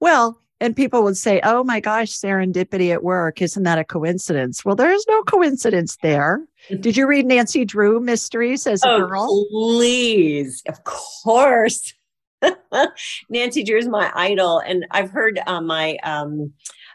Well, 0.00 0.40
and 0.60 0.74
people 0.74 1.04
would 1.04 1.16
say, 1.16 1.40
oh 1.44 1.62
my 1.62 1.80
gosh, 1.80 2.10
serendipity 2.10 2.92
at 2.92 3.04
work. 3.04 3.40
Isn't 3.40 3.62
that 3.62 3.78
a 3.78 3.84
coincidence? 3.84 4.64
Well, 4.64 4.74
there's 4.74 5.04
no 5.08 5.22
coincidence 5.22 5.96
there. 6.02 6.44
Mm-hmm. 6.68 6.80
Did 6.80 6.96
you 6.96 7.06
read 7.06 7.26
Nancy 7.26 7.64
Drew 7.64 8.00
mysteries 8.00 8.66
as 8.66 8.82
a 8.84 8.88
oh, 8.88 9.06
girl? 9.06 9.46
Please. 9.50 10.62
Of 10.68 10.82
course. 10.84 11.94
Nancy 13.30 13.62
Drew 13.62 13.78
is 13.78 13.88
my 13.88 14.10
idol. 14.14 14.58
And 14.58 14.84
I've 14.90 15.10
heard 15.10 15.40
uh, 15.46 15.60
my, 15.60 15.96
um, 16.02 16.52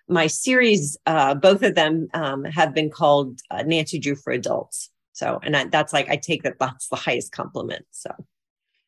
my 0.07 0.27
series, 0.27 0.97
uh, 1.05 1.33
both 1.35 1.63
of 1.63 1.75
them 1.75 2.07
um, 2.13 2.43
have 2.43 2.73
been 2.73 2.89
called 2.89 3.39
uh, 3.49 3.63
Nancy 3.63 3.99
Drew 3.99 4.15
for 4.15 4.31
adults. 4.31 4.89
So, 5.13 5.39
and 5.43 5.55
I, 5.55 5.65
that's 5.65 5.93
like, 5.93 6.09
I 6.09 6.17
take 6.17 6.43
that 6.43 6.59
that's 6.59 6.87
the 6.87 6.95
highest 6.95 7.31
compliment. 7.31 7.85
So, 7.91 8.09
uh, 8.09 8.15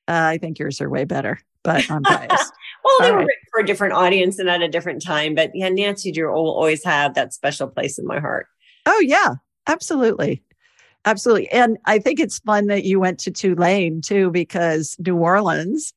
I 0.07 0.37
think 0.37 0.59
yours 0.59 0.81
are 0.81 0.89
way 0.89 1.05
better, 1.05 1.39
but 1.63 1.89
I'm 1.89 2.01
biased. 2.01 2.53
well, 2.83 2.97
they 2.99 3.07
All 3.07 3.11
were 3.13 3.17
right. 3.19 3.27
written 3.27 3.47
for 3.51 3.61
a 3.61 3.65
different 3.65 3.93
audience 3.93 4.39
and 4.39 4.49
at 4.49 4.61
a 4.61 4.67
different 4.67 5.03
time. 5.03 5.35
But 5.35 5.51
yeah, 5.53 5.69
Nancy 5.69 6.11
Drew 6.11 6.31
will 6.31 6.51
always 6.51 6.83
have 6.83 7.13
that 7.15 7.33
special 7.33 7.67
place 7.67 7.97
in 7.97 8.05
my 8.05 8.19
heart. 8.19 8.47
Oh, 8.85 8.99
yeah, 8.99 9.35
absolutely. 9.67 10.43
Absolutely. 11.05 11.49
And 11.51 11.77
I 11.85 11.99
think 11.99 12.19
it's 12.19 12.39
fun 12.39 12.67
that 12.67 12.83
you 12.83 12.99
went 12.99 13.19
to 13.19 13.31
Tulane 13.31 14.01
too, 14.01 14.31
because 14.31 14.95
New 14.99 15.17
Orleans, 15.17 15.93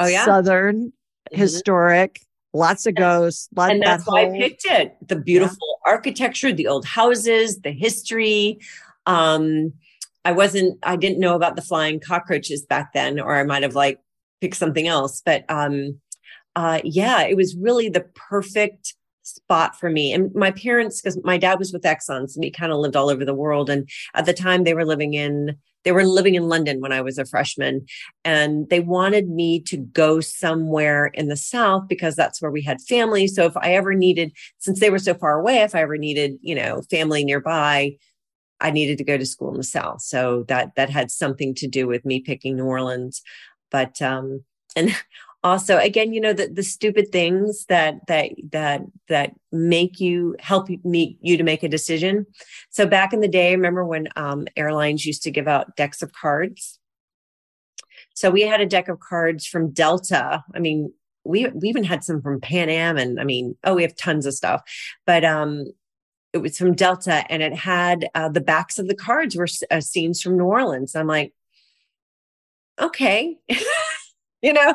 oh, 0.00 0.06
yeah. 0.06 0.24
Southern, 0.24 0.86
mm-hmm. 0.86 1.40
historic, 1.40 2.20
lots 2.52 2.86
of 2.86 2.94
ghosts. 2.94 3.48
Lot 3.54 3.70
and 3.70 3.82
that's 3.82 4.04
that 4.04 4.10
why 4.10 4.24
whole... 4.24 4.34
I 4.34 4.38
picked 4.38 4.64
it. 4.64 4.96
The 5.06 5.16
beautiful 5.16 5.80
yeah. 5.86 5.92
architecture, 5.92 6.52
the 6.52 6.66
old 6.66 6.84
houses, 6.84 7.60
the 7.60 7.72
history. 7.72 8.60
Um, 9.06 9.72
I 10.24 10.32
wasn't, 10.32 10.78
I 10.82 10.96
didn't 10.96 11.20
know 11.20 11.34
about 11.34 11.56
the 11.56 11.62
flying 11.62 12.00
cockroaches 12.00 12.66
back 12.66 12.92
then, 12.92 13.18
or 13.18 13.36
I 13.36 13.42
might 13.44 13.62
have 13.62 13.74
like 13.74 14.00
picked 14.40 14.56
something 14.56 14.86
else. 14.86 15.22
But 15.24 15.44
um, 15.48 16.00
uh, 16.56 16.80
yeah, 16.84 17.22
it 17.22 17.36
was 17.36 17.56
really 17.56 17.88
the 17.88 18.06
perfect 18.14 18.94
spot 19.36 19.78
for 19.78 19.90
me. 19.90 20.12
And 20.12 20.34
my 20.34 20.50
parents, 20.50 21.00
because 21.00 21.18
my 21.24 21.38
dad 21.38 21.58
was 21.58 21.72
with 21.72 21.82
Exxon, 21.82 22.28
so 22.28 22.40
we 22.40 22.50
kind 22.50 22.72
of 22.72 22.78
lived 22.78 22.96
all 22.96 23.10
over 23.10 23.24
the 23.24 23.34
world. 23.34 23.70
And 23.70 23.88
at 24.14 24.26
the 24.26 24.32
time, 24.32 24.64
they 24.64 24.74
were 24.74 24.84
living 24.84 25.14
in 25.14 25.56
they 25.82 25.92
were 25.92 26.04
living 26.04 26.34
in 26.34 26.48
London 26.48 26.80
when 26.80 26.92
I 26.92 27.00
was 27.00 27.16
a 27.16 27.24
freshman, 27.24 27.86
and 28.22 28.68
they 28.68 28.80
wanted 28.80 29.30
me 29.30 29.60
to 29.62 29.78
go 29.78 30.20
somewhere 30.20 31.06
in 31.06 31.28
the 31.28 31.36
South 31.36 31.88
because 31.88 32.14
that's 32.14 32.42
where 32.42 32.50
we 32.50 32.62
had 32.62 32.82
family. 32.82 33.26
So 33.26 33.46
if 33.46 33.56
I 33.56 33.72
ever 33.72 33.94
needed, 33.94 34.32
since 34.58 34.78
they 34.78 34.90
were 34.90 34.98
so 34.98 35.14
far 35.14 35.40
away, 35.40 35.60
if 35.60 35.74
I 35.74 35.80
ever 35.80 35.96
needed, 35.96 36.38
you 36.42 36.54
know, 36.54 36.82
family 36.90 37.24
nearby, 37.24 37.96
I 38.60 38.70
needed 38.70 38.98
to 38.98 39.04
go 39.04 39.16
to 39.16 39.24
school 39.24 39.50
in 39.52 39.56
the 39.56 39.64
South. 39.64 40.02
So 40.02 40.44
that 40.48 40.74
that 40.76 40.90
had 40.90 41.10
something 41.10 41.54
to 41.56 41.66
do 41.66 41.86
with 41.86 42.04
me 42.04 42.20
picking 42.20 42.56
New 42.56 42.66
Orleans. 42.66 43.22
But 43.70 44.02
um, 44.02 44.44
and 44.76 44.94
also 45.42 45.78
again 45.78 46.12
you 46.12 46.20
know 46.20 46.32
the, 46.32 46.48
the 46.48 46.62
stupid 46.62 47.10
things 47.10 47.64
that 47.66 48.06
that 48.08 48.32
that 48.52 48.82
that 49.08 49.34
make 49.50 49.98
you 49.98 50.36
help 50.38 50.68
me 50.84 51.18
you 51.20 51.36
to 51.36 51.42
make 51.42 51.62
a 51.62 51.68
decision. 51.68 52.26
So 52.70 52.86
back 52.86 53.12
in 53.12 53.20
the 53.20 53.28
day 53.28 53.54
remember 53.54 53.84
when 53.84 54.08
um, 54.16 54.46
airlines 54.56 55.06
used 55.06 55.22
to 55.22 55.30
give 55.30 55.48
out 55.48 55.76
decks 55.76 56.02
of 56.02 56.12
cards? 56.12 56.78
So 58.14 58.30
we 58.30 58.42
had 58.42 58.60
a 58.60 58.66
deck 58.66 58.88
of 58.88 59.00
cards 59.00 59.46
from 59.46 59.70
delta. 59.70 60.44
I 60.54 60.58
mean 60.58 60.92
we 61.24 61.48
we 61.48 61.68
even 61.68 61.84
had 61.84 62.04
some 62.04 62.22
from 62.22 62.40
pan 62.40 62.70
am 62.70 62.96
and 62.96 63.20
i 63.20 63.24
mean 63.24 63.54
oh 63.64 63.74
we 63.74 63.82
have 63.82 63.96
tons 63.96 64.26
of 64.26 64.34
stuff. 64.34 64.62
But 65.06 65.24
um 65.24 65.66
it 66.32 66.38
was 66.38 66.56
from 66.58 66.74
delta 66.74 67.24
and 67.28 67.42
it 67.42 67.54
had 67.54 68.08
uh, 68.14 68.28
the 68.28 68.40
backs 68.40 68.78
of 68.78 68.86
the 68.86 68.94
cards 68.94 69.34
were 69.34 69.48
uh, 69.70 69.80
scenes 69.80 70.22
from 70.22 70.36
new 70.36 70.44
orleans. 70.44 70.94
I'm 70.94 71.06
like 71.06 71.32
okay 72.78 73.38
you 74.42 74.52
know 74.52 74.74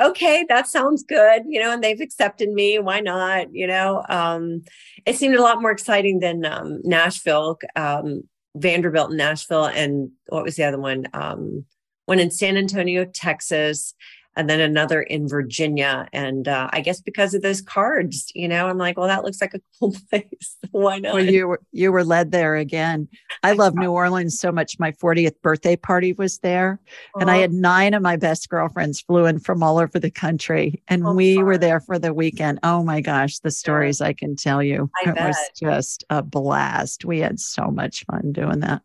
okay 0.00 0.44
that 0.48 0.66
sounds 0.66 1.02
good 1.02 1.42
you 1.46 1.60
know 1.60 1.72
and 1.72 1.82
they've 1.82 2.00
accepted 2.00 2.50
me 2.50 2.78
why 2.78 3.00
not 3.00 3.52
you 3.52 3.66
know 3.66 4.04
um, 4.08 4.62
it 5.06 5.16
seemed 5.16 5.34
a 5.34 5.42
lot 5.42 5.60
more 5.60 5.70
exciting 5.70 6.20
than 6.20 6.44
um, 6.44 6.80
nashville 6.84 7.58
um, 7.76 8.22
vanderbilt 8.56 9.10
and 9.10 9.18
nashville 9.18 9.66
and 9.66 10.10
what 10.28 10.44
was 10.44 10.56
the 10.56 10.64
other 10.64 10.80
one 10.80 11.06
um, 11.12 11.64
one 12.06 12.18
in 12.18 12.30
san 12.30 12.56
antonio 12.56 13.04
texas 13.04 13.94
and 14.36 14.48
then 14.48 14.60
another 14.60 15.02
in 15.02 15.28
Virginia. 15.28 16.08
And 16.12 16.46
uh, 16.46 16.68
I 16.72 16.80
guess 16.80 17.00
because 17.00 17.34
of 17.34 17.42
those 17.42 17.60
cards, 17.60 18.30
you 18.34 18.48
know, 18.48 18.68
I'm 18.68 18.78
like, 18.78 18.96
well, 18.96 19.08
that 19.08 19.24
looks 19.24 19.40
like 19.40 19.54
a 19.54 19.60
cool 19.78 19.94
place. 20.08 20.56
Why 20.70 20.98
not? 20.98 21.14
Well, 21.14 21.24
you 21.24 21.48
were 21.48 21.60
you 21.72 21.90
were 21.92 22.04
led 22.04 22.30
there 22.30 22.56
again. 22.56 23.08
I 23.42 23.52
love 23.52 23.74
New 23.74 23.90
Orleans 23.90 24.38
so 24.38 24.52
much. 24.52 24.78
My 24.78 24.92
40th 24.92 25.40
birthday 25.42 25.76
party 25.76 26.12
was 26.12 26.38
there, 26.38 26.80
and 27.16 27.30
I 27.30 27.38
had 27.38 27.52
nine 27.52 27.94
of 27.94 28.02
my 28.02 28.16
best 28.16 28.48
girlfriends 28.48 29.00
flew 29.00 29.26
in 29.26 29.40
from 29.40 29.62
all 29.62 29.78
over 29.78 29.98
the 29.98 30.10
country, 30.10 30.82
and 30.88 31.06
oh, 31.06 31.12
we 31.12 31.36
fun. 31.36 31.44
were 31.44 31.58
there 31.58 31.80
for 31.80 31.98
the 31.98 32.14
weekend. 32.14 32.60
Oh 32.62 32.84
my 32.84 33.00
gosh, 33.00 33.38
the 33.40 33.50
stories 33.50 34.00
yeah. 34.00 34.08
I 34.08 34.12
can 34.12 34.36
tell 34.36 34.62
you! 34.62 34.90
I 35.04 35.10
it 35.10 35.14
bet. 35.16 35.28
was 35.28 35.36
just 35.58 36.04
a 36.10 36.22
blast. 36.22 37.04
We 37.04 37.18
had 37.18 37.40
so 37.40 37.66
much 37.66 38.04
fun 38.04 38.32
doing 38.32 38.60
that. 38.60 38.82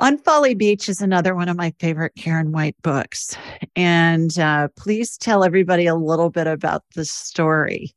On 0.00 0.18
Folly 0.18 0.54
Beach 0.54 0.88
is 0.88 1.00
another 1.00 1.36
one 1.36 1.48
of 1.48 1.56
my 1.56 1.72
favorite 1.78 2.14
Karen 2.16 2.50
White 2.50 2.76
books. 2.82 3.36
And 3.76 4.36
uh, 4.38 4.68
please 4.76 5.16
tell 5.16 5.44
everybody 5.44 5.86
a 5.86 5.94
little 5.94 6.30
bit 6.30 6.48
about 6.48 6.82
the 6.96 7.04
story. 7.04 7.94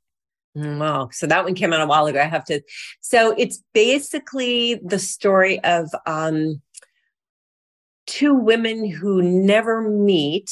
Mm, 0.55 0.77
wow. 0.79 1.09
So 1.11 1.25
that 1.25 1.43
one 1.43 1.55
came 1.55 1.73
out 1.73 1.81
a 1.81 1.87
while 1.87 2.05
ago. 2.05 2.19
I 2.19 2.25
have 2.25 2.45
to. 2.45 2.61
So 3.01 3.33
it's 3.35 3.63
basically 3.73 4.75
the 4.75 4.99
story 4.99 5.59
of 5.63 5.89
um, 6.05 6.61
two 8.05 8.35
women 8.35 8.87
who 8.87 9.23
never 9.23 9.81
meet, 9.81 10.51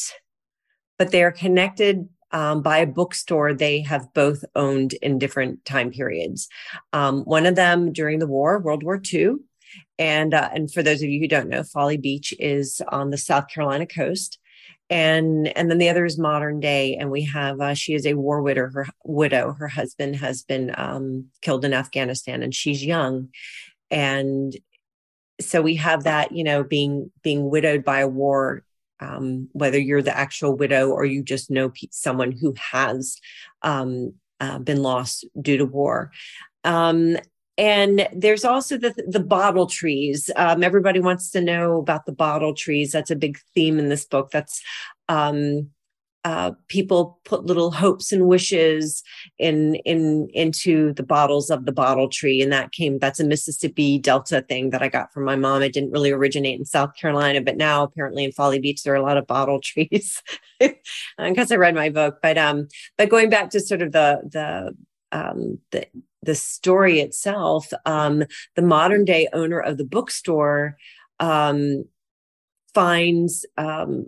but 0.98 1.12
they 1.12 1.24
are 1.24 1.32
connected 1.32 2.10
um, 2.32 2.64
by 2.64 2.80
a 2.80 2.88
bookstore 2.88 3.54
they 3.54 3.82
have 3.82 4.12
both 4.16 4.44
owned 4.56 4.94
in 4.94 5.20
different 5.20 5.64
time 5.64 5.92
periods. 5.92 6.50
Um, 6.92 7.22
one 7.24 7.46
of 7.46 7.56
them 7.56 7.94
during 7.94 8.18
the 8.18 8.28
war, 8.28 8.60
World 8.60 8.84
War 8.84 9.00
II, 9.14 9.36
and 9.98 10.34
uh, 10.34 10.50
and 10.54 10.72
for 10.72 10.84
those 10.84 11.02
of 11.02 11.10
you 11.10 11.20
who 11.20 11.28
don't 11.28 11.50
know, 11.50 11.64
Folly 11.64 11.98
Beach 11.98 12.34
is 12.40 12.82
on 12.90 13.10
the 13.10 13.18
South 13.18 13.48
Carolina 13.48 13.86
coast, 13.86 14.40
and 14.90 15.48
and 15.58 15.70
then 15.70 15.78
the 15.78 15.90
other 15.90 16.06
is 16.06 16.18
modern 16.18 16.60
day. 16.60 16.96
And 16.96 17.12
we 17.12 17.24
have 17.24 17.60
uh, 17.62 17.74
she 17.74 17.94
is 17.94 18.06
a 18.06 18.14
war 18.16 18.42
widow. 18.42 18.70
Her 18.70 18.88
widow, 19.04 19.54
her 19.54 19.68
husband 19.68 20.18
has 20.18 20.44
been 20.44 20.74
um, 20.78 21.28
killed 21.42 21.66
in 21.66 21.74
Afghanistan, 21.74 22.44
and 22.44 22.54
she's 22.54 22.84
young, 22.84 23.30
and 23.90 24.56
so 25.42 25.62
we 25.62 25.76
have 25.76 26.04
that 26.04 26.32
you 26.32 26.44
know 26.44 26.64
being 26.64 27.12
being 27.24 27.50
widowed 27.50 27.84
by 27.84 28.00
a 28.00 28.08
war 28.08 28.64
um, 29.00 29.50
whether 29.52 29.78
you're 29.78 30.02
the 30.02 30.18
actual 30.18 30.56
widow 30.56 30.90
or 30.90 31.06
you 31.06 31.24
just 31.24 31.52
know 31.52 31.72
someone 31.92 32.32
who 32.32 32.54
has 32.72 33.18
um, 33.62 34.14
uh, 34.40 34.60
been 34.60 34.82
lost 34.82 35.26
due 35.40 35.58
to 35.58 35.66
war. 35.66 36.12
Um, 36.64 37.18
and 37.58 38.08
there's 38.14 38.44
also 38.44 38.78
the 38.78 38.94
the 39.08 39.20
bottle 39.20 39.68
trees. 39.68 40.30
Um, 40.36 40.64
everybody 40.64 41.00
wants 41.00 41.32
to 41.32 41.42
know 41.42 41.78
about 41.78 42.06
the 42.06 42.12
bottle 42.12 42.54
trees. 42.54 42.92
That's 42.92 43.12
a 43.12 43.16
big 43.16 43.40
theme 43.54 43.80
in 43.80 43.90
this 43.90 44.06
book. 44.06 44.32
That's 44.32 44.62
um, 45.08 45.70
uh, 46.26 46.52
people 46.68 47.20
put 47.24 47.46
little 47.46 47.72
hopes 47.72 48.12
and 48.12 48.28
wishes 48.28 49.04
in 49.38 49.76
in 49.86 50.28
into 50.34 50.92
the 50.94 51.04
bottles 51.04 51.50
of 51.50 51.66
the 51.66 51.72
bottle 51.72 52.10
tree, 52.10 52.42
and 52.42 52.52
that 52.52 52.74
came. 52.74 53.00
That's 53.00 53.20
a 53.20 53.26
Mississippi 53.26 54.00
Delta 54.00 54.42
thing 54.42 54.72
that 54.72 54.82
I 54.82 54.90
got 54.90 55.14
from 55.14 55.24
my 55.24 55.38
mom. 55.38 55.62
It 55.62 55.72
didn't 55.72 55.92
really 55.92 56.12
originate 56.12 56.60
in 56.60 56.66
South 56.66 56.96
Carolina, 56.96 57.42
but 57.42 57.58
now 57.58 57.84
apparently 57.84 58.26
in 58.26 58.32
Folly 58.34 58.60
Beach 58.60 58.84
there 58.84 58.94
are 58.94 58.98
a 58.98 59.04
lot 59.04 59.18
of 59.18 59.28
bottle 59.28 59.62
trees 59.64 60.22
because 60.60 61.52
I 61.52 61.56
read 61.56 61.76
my 61.76 61.90
book. 61.90 62.18
But 62.22 62.38
um, 62.38 62.68
but 62.98 63.10
going 63.10 63.30
back 63.30 63.52
to 63.52 63.62
sort 63.62 63.82
of 63.82 63.94
the 63.94 64.22
the 64.30 64.76
um, 65.12 65.60
the 65.72 65.86
the 66.26 66.36
story 66.36 67.00
itself, 67.00 67.72
um, 67.86 68.24
the 68.56 68.62
modern 68.62 69.06
day 69.06 69.28
owner 69.34 69.60
of 69.60 69.78
the 69.78 69.86
bookstore 69.86 70.78
um, 71.20 71.86
finds 72.74 73.46
um, 73.58 74.08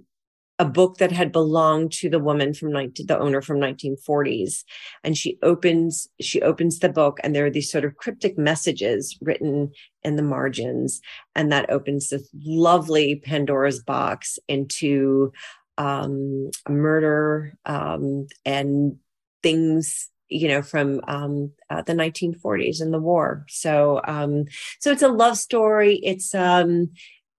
a 0.59 0.65
book 0.65 0.97
that 0.97 1.11
had 1.11 1.31
belonged 1.31 1.91
to 1.91 2.09
the 2.09 2.19
woman 2.19 2.53
from 2.53 2.71
19, 2.71 3.05
the 3.05 3.19
owner 3.19 3.41
from 3.41 3.59
1940s, 3.59 4.63
and 5.03 5.17
she 5.17 5.37
opens 5.43 6.07
she 6.19 6.41
opens 6.41 6.79
the 6.79 6.89
book, 6.89 7.19
and 7.23 7.35
there 7.35 7.45
are 7.45 7.51
these 7.51 7.71
sort 7.71 7.85
of 7.85 7.95
cryptic 7.97 8.37
messages 8.37 9.17
written 9.21 9.71
in 10.03 10.15
the 10.15 10.23
margins, 10.23 10.99
and 11.35 11.51
that 11.51 11.69
opens 11.69 12.09
this 12.09 12.27
lovely 12.43 13.15
Pandora's 13.15 13.83
box 13.83 14.39
into 14.47 15.31
um, 15.77 16.49
murder 16.67 17.53
um, 17.65 18.27
and 18.45 18.97
things 19.43 20.09
you 20.29 20.47
know 20.47 20.61
from 20.61 21.01
um, 21.07 21.51
uh, 21.69 21.81
the 21.81 21.93
1940s 21.93 22.81
and 22.81 22.93
the 22.93 22.99
war. 22.99 23.45
So 23.49 24.01
um, 24.05 24.45
so 24.79 24.91
it's 24.91 25.01
a 25.01 25.07
love 25.07 25.37
story. 25.37 25.99
It's 26.03 26.33
um 26.35 26.89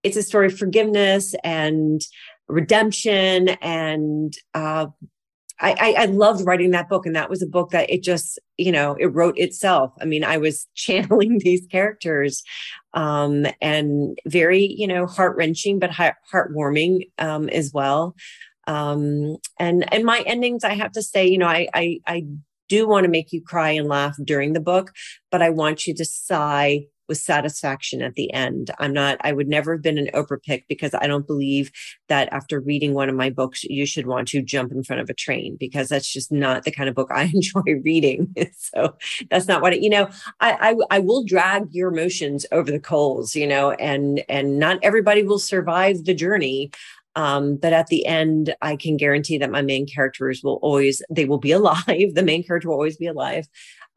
it's 0.02 0.16
a 0.16 0.22
story 0.22 0.46
of 0.46 0.58
forgiveness 0.58 1.34
and 1.44 2.00
redemption 2.48 3.50
and 3.60 4.32
uh, 4.54 4.86
I, 5.60 5.72
I, 5.98 6.02
I 6.02 6.04
loved 6.06 6.46
writing 6.46 6.70
that 6.70 6.88
book 6.88 7.04
and 7.04 7.16
that 7.16 7.28
was 7.28 7.42
a 7.42 7.46
book 7.46 7.70
that 7.70 7.90
it 7.90 8.02
just 8.02 8.38
you 8.56 8.70
know 8.72 8.94
it 8.98 9.06
wrote 9.06 9.38
itself. 9.38 9.92
I 10.00 10.04
mean 10.04 10.24
i 10.24 10.36
was 10.38 10.66
channeling 10.74 11.38
these 11.38 11.66
characters 11.70 12.42
um, 12.94 13.46
and 13.60 14.18
very 14.26 14.64
you 14.64 14.86
know 14.86 15.06
heart-wrenching 15.06 15.78
but 15.78 15.90
heart- 15.90 16.16
heartwarming 16.32 17.10
um, 17.18 17.48
as 17.48 17.72
well. 17.72 18.14
Um, 18.66 19.38
and 19.58 19.92
and 19.92 20.04
my 20.04 20.20
endings 20.26 20.62
i 20.62 20.74
have 20.74 20.92
to 20.92 21.02
say 21.02 21.26
you 21.26 21.38
know 21.38 21.46
i 21.46 21.68
i, 21.72 22.00
I 22.06 22.26
do 22.68 22.86
want 22.86 23.04
to 23.04 23.10
make 23.10 23.32
you 23.32 23.42
cry 23.42 23.70
and 23.70 23.88
laugh 23.88 24.16
during 24.24 24.52
the 24.52 24.60
book, 24.60 24.92
but 25.30 25.42
I 25.42 25.50
want 25.50 25.86
you 25.86 25.94
to 25.94 26.04
sigh 26.04 26.86
with 27.08 27.18
satisfaction 27.18 28.02
at 28.02 28.14
the 28.14 28.32
end. 28.32 28.70
I'm 28.78 28.92
not, 28.92 29.16
I 29.22 29.32
would 29.32 29.48
never 29.48 29.72
have 29.72 29.82
been 29.82 29.98
an 29.98 30.10
Oprah 30.14 30.42
pick 30.42 30.68
because 30.68 30.92
I 30.94 31.06
don't 31.06 31.26
believe 31.26 31.70
that 32.08 32.28
after 32.32 32.60
reading 32.60 32.92
one 32.92 33.08
of 33.08 33.14
my 33.14 33.30
books, 33.30 33.64
you 33.64 33.86
should 33.86 34.06
want 34.06 34.28
to 34.28 34.42
jump 34.42 34.70
in 34.70 34.84
front 34.84 35.00
of 35.00 35.08
a 35.08 35.14
train 35.14 35.56
because 35.58 35.88
that's 35.88 36.12
just 36.12 36.30
not 36.30 36.64
the 36.64 36.70
kind 36.70 36.88
of 36.88 36.94
book 36.94 37.08
I 37.14 37.30
enjoy 37.34 37.80
reading. 37.82 38.34
so 38.56 38.94
that's 39.30 39.48
not 39.48 39.62
what 39.62 39.72
it, 39.72 39.82
you 39.82 39.90
know, 39.90 40.08
I, 40.40 40.74
I, 40.90 40.96
I 40.96 40.98
will 40.98 41.24
drag 41.24 41.68
your 41.72 41.90
emotions 41.90 42.44
over 42.52 42.70
the 42.70 42.78
coals, 42.78 43.34
you 43.34 43.46
know, 43.46 43.72
and, 43.72 44.22
and 44.28 44.58
not 44.58 44.78
everybody 44.82 45.22
will 45.22 45.38
survive 45.38 46.04
the 46.04 46.14
journey. 46.14 46.70
Um, 47.18 47.56
but 47.56 47.72
at 47.72 47.88
the 47.88 48.06
end, 48.06 48.54
I 48.62 48.76
can 48.76 48.96
guarantee 48.96 49.38
that 49.38 49.50
my 49.50 49.60
main 49.60 49.88
characters 49.88 50.40
will 50.44 50.60
always, 50.62 51.02
they 51.10 51.24
will 51.24 51.38
be 51.38 51.50
alive. 51.60 52.14
the 52.14 52.22
main 52.22 52.44
character 52.44 52.68
will 52.68 52.76
always 52.76 52.96
be 52.96 53.08
alive. 53.08 53.48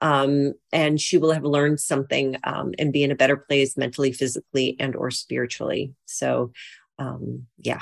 Um, 0.01 0.53
and 0.73 0.99
she 0.99 1.19
will 1.19 1.31
have 1.31 1.43
learned 1.43 1.79
something 1.79 2.37
um, 2.43 2.73
and 2.79 2.91
be 2.91 3.03
in 3.03 3.11
a 3.11 3.15
better 3.15 3.37
place 3.37 3.77
mentally, 3.77 4.11
physically, 4.11 4.75
and 4.79 4.95
or 4.95 5.11
spiritually. 5.11 5.93
So, 6.05 6.51
um, 6.97 7.45
yeah. 7.59 7.81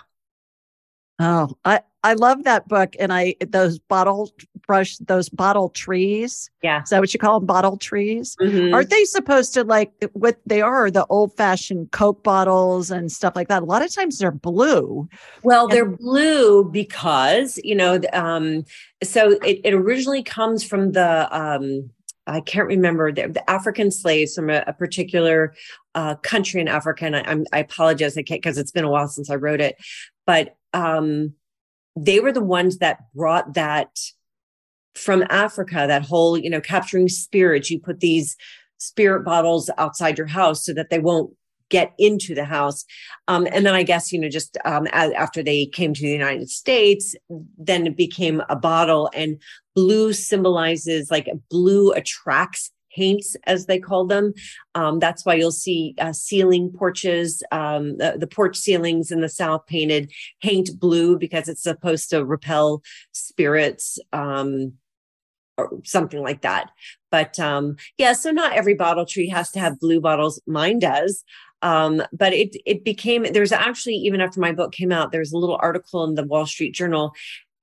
Oh, 1.20 1.58
I, 1.66 1.82
I 2.04 2.14
love 2.14 2.46
that 2.46 2.68
book. 2.70 2.96
And 2.98 3.12
I, 3.12 3.36
those 3.46 3.78
bottle 3.78 4.32
brush, 4.66 4.98
those 4.98 5.28
bottle 5.28 5.70
trees. 5.70 6.50
Yeah. 6.64 6.82
Is 6.82 6.90
that 6.90 7.02
what 7.02 7.14
you 7.14 7.20
call 7.20 7.40
them? 7.40 7.46
Bottle 7.46 7.76
trees? 7.76 8.38
Mm-hmm. 8.40 8.74
Aren't 8.74 8.90
they 8.90 9.04
supposed 9.04 9.54
to 9.56 9.66
like 9.66 9.92
what 10.14 10.40
they 10.46 10.62
are 10.62 10.90
the 10.90 11.06
old 11.08 11.36
fashioned 11.36 11.92
Coke 11.92 12.24
bottles 12.24 12.90
and 12.90 13.12
stuff 13.12 13.36
like 13.36 13.50
that? 13.50 13.64
A 13.64 13.66
lot 13.66 13.84
of 13.84 13.94
times 13.94 14.20
they're 14.20 14.32
blue. 14.32 15.10
Well, 15.44 15.66
and- 15.66 15.74
they're 15.74 15.86
blue 15.86 16.64
because, 16.64 17.60
you 17.66 17.76
know, 17.76 18.00
um, 18.14 18.64
so 19.04 19.32
it, 19.44 19.60
it 19.66 19.74
originally 19.74 20.24
comes 20.24 20.64
from 20.64 20.94
the, 20.94 21.28
um, 21.38 21.90
I 22.28 22.42
can't 22.42 22.68
remember 22.68 23.12
the, 23.12 23.28
the 23.28 23.50
African 23.50 23.92
slaves 23.92 24.36
from 24.36 24.50
a, 24.52 24.64
a 24.68 24.74
particular 24.74 25.54
uh, 25.96 26.16
country 26.16 26.62
in 26.62 26.68
Africa, 26.68 27.06
and 27.06 27.16
I, 27.16 27.58
I 27.58 27.60
apologize, 27.60 28.16
I 28.16 28.22
can't 28.22 28.40
because 28.40 28.60
it's 28.60 28.72
been 28.72 28.84
a 28.86 28.90
while 28.90 29.08
since 29.08 29.32
I 29.32 29.36
wrote 29.36 29.60
it. 29.60 29.78
But 30.28 30.56
um, 30.74 31.34
they 31.96 32.20
were 32.20 32.32
the 32.32 32.44
ones 32.44 32.78
that 32.78 33.00
brought 33.14 33.54
that 33.54 33.90
from 34.96 35.24
Africa, 35.30 35.86
that 35.88 36.06
whole, 36.06 36.38
you 36.38 36.50
know, 36.50 36.62
capturing 36.62 37.08
spirits. 37.08 37.70
You 37.70 37.80
put 37.80 38.00
these 38.00 38.36
spirit 38.78 39.24
bottles 39.24 39.70
outside 39.78 40.18
your 40.18 40.28
house 40.28 40.66
so 40.66 40.74
that 40.74 40.90
they 40.90 41.00
won't 41.00 41.34
get 41.70 41.94
into 41.98 42.34
the 42.34 42.46
house. 42.46 42.84
Um, 43.28 43.48
and 43.52 43.66
then 43.66 43.76
I 43.76 43.84
guess, 43.84 44.12
you 44.12 44.20
know, 44.20 44.30
just 44.30 44.58
um, 44.66 44.88
as, 44.92 45.12
after 45.14 45.44
they 45.44 45.68
came 45.68 45.94
to 45.94 46.02
the 46.02 46.12
United 46.12 46.50
States, 46.50 47.16
then 47.58 47.86
it 47.86 47.96
became 47.96 48.42
a 48.50 48.56
bottle 48.56 49.10
and 49.14 49.40
blue 49.76 50.14
symbolizes 50.14 51.12
like 51.12 51.30
blue 51.50 51.92
attracts 51.92 52.72
haints, 52.90 53.36
as 53.46 53.66
they 53.66 53.80
call 53.80 54.06
them. 54.06 54.34
Um, 54.76 55.00
that's 55.00 55.26
why 55.26 55.36
you'll 55.36 55.52
see 55.52 55.96
uh, 56.00 56.14
ceiling 56.14 56.72
porches, 56.72 57.44
um, 57.52 57.98
the, 57.98 58.16
the, 58.18 58.28
porch 58.28 58.58
ceilings 58.58 59.12
in 59.12 59.22
the 59.22 59.30
South 59.30 59.66
painted 59.68 60.12
haint 60.40 60.80
blue 60.80 61.18
because 61.18 61.50
it's 61.50 61.64
supposed 61.64 62.10
to 62.12 62.26
repel 62.26 62.82
spirits. 63.12 64.00
Um, 64.14 64.74
or 65.58 65.82
something 65.84 66.22
like 66.22 66.42
that. 66.42 66.72
But 67.12 67.38
um, 67.40 67.76
yeah, 67.98 68.14
so 68.14 68.32
not 68.32 68.54
every 68.54 68.76
bottle 68.76 69.06
tree 69.06 69.28
has 69.30 69.52
to 69.52 69.60
have 69.60 69.80
blue 69.80 70.00
bottles. 70.00 70.42
Mine 70.48 70.80
does. 70.80 71.24
Um, 71.62 72.02
but 72.14 72.34
it 72.34 72.56
it 72.66 72.86
became 72.86 73.26
there's 73.34 73.52
actually 73.52 73.96
even 73.96 74.22
after 74.22 74.40
my 74.40 74.54
book 74.54 74.72
came 74.72 74.92
out, 74.92 75.12
there's 75.12 75.34
a 75.34 75.38
little 75.38 75.60
article 75.62 76.06
in 76.06 76.16
the 76.16 76.24
Wall 76.24 76.46
Street 76.46 76.74
Journal 76.74 77.14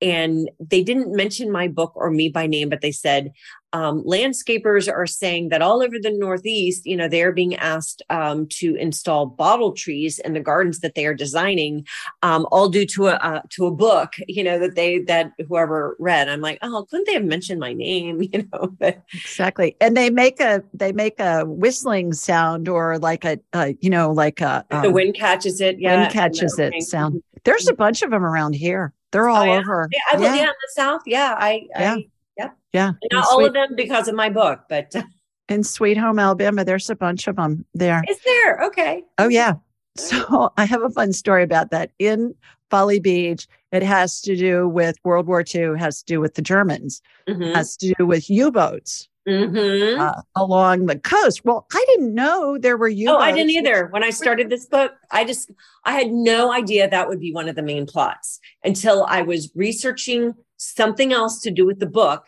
and 0.01 0.49
they 0.59 0.83
didn't 0.83 1.15
mention 1.15 1.51
my 1.51 1.67
book 1.67 1.93
or 1.95 2.11
me 2.11 2.29
by 2.29 2.47
name, 2.47 2.69
but 2.69 2.81
they 2.81 2.91
said 2.91 3.33
um, 3.73 4.03
landscapers 4.03 4.91
are 4.91 5.05
saying 5.05 5.49
that 5.49 5.61
all 5.61 5.83
over 5.83 5.97
the 5.99 6.11
Northeast, 6.11 6.85
you 6.85 6.95
know, 6.95 7.07
they're 7.07 7.33
being 7.33 7.55
asked 7.55 8.01
um, 8.09 8.47
to 8.51 8.75
install 8.75 9.25
bottle 9.25 9.73
trees 9.73 10.19
in 10.19 10.33
the 10.33 10.39
gardens 10.39 10.79
that 10.79 10.95
they 10.95 11.05
are 11.05 11.13
designing, 11.13 11.85
um, 12.23 12.47
all 12.51 12.69
due 12.69 12.85
to 12.85 13.07
a 13.07 13.15
uh, 13.15 13.41
to 13.49 13.65
a 13.65 13.71
book, 13.71 14.13
you 14.27 14.43
know, 14.43 14.57
that 14.59 14.75
they 14.75 14.99
that 14.99 15.33
whoever 15.47 15.97
read. 15.99 16.29
I'm 16.29 16.41
like, 16.41 16.59
oh, 16.61 16.85
couldn't 16.89 17.07
they 17.07 17.13
have 17.13 17.25
mentioned 17.25 17.59
my 17.59 17.73
name? 17.73 18.21
You 18.27 18.45
know, 18.51 18.67
but, 18.77 19.01
exactly. 19.13 19.77
And 19.79 19.95
they 19.95 20.09
make 20.09 20.41
a 20.41 20.61
they 20.73 20.91
make 20.91 21.19
a 21.19 21.45
whistling 21.45 22.11
sound 22.11 22.67
or 22.67 22.99
like 22.99 23.23
a, 23.23 23.39
a 23.53 23.73
you 23.79 23.89
know 23.89 24.11
like 24.11 24.41
a 24.41 24.65
the 24.81 24.91
wind 24.91 25.15
catches 25.15 25.61
it. 25.61 25.79
Yeah, 25.79 26.01
wind 26.01 26.11
catches 26.11 26.59
it 26.59 26.73
sound. 26.83 27.23
There's 27.45 27.69
a 27.69 27.73
bunch 27.73 28.01
of 28.01 28.11
them 28.11 28.25
around 28.25 28.53
here. 28.53 28.93
They're 29.11 29.29
all 29.29 29.43
oh, 29.43 29.45
yeah. 29.45 29.59
over. 29.59 29.89
Yeah, 29.91 29.99
I, 30.11 30.21
yeah. 30.21 30.35
yeah, 30.35 30.41
in 30.41 30.47
the 30.47 30.71
South. 30.73 31.01
Yeah, 31.05 31.35
I, 31.37 31.67
yeah. 31.69 31.93
I 31.93 32.07
yep. 32.37 32.57
Yeah. 32.73 32.91
Not 33.11 33.27
all 33.31 33.45
of 33.45 33.53
them 33.53 33.75
because 33.75 34.07
of 34.07 34.15
my 34.15 34.29
book, 34.29 34.61
but 34.69 34.93
in 35.49 35.63
Sweet 35.63 35.97
Home, 35.97 36.19
Alabama, 36.19 36.65
there's 36.65 36.89
a 36.89 36.95
bunch 36.95 37.27
of 37.27 37.35
them 37.37 37.65
there. 37.73 38.03
Is 38.09 38.19
there? 38.23 38.63
Okay. 38.65 39.03
Oh 39.17 39.29
yeah. 39.29 39.53
So 39.97 40.51
I 40.57 40.65
have 40.65 40.83
a 40.83 40.89
fun 40.89 41.13
story 41.13 41.43
about 41.43 41.71
that. 41.71 41.91
In 41.99 42.35
Folly 42.69 42.99
Beach, 42.99 43.47
it 43.71 43.83
has 43.83 44.21
to 44.21 44.35
do 44.35 44.67
with 44.67 44.97
World 45.03 45.27
War 45.27 45.43
II, 45.43 45.77
has 45.77 45.99
to 45.99 46.05
do 46.05 46.19
with 46.19 46.35
the 46.35 46.41
Germans, 46.41 47.01
mm-hmm. 47.27 47.53
has 47.55 47.77
to 47.77 47.93
do 47.97 48.05
with 48.05 48.29
U-boats. 48.29 49.07
Mm-hmm. 49.27 49.99
Uh, 49.99 50.21
along 50.35 50.85
the 50.85 50.97
coast. 50.97 51.43
Well, 51.43 51.67
I 51.73 51.85
didn't 51.89 52.13
know 52.13 52.57
there 52.57 52.77
were 52.77 52.87
U. 52.87 53.09
Oh, 53.09 53.17
I 53.17 53.33
didn't 53.33 53.51
either. 53.51 53.87
When 53.87 54.03
I 54.03 54.09
started 54.09 54.49
this 54.49 54.65
book, 54.65 54.93
I 55.11 55.25
just 55.25 55.51
I 55.83 55.91
had 55.91 56.11
no 56.11 56.53
idea 56.53 56.89
that 56.89 57.09
would 57.09 57.19
be 57.19 57.33
one 57.33 57.49
of 57.49 57.55
the 57.55 57.61
main 57.61 57.85
plots 57.85 58.39
until 58.63 59.05
I 59.09 59.23
was 59.23 59.51
researching 59.53 60.33
something 60.55 61.11
else 61.11 61.41
to 61.41 61.51
do 61.51 61.65
with 61.65 61.79
the 61.79 61.87
book, 61.87 62.25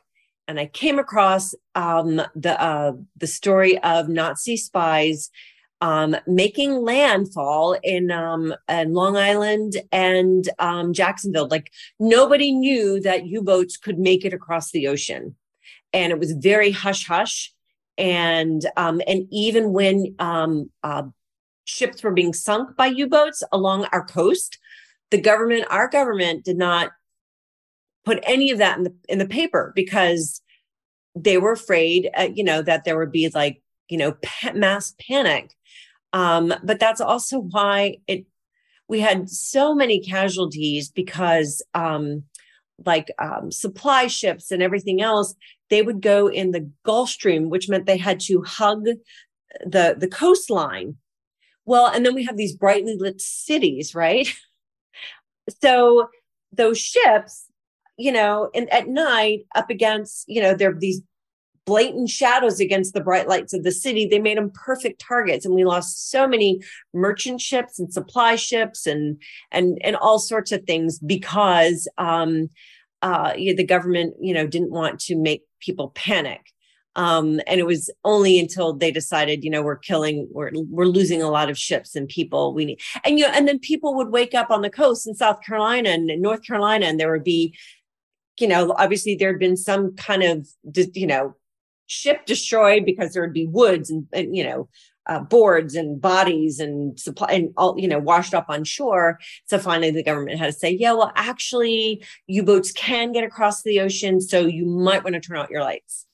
and 0.47 0.59
I 0.59 0.65
came 0.65 0.99
across 0.99 1.55
um, 1.73 2.21
the 2.35 2.61
uh, 2.61 2.93
the 3.15 3.27
story 3.27 3.77
of 3.79 4.09
Nazi 4.09 4.57
spies 4.57 5.29
um, 5.81 6.15
making 6.27 6.81
landfall 6.83 7.77
in 7.83 8.11
um, 8.11 8.53
in 8.67 8.93
Long 8.93 9.15
Island 9.15 9.77
and 9.91 10.49
um, 10.59 10.93
Jacksonville. 10.93 11.47
Like 11.47 11.71
nobody 11.99 12.51
knew 12.51 12.99
that 13.01 13.25
U 13.25 13.41
boats 13.41 13.77
could 13.77 13.99
make 13.99 14.25
it 14.25 14.33
across 14.33 14.71
the 14.71 14.87
ocean 14.87 15.35
and 15.93 16.11
it 16.11 16.19
was 16.19 16.31
very 16.31 16.71
hush 16.71 17.05
hush. 17.07 17.53
And 17.97 18.65
um, 18.77 19.01
and 19.07 19.27
even 19.29 19.73
when 19.73 20.15
um, 20.19 20.69
uh, 20.83 21.03
ships 21.65 22.01
were 22.01 22.11
being 22.11 22.33
sunk 22.33 22.75
by 22.77 22.87
U-boats 22.87 23.43
along 23.51 23.85
our 23.91 24.05
coast, 24.05 24.57
the 25.11 25.19
government, 25.19 25.65
our 25.69 25.89
government, 25.89 26.45
did 26.45 26.57
not 26.57 26.91
put 28.05 28.19
any 28.23 28.51
of 28.51 28.57
that 28.59 28.77
in 28.77 28.83
the 28.83 28.95
in 29.09 29.19
the 29.19 29.27
paper 29.27 29.73
because 29.75 30.41
they 31.15 31.37
were 31.37 31.51
afraid, 31.51 32.09
uh, 32.15 32.29
you 32.33 32.43
know, 32.43 32.61
that 32.61 32.85
there 32.85 32.97
would 32.97 33.11
be 33.11 33.29
like 33.29 33.61
you 33.89 33.97
know 33.97 34.15
mass 34.53 34.95
panic. 34.99 35.53
Um, 36.13 36.53
but 36.63 36.79
that's 36.79 37.01
also 37.01 37.39
why 37.39 37.97
it 38.07 38.25
we 38.87 38.99
had 38.99 39.29
so 39.29 39.75
many 39.75 40.01
casualties 40.01 40.89
because 40.89 41.63
um, 41.75 42.23
like 42.85 43.11
um, 43.19 43.51
supply 43.51 44.07
ships 44.07 44.51
and 44.51 44.61
everything 44.61 45.01
else 45.01 45.35
they 45.69 45.81
would 45.81 46.01
go 46.01 46.27
in 46.27 46.51
the 46.51 46.69
Gulf 46.83 47.09
Stream, 47.09 47.49
which 47.49 47.69
meant 47.69 47.85
they 47.85 47.97
had 47.97 48.19
to 48.21 48.41
hug 48.41 48.85
the 49.65 49.95
the 49.97 50.07
coastline. 50.07 50.97
Well, 51.65 51.87
and 51.87 52.05
then 52.05 52.15
we 52.15 52.25
have 52.25 52.37
these 52.37 52.55
brightly 52.55 52.95
lit 52.97 53.21
cities, 53.21 53.93
right? 53.93 54.27
so 55.61 56.07
those 56.51 56.79
ships, 56.79 57.45
you 57.97 58.11
know, 58.11 58.49
and 58.55 58.71
at 58.73 58.87
night 58.87 59.45
up 59.55 59.69
against, 59.69 60.25
you 60.27 60.41
know, 60.41 60.55
there 60.55 60.71
are 60.71 60.79
these 60.79 61.01
blatant 61.69 62.09
shadows 62.09 62.59
against 62.59 62.93
the 62.93 63.01
bright 63.01 63.27
lights 63.27 63.53
of 63.53 63.63
the 63.63 63.71
city. 63.71 64.07
They 64.07 64.19
made 64.19 64.37
them 64.37 64.51
perfect 64.51 64.99
targets, 64.99 65.45
and 65.45 65.53
we 65.53 65.63
lost 65.63 66.09
so 66.09 66.27
many 66.27 66.61
merchant 66.93 67.41
ships 67.41 67.77
and 67.77 67.93
supply 67.93 68.35
ships 68.35 68.87
and 68.87 69.21
and 69.51 69.77
and 69.83 69.95
all 69.95 70.17
sorts 70.17 70.51
of 70.51 70.63
things 70.63 70.97
because 70.97 71.87
um, 71.99 72.49
uh, 73.03 73.33
the 73.33 73.63
government, 73.63 74.15
you 74.19 74.33
know, 74.33 74.47
didn't 74.47 74.71
want 74.71 74.99
to 75.01 75.15
make 75.15 75.43
people 75.59 75.89
panic. 75.89 76.41
Um, 76.95 77.39
and 77.45 77.59
it 77.59 77.67
was 77.67 77.91
only 78.03 78.39
until 78.39 78.73
they 78.73 78.91
decided, 78.91 79.43
you 79.43 79.51
know, 79.51 79.61
we're 79.61 79.77
killing, 79.77 80.27
we're 80.31 80.51
we're 80.69 80.85
losing 80.97 81.21
a 81.21 81.29
lot 81.29 81.49
of 81.49 81.57
ships 81.57 81.95
and 81.95 82.07
people. 82.07 82.53
We 82.53 82.65
need, 82.65 82.81
and 83.05 83.19
you 83.19 83.25
know, 83.25 83.31
and 83.31 83.47
then 83.47 83.59
people 83.59 83.95
would 83.95 84.09
wake 84.09 84.33
up 84.33 84.49
on 84.49 84.63
the 84.63 84.71
coast 84.71 85.07
in 85.07 85.13
South 85.13 85.39
Carolina 85.45 85.89
and 85.89 86.07
North 86.19 86.43
Carolina, 86.43 86.87
and 86.87 86.99
there 86.99 87.11
would 87.11 87.23
be, 87.23 87.55
you 88.39 88.47
know, 88.47 88.73
obviously 88.77 89.15
there 89.15 89.31
had 89.31 89.39
been 89.39 89.55
some 89.55 89.95
kind 89.95 90.23
of, 90.23 90.47
you 90.95 91.07
know, 91.07 91.35
ship 91.89 92.25
destroyed 92.25 92.85
because 92.85 93.13
there 93.13 93.21
would 93.21 93.33
be 93.33 93.47
woods 93.47 93.89
and, 93.89 94.07
and 94.13 94.35
you 94.35 94.43
know, 94.43 94.69
uh, 95.07 95.19
boards 95.19 95.73
and 95.75 95.99
bodies 95.99 96.59
and 96.59 96.99
supply 96.99 97.27
and 97.31 97.51
all 97.57 97.73
you 97.79 97.87
know 97.87 97.97
washed 97.97 98.35
up 98.35 98.45
on 98.47 98.63
shore 98.63 99.17
so 99.47 99.57
finally 99.57 99.89
the 99.89 100.03
government 100.03 100.37
had 100.37 100.45
to 100.45 100.53
say 100.53 100.69
yeah 100.69 100.93
well 100.93 101.11
actually 101.15 102.05
u-boats 102.27 102.71
can 102.73 103.11
get 103.11 103.23
across 103.23 103.63
the 103.63 103.79
ocean 103.79 104.21
so 104.21 104.41
you 104.41 104.67
might 104.67 105.03
want 105.03 105.15
to 105.15 105.19
turn 105.19 105.35
out 105.35 105.49
your 105.49 105.63
lights 105.63 106.05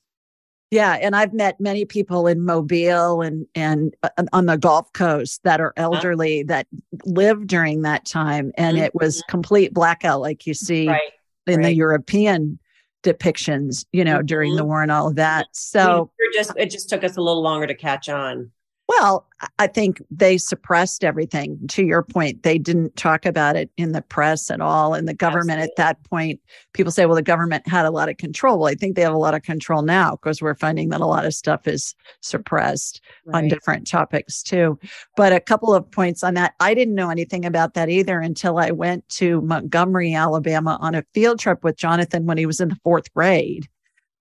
yeah, 0.71 0.93
and 0.93 1.15
I've 1.15 1.31
met 1.31 1.61
many 1.61 1.85
people 1.85 2.27
in 2.27 2.43
Mobile 2.43 3.21
and 3.21 3.45
and 3.53 3.95
uh, 4.03 4.09
on 4.33 4.47
the 4.47 4.57
Gulf 4.57 4.91
Coast 4.93 5.41
that 5.43 5.61
are 5.61 5.73
uh-huh. 5.77 5.83
elderly 5.83 6.41
uh-huh. 6.41 6.47
that 6.47 6.67
lived 7.05 7.47
during 7.47 7.83
that 7.83 8.05
time, 8.05 8.51
and 8.57 8.75
mm-hmm. 8.75 8.85
it 8.85 8.95
was 8.95 9.23
complete 9.29 9.73
blackout, 9.73 10.21
like 10.21 10.45
you 10.47 10.53
see 10.53 10.89
right. 10.89 11.01
in 11.45 11.57
right. 11.57 11.63
the 11.63 11.73
European 11.73 12.59
depictions, 13.05 13.85
you 13.93 14.03
know, 14.03 14.21
during 14.21 14.55
the 14.55 14.61
mm-hmm. 14.61 14.69
war 14.69 14.81
and 14.81 14.91
all 14.91 15.07
of 15.07 15.15
that. 15.15 15.45
So 15.51 16.11
just 16.33 16.51
it 16.57 16.69
just 16.69 16.89
took 16.89 17.03
us 17.03 17.17
a 17.17 17.21
little 17.21 17.41
longer 17.41 17.67
to 17.67 17.75
catch 17.75 18.09
on. 18.09 18.51
Well, 18.87 19.27
I 19.57 19.65
think 19.65 20.01
they 20.11 20.37
suppressed 20.37 21.03
everything. 21.03 21.59
To 21.69 21.83
your 21.83 22.03
point, 22.03 22.43
they 22.43 22.59
didn't 22.59 22.95
talk 22.95 23.25
about 23.25 23.55
it 23.55 23.71
in 23.77 23.93
the 23.93 24.01
press 24.01 24.51
at 24.51 24.61
all. 24.61 24.93
And 24.93 25.07
the 25.07 25.13
government 25.13 25.59
Absolutely. 25.59 25.71
at 25.71 25.75
that 25.77 26.03
point, 26.03 26.39
people 26.73 26.91
say, 26.91 27.05
well, 27.05 27.15
the 27.15 27.23
government 27.23 27.67
had 27.67 27.85
a 27.85 27.91
lot 27.91 28.09
of 28.09 28.17
control. 28.17 28.59
Well, 28.59 28.69
I 28.69 28.75
think 28.75 28.95
they 28.95 29.01
have 29.01 29.13
a 29.13 29.17
lot 29.17 29.33
of 29.33 29.41
control 29.41 29.81
now 29.81 30.11
because 30.11 30.39
we're 30.39 30.55
finding 30.55 30.89
that 30.89 31.01
a 31.01 31.05
lot 31.05 31.25
of 31.25 31.33
stuff 31.33 31.67
is 31.67 31.95
suppressed 32.21 33.01
right. 33.25 33.43
on 33.43 33.47
different 33.47 33.87
topics 33.87 34.43
too. 34.43 34.79
But 35.17 35.33
a 35.33 35.39
couple 35.39 35.73
of 35.73 35.89
points 35.89 36.23
on 36.23 36.35
that. 36.35 36.53
I 36.59 36.75
didn't 36.75 36.95
know 36.95 37.09
anything 37.09 37.43
about 37.43 37.73
that 37.73 37.89
either 37.89 38.19
until 38.19 38.59
I 38.59 38.69
went 38.69 39.07
to 39.09 39.41
Montgomery, 39.41 40.13
Alabama 40.13 40.77
on 40.79 40.93
a 40.93 41.03
field 41.13 41.39
trip 41.39 41.63
with 41.63 41.75
Jonathan 41.75 42.27
when 42.27 42.37
he 42.37 42.45
was 42.45 42.59
in 42.59 42.69
the 42.69 42.77
fourth 42.83 43.11
grade. 43.15 43.67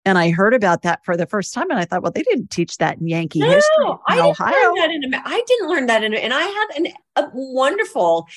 And 0.06 0.18
I 0.18 0.32
heard 0.32 0.54
about 0.54 0.82
that 0.84 1.04
for 1.04 1.18
the 1.18 1.26
first 1.26 1.54
time, 1.54 1.70
and 1.70 1.80
I 1.80 1.86
thought, 1.86 2.02
well, 2.02 2.12
they 2.12 2.24
didn't 2.24 2.50
teach 2.50 2.78
that 2.78 3.00
in 3.00 3.08
Yankee 3.08 3.39
no, 3.39 3.50
history 3.50 3.86
in 3.86 3.97
I 4.08 4.16
didn't 4.16 4.30
Ohio. 4.30 4.56
Learn 4.56 4.76
that 4.76 4.91
in, 4.91 5.14
I 5.14 5.43
didn't 5.45 5.70
learn 5.70 5.86
that 5.88 6.04
in, 6.04 6.14
and 6.14 6.34
I 6.34 6.41
had 6.41 6.68
an, 6.78 6.88
a 7.18 7.30
wonderful 7.34 8.28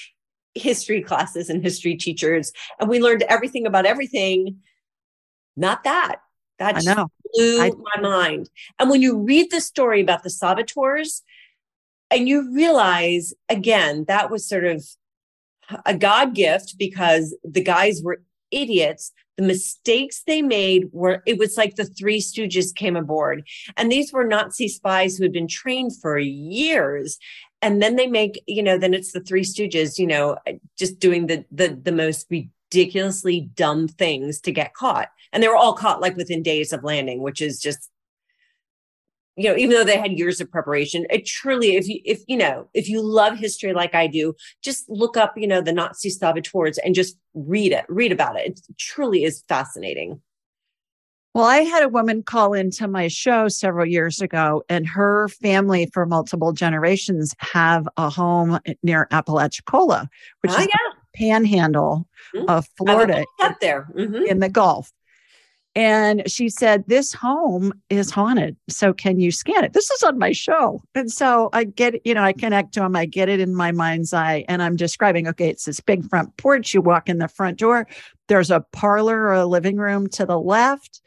history 0.54 1.00
classes 1.00 1.48
and 1.48 1.62
history 1.62 1.96
teachers, 1.96 2.52
and 2.80 2.88
we 2.88 3.00
learned 3.00 3.22
everything 3.22 3.66
about 3.66 3.86
everything. 3.86 4.58
Not 5.56 5.84
that. 5.84 6.16
That 6.58 6.76
I 6.76 6.80
know. 6.80 7.08
blew 7.32 7.62
I, 7.62 7.70
my 7.96 8.02
mind. 8.02 8.50
And 8.78 8.90
when 8.90 9.02
you 9.02 9.18
read 9.18 9.50
the 9.50 9.60
story 9.60 10.00
about 10.00 10.22
the 10.22 10.30
saboteurs, 10.30 11.22
and 12.10 12.28
you 12.28 12.52
realize 12.54 13.32
again 13.48 14.04
that 14.06 14.30
was 14.30 14.46
sort 14.46 14.64
of 14.64 14.84
a 15.86 15.96
God 15.96 16.34
gift 16.34 16.76
because 16.78 17.36
the 17.42 17.62
guys 17.62 18.02
were 18.02 18.22
idiots 18.50 19.12
the 19.36 19.42
mistakes 19.42 20.22
they 20.26 20.42
made 20.42 20.88
were 20.92 21.22
it 21.26 21.38
was 21.38 21.56
like 21.56 21.76
the 21.76 21.84
three 21.84 22.20
stooges 22.20 22.74
came 22.74 22.96
aboard. 22.96 23.46
And 23.76 23.90
these 23.90 24.12
were 24.12 24.24
nazi 24.24 24.68
spies 24.68 25.16
who 25.16 25.24
had 25.24 25.32
been 25.32 25.48
trained 25.48 25.92
for 26.00 26.18
years. 26.18 27.18
And 27.62 27.80
then 27.80 27.96
they 27.96 28.06
make 28.06 28.42
you 28.46 28.62
know 28.62 28.78
then 28.78 28.94
it's 28.94 29.12
the 29.12 29.20
three 29.20 29.44
stooges 29.44 29.98
you 29.98 30.06
know 30.06 30.36
just 30.78 30.98
doing 30.98 31.26
the 31.26 31.44
the, 31.50 31.78
the 31.82 31.92
most 31.92 32.26
ridiculously 32.30 33.50
dumb 33.54 33.88
things 33.88 34.40
to 34.40 34.52
get 34.52 34.74
caught. 34.74 35.08
And 35.32 35.42
they 35.42 35.48
were 35.48 35.56
all 35.56 35.74
caught 35.74 36.00
like 36.00 36.16
within 36.16 36.42
days 36.42 36.72
of 36.72 36.84
landing 36.84 37.22
which 37.22 37.40
is 37.40 37.60
just 37.60 37.90
you 39.36 39.48
know, 39.48 39.56
even 39.56 39.70
though 39.70 39.84
they 39.84 39.98
had 39.98 40.18
years 40.18 40.40
of 40.40 40.50
preparation, 40.50 41.06
it 41.10 41.24
truly, 41.24 41.76
if 41.76 41.88
you, 41.88 42.00
if, 42.04 42.22
you 42.28 42.36
know, 42.36 42.68
if 42.74 42.88
you 42.88 43.00
love 43.02 43.38
history 43.38 43.72
like 43.72 43.94
I 43.94 44.06
do, 44.06 44.34
just 44.62 44.88
look 44.88 45.16
up, 45.16 45.34
you 45.36 45.46
know, 45.46 45.62
the 45.62 45.72
Nazi 45.72 46.10
saboteurs 46.10 46.78
and 46.78 46.94
just 46.94 47.16
read 47.34 47.72
it, 47.72 47.84
read 47.88 48.12
about 48.12 48.38
it. 48.38 48.46
It 48.46 48.60
truly 48.78 49.24
is 49.24 49.42
fascinating. 49.48 50.20
Well, 51.34 51.46
I 51.46 51.60
had 51.60 51.82
a 51.82 51.88
woman 51.88 52.22
call 52.22 52.52
into 52.52 52.86
my 52.86 53.08
show 53.08 53.48
several 53.48 53.86
years 53.86 54.20
ago, 54.20 54.64
and 54.68 54.86
her 54.86 55.28
family 55.28 55.88
for 55.94 56.04
multiple 56.04 56.52
generations 56.52 57.34
have 57.38 57.88
a 57.96 58.10
home 58.10 58.58
near 58.82 59.08
Apalachicola, 59.10 60.10
which 60.42 60.52
oh, 60.52 60.58
is 60.60 60.66
yeah. 60.66 61.00
panhandle 61.16 62.06
mm-hmm. 62.34 62.50
of 62.50 62.68
Florida. 62.76 63.24
Up 63.40 63.58
there 63.60 63.88
mm-hmm. 63.96 64.26
in 64.26 64.40
the 64.40 64.50
Gulf. 64.50 64.92
And 65.74 66.30
she 66.30 66.50
said, 66.50 66.84
This 66.86 67.14
home 67.14 67.72
is 67.88 68.10
haunted. 68.10 68.56
So 68.68 68.92
can 68.92 69.18
you 69.20 69.30
scan 69.30 69.64
it? 69.64 69.72
This 69.72 69.90
is 69.90 70.02
on 70.02 70.18
my 70.18 70.32
show. 70.32 70.82
And 70.94 71.10
so 71.10 71.48
I 71.52 71.64
get, 71.64 72.04
you 72.04 72.12
know, 72.12 72.22
I 72.22 72.34
connect 72.34 72.74
to 72.74 72.80
them, 72.80 72.94
I 72.94 73.06
get 73.06 73.30
it 73.30 73.40
in 73.40 73.54
my 73.54 73.72
mind's 73.72 74.12
eye, 74.12 74.44
and 74.48 74.62
I'm 74.62 74.76
describing, 74.76 75.28
okay, 75.28 75.48
it's 75.48 75.64
this 75.64 75.80
big 75.80 76.08
front 76.08 76.36
porch. 76.36 76.74
You 76.74 76.82
walk 76.82 77.08
in 77.08 77.18
the 77.18 77.28
front 77.28 77.58
door, 77.58 77.86
there's 78.28 78.50
a 78.50 78.64
parlor 78.72 79.18
or 79.18 79.32
a 79.32 79.46
living 79.46 79.76
room 79.76 80.08
to 80.10 80.26
the 80.26 80.38
left, 80.38 81.00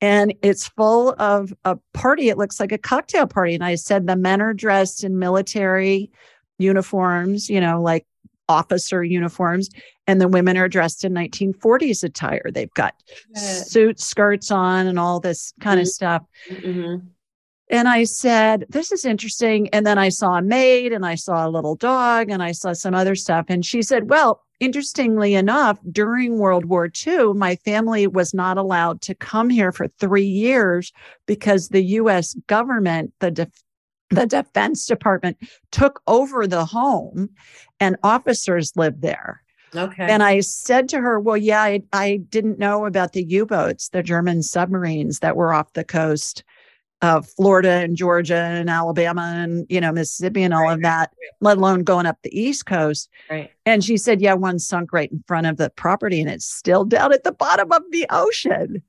and 0.00 0.34
it's 0.42 0.68
full 0.68 1.14
of 1.18 1.52
a 1.64 1.76
party. 1.92 2.28
It 2.28 2.38
looks 2.38 2.60
like 2.60 2.72
a 2.72 2.78
cocktail 2.78 3.26
party. 3.26 3.54
And 3.54 3.64
I 3.64 3.74
said, 3.74 4.06
the 4.06 4.16
men 4.16 4.40
are 4.40 4.54
dressed 4.54 5.02
in 5.02 5.18
military 5.18 6.10
uniforms, 6.58 7.50
you 7.50 7.60
know, 7.60 7.82
like 7.82 8.06
officer 8.52 9.02
uniforms 9.02 9.68
and 10.06 10.20
the 10.20 10.28
women 10.28 10.56
are 10.56 10.68
dressed 10.68 11.04
in 11.04 11.12
1940s 11.12 12.04
attire. 12.04 12.50
They've 12.52 12.72
got 12.74 12.94
suits 13.34 14.04
skirts 14.04 14.50
on 14.50 14.86
and 14.86 14.98
all 14.98 15.20
this 15.20 15.52
kind 15.60 15.78
mm-hmm. 15.78 15.82
of 15.82 15.88
stuff. 15.88 16.22
Mm-hmm. 16.50 17.06
and 17.70 17.88
i 17.88 18.04
said 18.04 18.66
this 18.68 18.92
is 18.92 19.04
interesting. 19.04 19.68
And 19.70 19.86
then 19.86 19.98
i 19.98 20.08
saw 20.08 20.34
a 20.34 20.42
maid 20.42 20.92
and 20.92 21.06
i 21.06 21.14
saw 21.14 21.46
a 21.46 21.50
little 21.50 21.76
dog 21.76 22.30
and 22.30 22.42
i 22.42 22.52
saw 22.52 22.72
some 22.72 22.94
other 22.94 23.14
stuff. 23.14 23.46
And 23.48 23.64
she 23.64 23.82
said 23.82 24.10
well 24.10 24.42
interestingly 24.60 25.34
enough 25.34 25.78
during 25.90 26.38
world 26.38 26.66
war 26.66 26.88
ii 27.06 27.32
my 27.34 27.56
family 27.56 28.06
was 28.06 28.32
not 28.32 28.56
allowed 28.58 29.00
to 29.02 29.14
come 29.14 29.50
here 29.50 29.72
for 29.72 29.88
three 29.98 30.26
years 30.26 30.92
because 31.26 31.68
the 31.70 31.82
us 31.82 32.34
government 32.46 33.12
the 33.18 33.50
the 34.12 34.26
Defense 34.26 34.86
Department 34.86 35.36
took 35.70 36.02
over 36.06 36.46
the 36.46 36.64
home 36.64 37.30
and 37.80 37.96
officers 38.02 38.72
lived 38.76 39.02
there. 39.02 39.42
Okay. 39.74 40.06
And 40.06 40.22
I 40.22 40.40
said 40.40 40.88
to 40.90 41.00
her, 41.00 41.18
Well, 41.18 41.36
yeah, 41.36 41.62
I, 41.62 41.82
I 41.92 42.20
didn't 42.28 42.58
know 42.58 42.84
about 42.84 43.14
the 43.14 43.24
U 43.24 43.46
boats, 43.46 43.88
the 43.88 44.02
German 44.02 44.42
submarines 44.42 45.20
that 45.20 45.36
were 45.36 45.54
off 45.54 45.72
the 45.72 45.84
coast 45.84 46.44
of 47.00 47.26
Florida 47.26 47.70
and 47.70 47.96
Georgia 47.96 48.36
and 48.36 48.70
Alabama 48.70 49.32
and, 49.34 49.66
you 49.68 49.80
know, 49.80 49.90
Mississippi 49.90 50.44
and 50.44 50.54
all 50.54 50.62
right, 50.62 50.74
of 50.74 50.82
that, 50.82 51.12
let 51.40 51.58
alone 51.58 51.82
going 51.82 52.06
up 52.06 52.18
the 52.22 52.38
East 52.38 52.66
Coast. 52.66 53.08
Right. 53.28 53.50
And 53.66 53.82
she 53.82 53.96
said, 53.96 54.20
Yeah, 54.20 54.34
one 54.34 54.58
sunk 54.58 54.92
right 54.92 55.10
in 55.10 55.24
front 55.26 55.46
of 55.46 55.56
the 55.56 55.70
property 55.70 56.20
and 56.20 56.30
it's 56.30 56.46
still 56.46 56.84
down 56.84 57.12
at 57.12 57.24
the 57.24 57.32
bottom 57.32 57.72
of 57.72 57.82
the 57.90 58.06
ocean. 58.10 58.82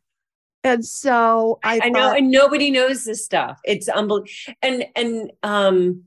And 0.63 0.85
so 0.85 1.59
I, 1.63 1.79
I 1.83 1.89
know, 1.89 2.13
and 2.13 2.31
nobody 2.31 2.71
knows 2.71 3.03
this 3.03 3.23
stuff. 3.23 3.59
It's 3.65 3.89
unbelievable. 3.89 4.31
And 4.61 4.85
and 4.95 5.31
um, 5.43 6.03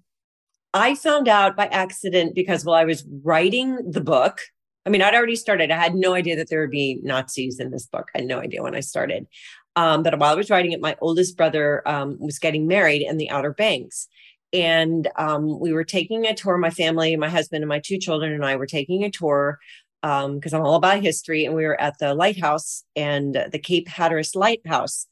I 0.72 0.94
found 0.94 1.28
out 1.28 1.56
by 1.56 1.66
accident 1.66 2.34
because 2.34 2.64
while 2.64 2.76
I 2.76 2.84
was 2.84 3.04
writing 3.22 3.78
the 3.90 4.00
book, 4.00 4.40
I 4.86 4.90
mean, 4.90 5.02
I'd 5.02 5.14
already 5.14 5.36
started. 5.36 5.70
I 5.70 5.76
had 5.76 5.94
no 5.94 6.14
idea 6.14 6.36
that 6.36 6.48
there 6.48 6.60
would 6.60 6.70
be 6.70 7.00
Nazis 7.02 7.60
in 7.60 7.70
this 7.70 7.86
book. 7.86 8.08
I 8.14 8.18
had 8.18 8.26
no 8.26 8.38
idea 8.38 8.62
when 8.62 8.74
I 8.74 8.80
started. 8.80 9.26
Um, 9.74 10.02
but 10.02 10.18
while 10.18 10.32
I 10.32 10.36
was 10.36 10.48
writing 10.48 10.72
it, 10.72 10.80
my 10.80 10.96
oldest 11.00 11.36
brother 11.36 11.86
um, 11.86 12.16
was 12.18 12.38
getting 12.38 12.66
married 12.66 13.02
in 13.02 13.18
the 13.18 13.28
Outer 13.28 13.52
Banks. 13.52 14.08
And 14.52 15.08
um, 15.16 15.60
we 15.60 15.72
were 15.72 15.84
taking 15.84 16.24
a 16.24 16.34
tour, 16.34 16.56
my 16.56 16.70
family, 16.70 17.14
my 17.16 17.28
husband, 17.28 17.62
and 17.62 17.68
my 17.68 17.80
two 17.80 17.98
children, 17.98 18.32
and 18.32 18.44
I 18.44 18.56
were 18.56 18.66
taking 18.66 19.04
a 19.04 19.10
tour 19.10 19.58
because 20.06 20.54
um, 20.54 20.60
I'm 20.60 20.66
all 20.66 20.76
about 20.76 21.02
history. 21.02 21.44
And 21.44 21.54
we 21.54 21.64
were 21.64 21.80
at 21.80 21.98
the 21.98 22.14
lighthouse 22.14 22.84
and 22.94 23.34
the 23.50 23.58
Cape 23.58 23.88
Hatteras 23.88 24.34
Lighthouse. 24.34 25.06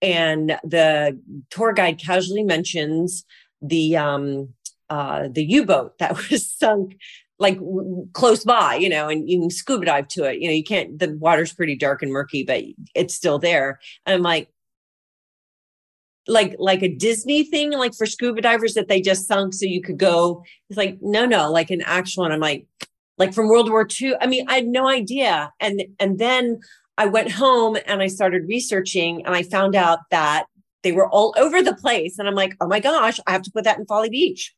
And 0.00 0.58
the 0.64 1.20
tour 1.50 1.72
guide 1.72 1.98
casually 1.98 2.42
mentions 2.42 3.24
the 3.60 3.96
um, 3.96 4.54
uh, 4.88 5.28
the 5.30 5.44
U-boat 5.44 5.98
that 5.98 6.16
was 6.30 6.50
sunk 6.50 6.96
like 7.38 7.58
close 8.12 8.44
by, 8.44 8.74
you 8.74 8.88
know, 8.88 9.08
and 9.08 9.28
you 9.28 9.40
can 9.40 9.50
scuba 9.50 9.86
dive 9.86 10.08
to 10.08 10.24
it. 10.24 10.40
You 10.40 10.48
know, 10.48 10.54
you 10.54 10.64
can't. 10.64 10.98
The 10.98 11.16
water's 11.18 11.54
pretty 11.54 11.74
dark 11.74 12.02
and 12.02 12.12
murky, 12.12 12.44
but 12.44 12.62
it's 12.94 13.14
still 13.14 13.38
there. 13.38 13.80
And 14.06 14.14
I'm 14.14 14.22
like, 14.22 14.48
like 16.28 16.56
like 16.58 16.82
a 16.82 16.88
Disney 16.88 17.44
thing, 17.44 17.72
like 17.72 17.94
for 17.94 18.06
scuba 18.06 18.40
divers 18.40 18.74
that 18.74 18.88
they 18.88 19.00
just 19.00 19.26
sunk 19.26 19.54
so 19.54 19.66
you 19.66 19.82
could 19.82 19.98
go. 19.98 20.44
It's 20.68 20.76
like 20.76 20.98
no, 21.00 21.26
no, 21.26 21.50
like 21.50 21.70
an 21.70 21.82
actual. 21.82 22.24
And 22.24 22.32
I'm 22.32 22.40
like, 22.40 22.66
like 23.20 23.34
from 23.34 23.48
World 23.48 23.70
War 23.70 23.86
II. 24.00 24.14
I 24.20 24.26
mean, 24.26 24.46
I 24.48 24.54
had 24.54 24.66
no 24.66 24.88
idea. 24.88 25.52
And 25.60 25.84
and 26.00 26.18
then 26.18 26.58
I 26.96 27.06
went 27.06 27.30
home 27.30 27.76
and 27.86 28.02
I 28.02 28.08
started 28.08 28.48
researching 28.48 29.24
and 29.26 29.34
I 29.34 29.42
found 29.42 29.76
out 29.76 30.00
that 30.10 30.46
they 30.82 30.92
were 30.92 31.08
all 31.08 31.34
over 31.36 31.62
the 31.62 31.74
place. 31.74 32.18
And 32.18 32.26
I'm 32.26 32.34
like, 32.34 32.56
oh 32.60 32.66
my 32.66 32.80
gosh, 32.80 33.20
I 33.26 33.32
have 33.32 33.42
to 33.42 33.50
put 33.52 33.64
that 33.64 33.78
in 33.78 33.84
Folly 33.84 34.08
Beach. 34.08 34.54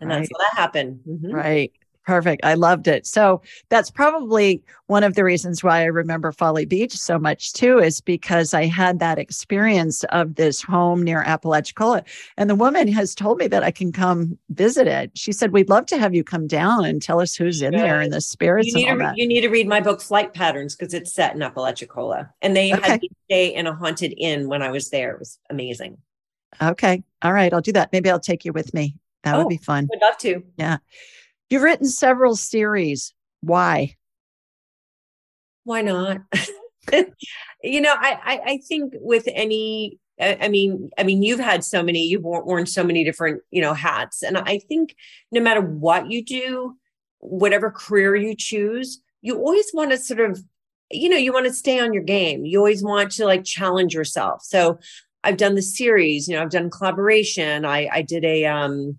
And 0.00 0.08
right. 0.08 0.16
that's 0.16 0.30
how 0.32 0.38
that 0.38 0.60
happened. 0.60 1.00
Mm-hmm. 1.06 1.30
Right. 1.30 1.72
Perfect. 2.04 2.44
I 2.44 2.54
loved 2.54 2.86
it. 2.86 3.06
So 3.06 3.40
that's 3.70 3.90
probably 3.90 4.62
one 4.88 5.04
of 5.04 5.14
the 5.14 5.24
reasons 5.24 5.64
why 5.64 5.80
I 5.80 5.84
remember 5.84 6.32
Folly 6.32 6.66
Beach 6.66 6.92
so 6.92 7.18
much 7.18 7.54
too, 7.54 7.78
is 7.78 8.02
because 8.02 8.52
I 8.52 8.66
had 8.66 8.98
that 8.98 9.18
experience 9.18 10.04
of 10.04 10.34
this 10.34 10.62
home 10.62 11.02
near 11.02 11.22
Apalachicola. 11.22 12.02
And 12.36 12.50
the 12.50 12.54
woman 12.54 12.88
has 12.88 13.14
told 13.14 13.38
me 13.38 13.46
that 13.46 13.62
I 13.62 13.70
can 13.70 13.90
come 13.90 14.38
visit 14.50 14.86
it. 14.86 15.12
She 15.14 15.32
said, 15.32 15.52
We'd 15.52 15.70
love 15.70 15.86
to 15.86 15.98
have 15.98 16.14
you 16.14 16.22
come 16.22 16.46
down 16.46 16.84
and 16.84 17.00
tell 17.00 17.20
us 17.20 17.34
who's 17.34 17.62
in 17.62 17.70
Good. 17.70 17.80
there 17.80 18.00
and 18.00 18.12
the 18.12 18.20
spirits. 18.20 18.68
You 18.68 18.74
need, 18.74 18.98
to, 18.98 19.12
you 19.16 19.26
need 19.26 19.40
to 19.40 19.48
read 19.48 19.66
my 19.66 19.80
book, 19.80 20.02
Flight 20.02 20.34
Patterns, 20.34 20.76
because 20.76 20.92
it's 20.92 21.14
set 21.14 21.34
in 21.34 21.40
Apalachicola. 21.40 22.28
And 22.42 22.54
they 22.54 22.74
okay. 22.74 22.90
had 22.90 23.02
me 23.02 23.10
stay 23.30 23.54
in 23.54 23.66
a 23.66 23.74
haunted 23.74 24.12
inn 24.18 24.48
when 24.48 24.60
I 24.60 24.70
was 24.70 24.90
there. 24.90 25.12
It 25.12 25.20
was 25.20 25.38
amazing. 25.48 25.96
Okay. 26.60 27.02
All 27.22 27.32
right. 27.32 27.52
I'll 27.52 27.62
do 27.62 27.72
that. 27.72 27.92
Maybe 27.92 28.10
I'll 28.10 28.20
take 28.20 28.44
you 28.44 28.52
with 28.52 28.74
me. 28.74 28.96
That 29.22 29.36
oh, 29.36 29.38
would 29.38 29.48
be 29.48 29.56
fun. 29.56 29.88
Would 29.90 30.02
love 30.02 30.18
to. 30.18 30.42
Yeah. 30.56 30.78
You've 31.50 31.62
written 31.62 31.86
several 31.86 32.36
series. 32.36 33.14
Why? 33.40 33.96
Why 35.64 35.82
not? 35.82 36.18
you 37.62 37.80
know, 37.80 37.94
I, 37.96 38.18
I, 38.24 38.40
I 38.46 38.58
think 38.58 38.94
with 38.96 39.24
any 39.26 39.98
I 40.20 40.48
mean, 40.48 40.90
I 40.96 41.02
mean, 41.02 41.22
you've 41.22 41.40
had 41.40 41.64
so 41.64 41.82
many, 41.82 42.04
you've 42.04 42.22
worn 42.22 42.66
so 42.66 42.84
many 42.84 43.02
different, 43.02 43.42
you 43.50 43.60
know, 43.60 43.74
hats. 43.74 44.22
And 44.22 44.38
I 44.38 44.60
think 44.60 44.94
no 45.32 45.40
matter 45.40 45.60
what 45.60 46.08
you 46.08 46.24
do, 46.24 46.76
whatever 47.18 47.70
career 47.70 48.14
you 48.14 48.36
choose, 48.36 49.00
you 49.22 49.36
always 49.36 49.66
want 49.74 49.90
to 49.90 49.98
sort 49.98 50.20
of, 50.20 50.40
you 50.90 51.08
know, 51.08 51.16
you 51.16 51.32
want 51.32 51.46
to 51.46 51.52
stay 51.52 51.80
on 51.80 51.92
your 51.92 52.04
game. 52.04 52.44
You 52.44 52.58
always 52.58 52.82
want 52.82 53.10
to 53.12 53.24
like 53.24 53.42
challenge 53.42 53.92
yourself. 53.92 54.42
So 54.44 54.78
I've 55.24 55.36
done 55.36 55.56
the 55.56 55.62
series, 55.62 56.28
you 56.28 56.36
know, 56.36 56.42
I've 56.42 56.50
done 56.50 56.70
collaboration. 56.70 57.64
I 57.64 57.88
I 57.90 58.02
did 58.02 58.24
a 58.24 58.44
um 58.44 58.98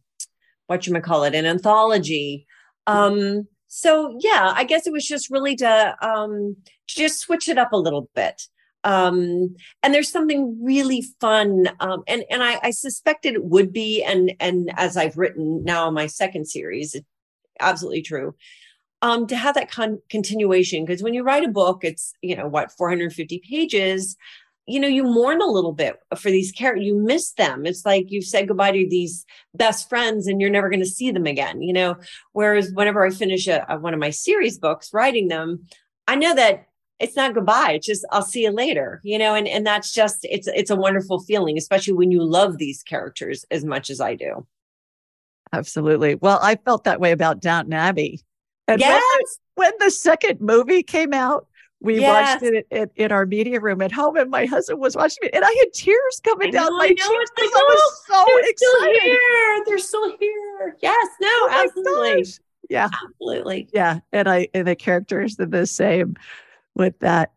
what 0.68 0.88
you 0.88 1.00
call 1.02 1.24
it, 1.24 1.36
an 1.36 1.46
anthology. 1.46 2.48
Um, 2.88 3.48
so 3.68 4.18
yeah, 4.20 4.54
I 4.56 4.64
guess 4.64 4.88
it 4.88 4.94
was 4.94 5.08
just 5.08 5.30
really 5.30 5.56
to 5.58 5.96
um, 6.02 6.56
just 6.88 7.20
switch 7.20 7.50
it 7.50 7.58
up 7.58 7.74
a 7.74 7.78
little 7.78 8.10
bit. 8.16 8.44
Um, 8.84 9.56
and 9.82 9.94
there's 9.94 10.12
something 10.12 10.64
really 10.64 11.04
fun, 11.20 11.70
um, 11.80 12.04
and 12.08 12.24
and 12.30 12.44
I, 12.44 12.60
I 12.62 12.70
suspected 12.70 13.34
it 13.34 13.44
would 13.44 13.74
be, 13.74 14.04
and 14.04 14.34
and 14.40 14.72
as 14.78 14.96
I've 14.96 15.18
written 15.18 15.64
now 15.64 15.88
in 15.88 15.96
my 15.96 16.06
second 16.06 16.46
series, 16.46 16.94
it's 16.94 17.06
absolutely 17.60 18.04
true. 18.04 18.36
Um, 19.02 19.26
to 19.28 19.36
have 19.36 19.56
that 19.56 19.72
con- 19.72 20.02
continuation, 20.10 20.86
because 20.86 21.02
when 21.02 21.16
you 21.16 21.24
write 21.24 21.44
a 21.44 21.50
book, 21.50 21.84
it's 21.84 22.14
you 22.22 22.36
know 22.36 22.48
what 22.48 22.72
450 22.74 23.42
pages 23.50 24.16
you 24.68 24.80
know 24.80 24.88
you 24.88 25.04
mourn 25.04 25.42
a 25.42 25.46
little 25.46 25.74
bit 25.74 25.98
for 26.18 26.32
these 26.32 26.52
characters 26.52 26.86
you 26.86 26.96
miss 26.96 27.34
them. 27.34 27.66
It's 27.66 27.86
like 27.86 28.06
you've 28.10 28.26
said 28.26 28.48
goodbye 28.48 28.72
to 28.72 28.88
these 28.90 29.26
best 29.54 29.90
friends 29.90 30.28
and 30.28 30.42
you're 30.42 30.50
never 30.50 30.70
going 30.70 30.82
to 30.82 30.86
see 30.86 31.12
them 31.12 31.26
again 31.26 31.62
you 31.62 31.74
know? 31.74 31.96
Whereas 32.34 32.72
whenever 32.74 33.06
i 33.06 33.10
finish 33.10 33.48
a, 33.48 33.66
a, 33.70 33.78
one 33.78 33.94
of 33.94 34.00
my 34.00 34.10
series 34.10 34.58
books 34.58 34.94
writing 34.94 35.28
them 35.28 35.66
i 36.08 36.16
know 36.16 36.36
that 36.36 36.68
it's 37.00 37.16
not 37.16 37.34
goodbye 37.34 37.74
it's 37.74 37.86
just 37.86 38.06
i'll 38.12 38.22
see 38.22 38.44
you 38.44 38.52
later 38.52 39.02
you 39.04 39.18
know? 39.18 39.36
And 39.36 39.48
and 39.48 39.66
that's 39.66 39.94
just 39.94 40.20
it's 40.24 40.48
it's 40.48 40.72
a 40.72 40.76
wonderful 40.76 41.20
feeling 41.20 41.58
especially 41.58 41.94
when 41.94 42.12
you 42.12 42.24
love 42.24 42.58
these 42.58 42.84
characters 42.84 43.46
as 43.52 43.64
much 43.64 43.90
as 43.90 44.02
i 44.02 44.16
do. 44.16 44.46
Absolutely. 45.54 46.16
Well 46.16 46.40
i 46.42 46.56
felt 46.56 46.86
that 46.86 47.00
way 47.00 47.12
about 47.12 47.40
downton 47.40 47.74
abbey. 47.74 48.22
And 48.68 48.80
yes. 48.80 49.04
when, 49.56 49.66
when 49.68 49.74
the 49.80 49.92
second 49.92 50.42
movie 50.42 50.82
came 50.82 51.14
out 51.14 51.48
we 51.82 52.00
yes. 52.00 52.42
watched 52.42 52.54
it 52.54 52.68
in, 52.72 52.90
in, 52.96 53.12
our 53.12 53.26
media 53.26 53.60
room 53.60 53.82
at 53.82 53.92
home, 53.92 54.16
and 54.16 54.32
my 54.32 54.46
husband 54.46 54.80
was 54.80 54.96
watching 54.96 55.20
it, 55.24 55.36
and 55.36 55.44
I 55.44 55.52
had 55.60 55.74
tears 55.74 56.22
coming 56.24 56.52
down 56.52 56.76
my 56.78 56.88
cheeks 56.88 57.32
because 57.36 57.52
I 57.54 57.64
was 57.64 58.04
oh, 58.10 58.26
so 58.26 58.26
they're 58.28 58.50
excited. 58.50 58.58
Still 58.58 59.02
here. 59.02 59.64
They're 59.66 59.78
still 59.78 60.18
here. 60.18 60.78
Yes, 60.82 61.08
no, 61.22 61.28
oh 61.30 61.64
absolutely, 61.64 62.26
yeah, 62.70 62.90
absolutely, 63.06 63.70
yeah. 63.74 64.00
And 64.12 64.28
I 64.28 64.48
and 64.54 64.68
the 64.68 64.76
characters 64.76 65.40
are 65.40 65.46
the 65.46 65.68
same 65.68 66.16
with 66.76 66.98
that. 67.00 67.34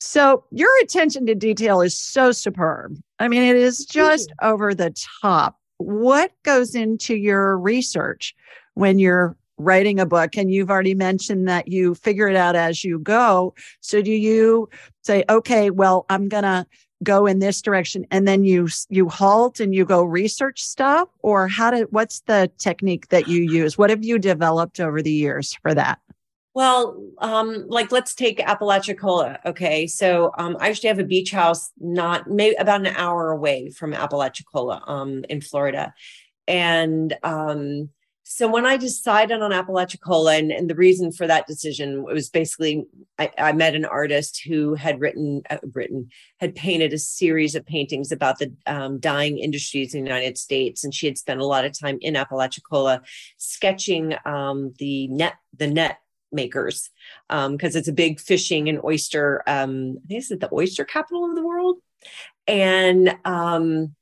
So 0.00 0.44
your 0.50 0.70
attention 0.82 1.26
to 1.26 1.34
detail 1.34 1.80
is 1.80 1.96
so 1.96 2.32
superb. 2.32 2.98
I 3.20 3.28
mean, 3.28 3.42
it 3.42 3.56
is 3.56 3.84
just 3.84 4.32
over 4.42 4.74
the 4.74 4.92
top. 5.22 5.58
What 5.76 6.32
goes 6.42 6.74
into 6.74 7.14
your 7.14 7.56
research 7.56 8.34
when 8.74 8.98
you're 8.98 9.36
writing 9.58 10.00
a 10.00 10.06
book 10.06 10.36
and 10.36 10.52
you've 10.52 10.70
already 10.70 10.94
mentioned 10.94 11.48
that 11.48 11.68
you 11.68 11.94
figure 11.94 12.28
it 12.28 12.36
out 12.36 12.56
as 12.56 12.84
you 12.84 12.98
go. 12.98 13.54
So 13.80 14.02
do 14.02 14.10
you 14.10 14.68
say 15.04 15.24
okay 15.28 15.68
well 15.70 16.06
i'm 16.10 16.28
going 16.28 16.44
to 16.44 16.64
go 17.02 17.26
in 17.26 17.40
this 17.40 17.60
direction 17.60 18.06
and 18.10 18.26
then 18.26 18.44
you 18.44 18.68
you 18.88 19.08
halt 19.08 19.60
and 19.60 19.74
you 19.74 19.84
go 19.84 20.02
research 20.02 20.62
stuff? 20.62 21.08
Or 21.20 21.48
how 21.48 21.70
did 21.70 21.88
what's 21.90 22.20
the 22.20 22.50
technique 22.58 23.08
that 23.08 23.28
you 23.28 23.42
use? 23.42 23.76
What 23.76 23.90
have 23.90 24.04
you 24.04 24.18
developed 24.18 24.80
over 24.80 25.02
the 25.02 25.12
years 25.12 25.54
for 25.62 25.74
that? 25.74 25.98
Well, 26.54 27.02
um, 27.18 27.64
like 27.68 27.92
let's 27.92 28.14
take 28.14 28.38
Apalachicola. 28.38 29.38
Okay, 29.46 29.86
so 29.86 30.32
um, 30.36 30.56
I 30.60 30.68
actually 30.68 30.88
have 30.88 30.98
a 30.98 31.04
beach 31.04 31.30
house 31.30 31.72
not 31.80 32.28
maybe 32.28 32.54
about 32.56 32.86
an 32.86 32.94
hour 32.94 33.30
away 33.30 33.70
from 33.70 33.94
Apalachicola, 33.94 34.82
um, 34.86 35.24
in 35.30 35.40
Florida, 35.40 35.94
and 36.46 37.16
um, 37.22 37.88
so 38.24 38.48
when 38.48 38.64
I 38.64 38.76
decided 38.76 39.42
on 39.42 39.52
Apalachicola, 39.52 40.36
and, 40.36 40.52
and 40.52 40.70
the 40.70 40.76
reason 40.76 41.10
for 41.10 41.26
that 41.26 41.46
decision 41.46 42.04
was 42.04 42.28
basically 42.30 42.84
I, 43.18 43.30
I 43.36 43.52
met 43.52 43.74
an 43.74 43.84
artist 43.84 44.42
who 44.46 44.74
had 44.74 45.00
written 45.00 45.42
uh, 45.50 45.58
written 45.74 46.08
had 46.38 46.54
painted 46.54 46.92
a 46.92 46.98
series 46.98 47.54
of 47.54 47.66
paintings 47.66 48.12
about 48.12 48.38
the 48.38 48.52
um, 48.66 49.00
dying 49.00 49.38
industries 49.38 49.94
in 49.94 50.04
the 50.04 50.08
United 50.08 50.38
States, 50.38 50.84
and 50.84 50.94
she 50.94 51.06
had 51.06 51.18
spent 51.18 51.40
a 51.40 51.46
lot 51.46 51.64
of 51.64 51.78
time 51.78 51.98
in 52.00 52.14
Apalachicola 52.14 53.02
sketching 53.38 54.14
um, 54.24 54.72
the 54.78 55.08
net 55.08 55.34
the 55.56 55.66
net 55.66 55.98
makers 56.30 56.90
because 57.28 57.46
um, 57.46 57.58
it's 57.60 57.88
a 57.88 57.92
big 57.92 58.20
fishing 58.20 58.68
and 58.68 58.82
oyster. 58.84 59.42
Um, 59.48 59.98
I 60.04 60.08
think 60.08 60.18
it's 60.20 60.28
the 60.28 60.48
oyster 60.52 60.84
capital 60.84 61.28
of 61.28 61.34
the 61.34 61.44
world, 61.44 61.78
and 62.46 63.16
um, 63.24 63.96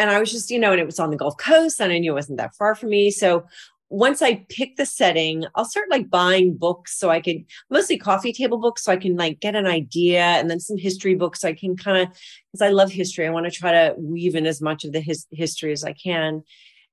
and 0.00 0.10
I 0.10 0.18
was 0.18 0.32
just 0.32 0.50
you 0.50 0.58
know, 0.58 0.72
and 0.72 0.80
it 0.80 0.86
was 0.86 0.98
on 0.98 1.10
the 1.10 1.16
Gulf 1.16 1.36
Coast, 1.36 1.80
and 1.80 1.92
I 1.92 1.98
knew 1.98 2.12
it 2.12 2.14
wasn't 2.14 2.38
that 2.38 2.54
far 2.56 2.74
from 2.74 2.90
me, 2.90 3.10
so. 3.10 3.44
Once 3.92 4.22
I 4.22 4.46
pick 4.48 4.76
the 4.76 4.86
setting, 4.86 5.44
I'll 5.56 5.64
start 5.64 5.90
like 5.90 6.08
buying 6.08 6.56
books 6.56 6.96
so 6.96 7.10
I 7.10 7.20
can 7.20 7.44
mostly 7.70 7.98
coffee 7.98 8.32
table 8.32 8.58
books 8.58 8.84
so 8.84 8.92
I 8.92 8.96
can 8.96 9.16
like 9.16 9.40
get 9.40 9.56
an 9.56 9.66
idea 9.66 10.20
and 10.20 10.48
then 10.48 10.60
some 10.60 10.78
history 10.78 11.16
books 11.16 11.40
so 11.40 11.48
I 11.48 11.54
can 11.54 11.76
kind 11.76 11.98
of 11.98 12.08
because 12.52 12.62
I 12.62 12.68
love 12.68 12.92
history. 12.92 13.26
I 13.26 13.30
want 13.30 13.46
to 13.46 13.50
try 13.50 13.72
to 13.72 13.96
weave 13.98 14.36
in 14.36 14.46
as 14.46 14.62
much 14.62 14.84
of 14.84 14.92
the 14.92 15.00
his, 15.00 15.26
history 15.32 15.72
as 15.72 15.82
I 15.82 15.92
can. 15.92 16.44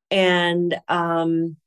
And 0.09 0.79
um 0.87 1.57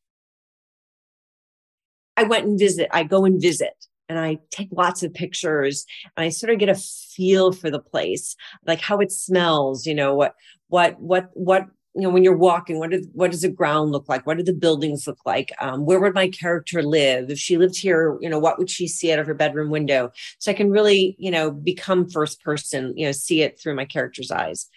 I 2.16 2.24
went 2.24 2.46
and 2.46 2.58
visit, 2.58 2.88
I 2.90 3.04
go 3.04 3.24
and 3.24 3.40
visit 3.40 3.86
and 4.10 4.18
I 4.18 4.38
take 4.50 4.68
lots 4.72 5.04
of 5.04 5.14
pictures 5.14 5.86
and 6.16 6.24
I 6.24 6.30
sort 6.30 6.52
of 6.52 6.58
get 6.58 6.68
a 6.68 6.74
feel 6.74 7.52
for 7.52 7.70
the 7.70 7.78
place, 7.78 8.34
like 8.66 8.80
how 8.80 8.98
it 8.98 9.12
smells, 9.12 9.86
you 9.86 9.94
know, 9.94 10.16
what, 10.16 10.34
what, 10.66 11.00
what, 11.00 11.30
what, 11.34 11.66
you 11.94 12.02
know, 12.02 12.10
when 12.10 12.24
you're 12.24 12.36
walking, 12.36 12.80
what, 12.80 12.92
is, 12.92 13.06
what 13.12 13.30
does 13.30 13.42
the 13.42 13.48
ground 13.48 13.92
look 13.92 14.08
like? 14.08 14.26
What 14.26 14.36
do 14.36 14.42
the 14.42 14.52
buildings 14.52 15.06
look 15.06 15.20
like? 15.24 15.52
Um, 15.60 15.86
where 15.86 16.00
would 16.00 16.14
my 16.14 16.28
character 16.28 16.82
live? 16.82 17.30
If 17.30 17.38
she 17.38 17.56
lived 17.56 17.78
here, 17.78 18.18
you 18.20 18.28
know, 18.28 18.40
what 18.40 18.58
would 18.58 18.68
she 18.68 18.88
see 18.88 19.12
out 19.12 19.20
of 19.20 19.28
her 19.28 19.34
bedroom 19.34 19.70
window? 19.70 20.10
So 20.40 20.50
I 20.50 20.54
can 20.54 20.72
really, 20.72 21.14
you 21.16 21.30
know, 21.30 21.52
become 21.52 22.10
first 22.10 22.42
person, 22.42 22.92
you 22.96 23.06
know, 23.06 23.12
see 23.12 23.42
it 23.42 23.60
through 23.60 23.76
my 23.76 23.84
character's 23.84 24.32
eyes. 24.32 24.68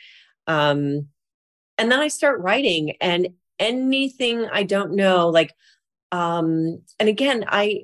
Um, 0.46 1.08
and 1.80 1.92
then 1.92 2.00
I 2.00 2.08
start 2.08 2.40
writing 2.40 2.98
and 3.02 3.30
anything 3.58 4.48
I 4.52 4.62
don't 4.62 4.94
know, 4.94 5.30
like 5.30 5.54
um 6.12 6.80
and 7.00 7.10
again 7.10 7.44
i 7.48 7.80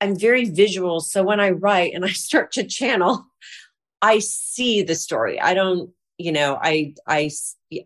i'm 0.00 0.18
very 0.18 0.44
visual 0.44 1.00
so 1.00 1.22
when 1.22 1.40
i 1.40 1.50
write 1.50 1.94
and 1.94 2.04
i 2.04 2.10
start 2.10 2.52
to 2.52 2.64
channel 2.64 3.26
i 4.02 4.18
see 4.18 4.82
the 4.82 4.94
story. 4.94 5.40
I 5.40 5.54
don't 5.54 5.90
you 6.18 6.32
know 6.32 6.58
i 6.60 6.94
i 7.06 7.30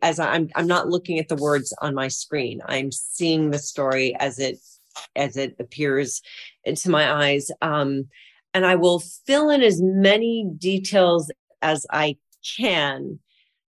as 0.03 0.19
i'm 0.19 0.49
i'm 0.55 0.67
not 0.67 0.89
looking 0.89 1.19
at 1.19 1.29
the 1.29 1.37
words 1.37 1.73
on 1.81 1.95
my 1.95 2.09
screen. 2.09 2.61
I'm 2.67 2.91
seeing 2.93 3.51
the 3.51 3.59
story 3.59 4.17
as 4.19 4.39
it 4.39 4.59
as 5.17 5.37
it 5.37 5.57
appears 5.59 6.23
into 6.65 6.89
my 6.91 7.25
eyes 7.25 7.51
um 7.63 8.09
and 8.55 8.65
i 8.65 8.77
will 8.77 9.01
fill 9.01 9.51
in 9.51 9.61
as 9.61 9.83
many 9.83 10.49
details 10.57 11.33
as 11.63 11.85
i 11.91 12.17
can 12.57 13.19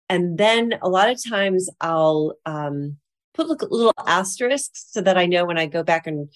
and 0.09 0.39
then 0.39 0.75
a 0.83 0.89
lot 0.89 1.11
of 1.11 1.23
times 1.29 1.69
i'll 1.81 2.35
um 2.47 2.97
put 3.37 3.71
little 3.71 3.93
asterisks 4.07 4.87
so 4.91 5.01
that 5.03 5.19
I 5.19 5.27
know 5.27 5.45
when 5.45 5.59
I 5.59 5.67
go 5.67 5.83
back 5.83 6.07
and 6.07 6.29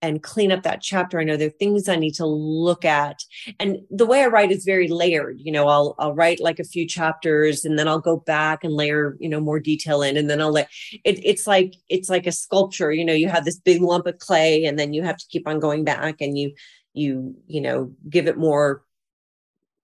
and 0.00 0.22
clean 0.22 0.52
up 0.52 0.62
that 0.62 0.80
chapter. 0.80 1.18
I 1.18 1.24
know 1.24 1.36
there 1.36 1.48
are 1.48 1.50
things 1.50 1.88
I 1.88 1.96
need 1.96 2.14
to 2.14 2.26
look 2.26 2.84
at. 2.84 3.24
And 3.58 3.78
the 3.90 4.06
way 4.06 4.22
I 4.22 4.26
write 4.26 4.52
is 4.52 4.64
very 4.64 4.88
layered. 4.88 5.40
You 5.40 5.52
know, 5.52 5.68
I'll 5.68 5.94
I'll 5.98 6.14
write 6.14 6.40
like 6.40 6.58
a 6.58 6.64
few 6.64 6.86
chapters 6.86 7.64
and 7.64 7.78
then 7.78 7.88
I'll 7.88 7.98
go 7.98 8.16
back 8.16 8.64
and 8.64 8.72
layer, 8.72 9.16
you 9.18 9.28
know, 9.28 9.40
more 9.40 9.58
detail 9.58 10.02
in. 10.02 10.16
And 10.16 10.30
then 10.30 10.40
I'll 10.40 10.52
let 10.52 10.68
it 11.04 11.24
it's 11.24 11.46
like 11.46 11.74
it's 11.88 12.08
like 12.08 12.26
a 12.26 12.32
sculpture. 12.32 12.92
You 12.92 13.04
know, 13.04 13.12
you 13.12 13.28
have 13.28 13.44
this 13.44 13.58
big 13.58 13.82
lump 13.82 14.06
of 14.06 14.18
clay 14.18 14.64
and 14.64 14.78
then 14.78 14.92
you 14.92 15.02
have 15.02 15.16
to 15.16 15.26
keep 15.28 15.48
on 15.48 15.60
going 15.60 15.84
back 15.84 16.20
and 16.20 16.38
you 16.38 16.54
you, 16.94 17.36
you 17.46 17.60
know, 17.60 17.92
give 18.08 18.28
it 18.28 18.38
more 18.38 18.82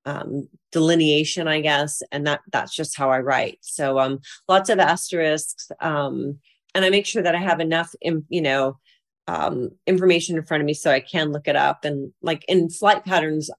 um 0.06 0.48
delineation, 0.70 1.48
I 1.48 1.60
guess. 1.60 2.02
And 2.12 2.26
that 2.26 2.40
that's 2.52 2.74
just 2.74 2.96
how 2.96 3.10
I 3.10 3.20
write. 3.20 3.58
So 3.62 3.98
um 3.98 4.20
lots 4.48 4.70
of 4.70 4.78
asterisks. 4.78 5.70
Um 5.80 6.38
and 6.74 6.84
I 6.84 6.90
make 6.90 7.06
sure 7.06 7.22
that 7.22 7.36
I 7.36 7.38
have 7.38 7.60
enough, 7.60 7.94
you 8.02 8.42
know, 8.42 8.78
um, 9.26 9.70
information 9.86 10.36
in 10.36 10.44
front 10.44 10.60
of 10.60 10.66
me 10.66 10.74
so 10.74 10.90
I 10.90 11.00
can 11.00 11.32
look 11.32 11.48
it 11.48 11.56
up. 11.56 11.84
And 11.84 12.12
like 12.22 12.44
in 12.48 12.68
flight 12.68 13.04
patterns, 13.04 13.50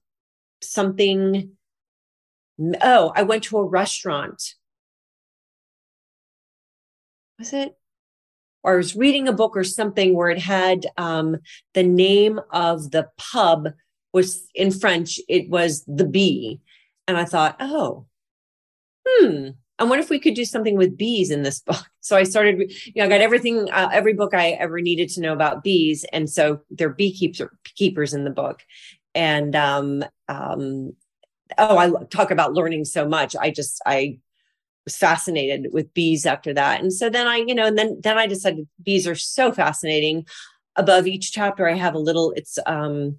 something. 0.62 1.50
Oh, 2.82 3.12
I 3.14 3.22
went 3.22 3.44
to 3.44 3.58
a 3.58 3.64
restaurant. 3.64 4.54
Was 7.38 7.52
it? 7.52 7.76
Or 8.62 8.74
I 8.74 8.76
was 8.76 8.96
reading 8.96 9.28
a 9.28 9.32
book 9.32 9.56
or 9.56 9.64
something 9.64 10.14
where 10.14 10.30
it 10.30 10.38
had 10.38 10.86
um, 10.96 11.36
the 11.74 11.82
name 11.82 12.40
of 12.50 12.90
the 12.90 13.08
pub 13.18 13.68
was 14.12 14.48
in 14.54 14.70
French. 14.70 15.20
It 15.28 15.50
was 15.50 15.84
the 15.86 16.06
Bee, 16.06 16.60
and 17.06 17.16
I 17.16 17.26
thought, 17.26 17.56
oh, 17.60 18.06
hmm, 19.06 19.50
I 19.78 19.84
wonder 19.84 20.02
if 20.02 20.10
we 20.10 20.18
could 20.18 20.34
do 20.34 20.44
something 20.44 20.76
with 20.76 20.96
bees 20.96 21.30
in 21.30 21.42
this 21.42 21.60
book. 21.60 21.76
So 22.06 22.16
I 22.16 22.22
started, 22.22 22.72
you 22.84 22.92
know, 22.94 23.06
I 23.06 23.08
got 23.08 23.20
everything, 23.20 23.68
uh, 23.68 23.88
every 23.92 24.12
book 24.12 24.32
I 24.32 24.50
ever 24.50 24.80
needed 24.80 25.08
to 25.08 25.20
know 25.20 25.32
about 25.32 25.64
bees, 25.64 26.04
and 26.12 26.30
so 26.30 26.60
they're 26.70 26.88
beekeepers 26.88 27.50
keepers 27.74 28.14
in 28.14 28.22
the 28.22 28.30
book. 28.30 28.62
And 29.12 29.56
um, 29.56 30.04
um, 30.28 30.92
oh, 31.58 31.78
I 31.78 31.90
talk 32.10 32.30
about 32.30 32.52
learning 32.52 32.84
so 32.84 33.08
much. 33.08 33.34
I 33.34 33.50
just 33.50 33.82
I 33.86 34.20
was 34.84 34.96
fascinated 34.96 35.72
with 35.72 35.92
bees 35.94 36.26
after 36.26 36.54
that, 36.54 36.80
and 36.80 36.92
so 36.92 37.10
then 37.10 37.26
I, 37.26 37.38
you 37.38 37.56
know, 37.56 37.66
and 37.66 37.76
then 37.76 38.00
then 38.04 38.18
I 38.18 38.28
decided 38.28 38.68
bees 38.80 39.08
are 39.08 39.16
so 39.16 39.50
fascinating. 39.50 40.26
Above 40.76 41.08
each 41.08 41.32
chapter, 41.32 41.68
I 41.68 41.74
have 41.74 41.96
a 41.96 41.98
little. 41.98 42.32
It's 42.36 42.56
um, 42.66 43.18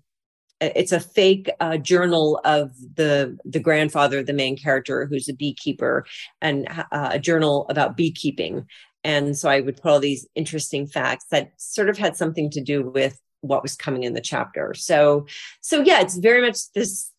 it's 0.60 0.91
a 0.91 0.99
fake 0.99 1.49
uh, 1.60 1.78
journal 1.78 2.41
of 2.43 2.72
the 2.95 3.38
the 3.45 3.60
grandfather 3.60 4.20
of 4.20 4.26
the 4.26 4.34
main 4.34 4.58
character 4.58 5.05
who's 5.05 5.30
a 5.30 5.34
beekeeper 5.34 6.05
and 6.41 6.68
uh, 6.91 7.10
a 7.12 7.20
journal 7.20 7.66
about 7.70 7.97
beekeeping. 7.97 8.66
And 9.03 9.38
so 9.38 9.49
i 9.49 9.62
would 9.62 9.78
put 9.78 9.91
all 9.91 9.99
these 9.99 10.28
interesting 10.36 10.88
facts 10.88 11.26
that 11.32 11.51
sort 11.58 11.89
of 11.89 11.97
had 11.97 12.18
something 12.18 12.49
to 12.51 12.62
do 12.62 12.84
with 12.84 13.20
what 13.41 13.62
was 13.62 13.76
coming 13.76 14.03
in 14.03 14.14
the 14.14 14.22
chapter. 14.22 14.74
So 14.74 15.28
so 15.62 15.82
yeah 15.82 16.01
it's 16.01 16.18
very 16.18 16.41
much 16.41 16.72
this 16.74 17.12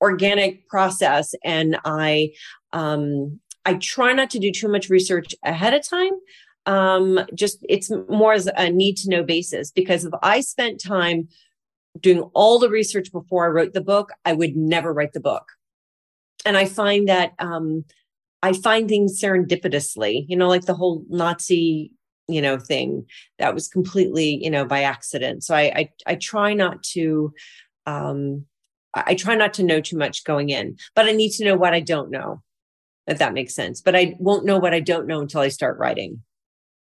organic 0.00 0.68
process. 0.68 1.34
And 1.44 1.78
i 1.84 2.32
um 2.72 3.38
i 3.64 3.74
try 3.74 4.12
not 4.12 4.30
to 4.30 4.38
do 4.40 4.50
too 4.50 4.68
much 4.68 4.90
research 4.90 5.34
ahead 5.44 5.74
of 5.74 5.88
time. 5.88 6.12
Um 6.66 7.20
just 7.32 7.64
it's 7.68 7.92
more 8.08 8.32
as 8.32 8.48
a 8.56 8.70
need 8.70 8.96
to 8.98 9.10
know 9.10 9.22
basis 9.22 9.70
because 9.70 10.04
if 10.04 10.12
i 10.22 10.40
spent 10.40 10.82
time 10.82 11.28
doing 12.00 12.22
all 12.34 12.58
the 12.58 12.70
research 12.70 13.12
before 13.12 13.44
I 13.44 13.48
wrote 13.48 13.72
the 13.72 13.80
book, 13.80 14.12
I 14.24 14.32
would 14.32 14.56
never 14.56 14.92
write 14.92 15.12
the 15.12 15.20
book. 15.20 15.44
And 16.44 16.56
I 16.56 16.66
find 16.66 17.08
that 17.08 17.32
um, 17.38 17.84
I 18.42 18.52
find 18.52 18.88
things 18.88 19.20
serendipitously, 19.20 20.26
you 20.28 20.36
know, 20.36 20.48
like 20.48 20.66
the 20.66 20.74
whole 20.74 21.04
Nazi, 21.08 21.92
you 22.28 22.42
know, 22.42 22.58
thing 22.58 23.06
that 23.38 23.54
was 23.54 23.68
completely, 23.68 24.42
you 24.42 24.50
know, 24.50 24.64
by 24.64 24.82
accident. 24.82 25.44
So 25.44 25.54
I 25.54 25.62
I, 25.74 25.90
I 26.06 26.14
try 26.16 26.54
not 26.54 26.82
to 26.94 27.32
um, 27.86 28.44
I 28.94 29.14
try 29.14 29.34
not 29.34 29.52
to 29.54 29.62
know 29.62 29.80
too 29.80 29.98
much 29.98 30.24
going 30.24 30.50
in, 30.50 30.76
but 30.94 31.06
I 31.06 31.12
need 31.12 31.30
to 31.32 31.44
know 31.44 31.56
what 31.56 31.74
I 31.74 31.80
don't 31.80 32.10
know, 32.10 32.42
if 33.06 33.18
that 33.18 33.34
makes 33.34 33.54
sense. 33.54 33.82
But 33.82 33.94
I 33.94 34.16
won't 34.18 34.46
know 34.46 34.58
what 34.58 34.74
I 34.74 34.80
don't 34.80 35.06
know 35.06 35.20
until 35.20 35.40
I 35.40 35.48
start 35.48 35.78
writing. 35.78 36.22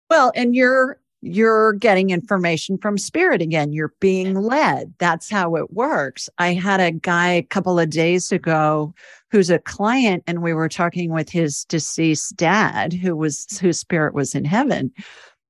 Well, 0.10 0.32
and 0.36 0.56
you're 0.56 1.00
you're 1.22 1.74
getting 1.74 2.10
information 2.12 2.78
from 2.78 2.98
spirit 2.98 3.42
again. 3.42 3.74
You're 3.74 3.94
being 4.00 4.36
led. 4.36 4.94
That's 5.00 5.30
how 5.30 5.56
it 5.56 5.72
works. 5.72 6.30
I 6.38 6.54
had 6.54 6.80
a 6.80 6.92
guy 6.92 7.30
a 7.30 7.44
couple 7.44 7.80
of 7.80 7.90
days 7.90 8.32
ago 8.32 8.94
who's 9.32 9.50
a 9.50 9.60
client, 9.60 10.24
and 10.28 10.42
we 10.42 10.54
were 10.54 10.70
talking 10.70 11.12
with 11.12 11.30
his 11.30 11.66
deceased 11.66 12.36
dad, 12.36 12.94
who 12.94 13.16
was 13.16 13.60
whose 13.60 13.80
spirit 13.80 14.14
was 14.14 14.34
in 14.34 14.46
heaven. 14.46 14.92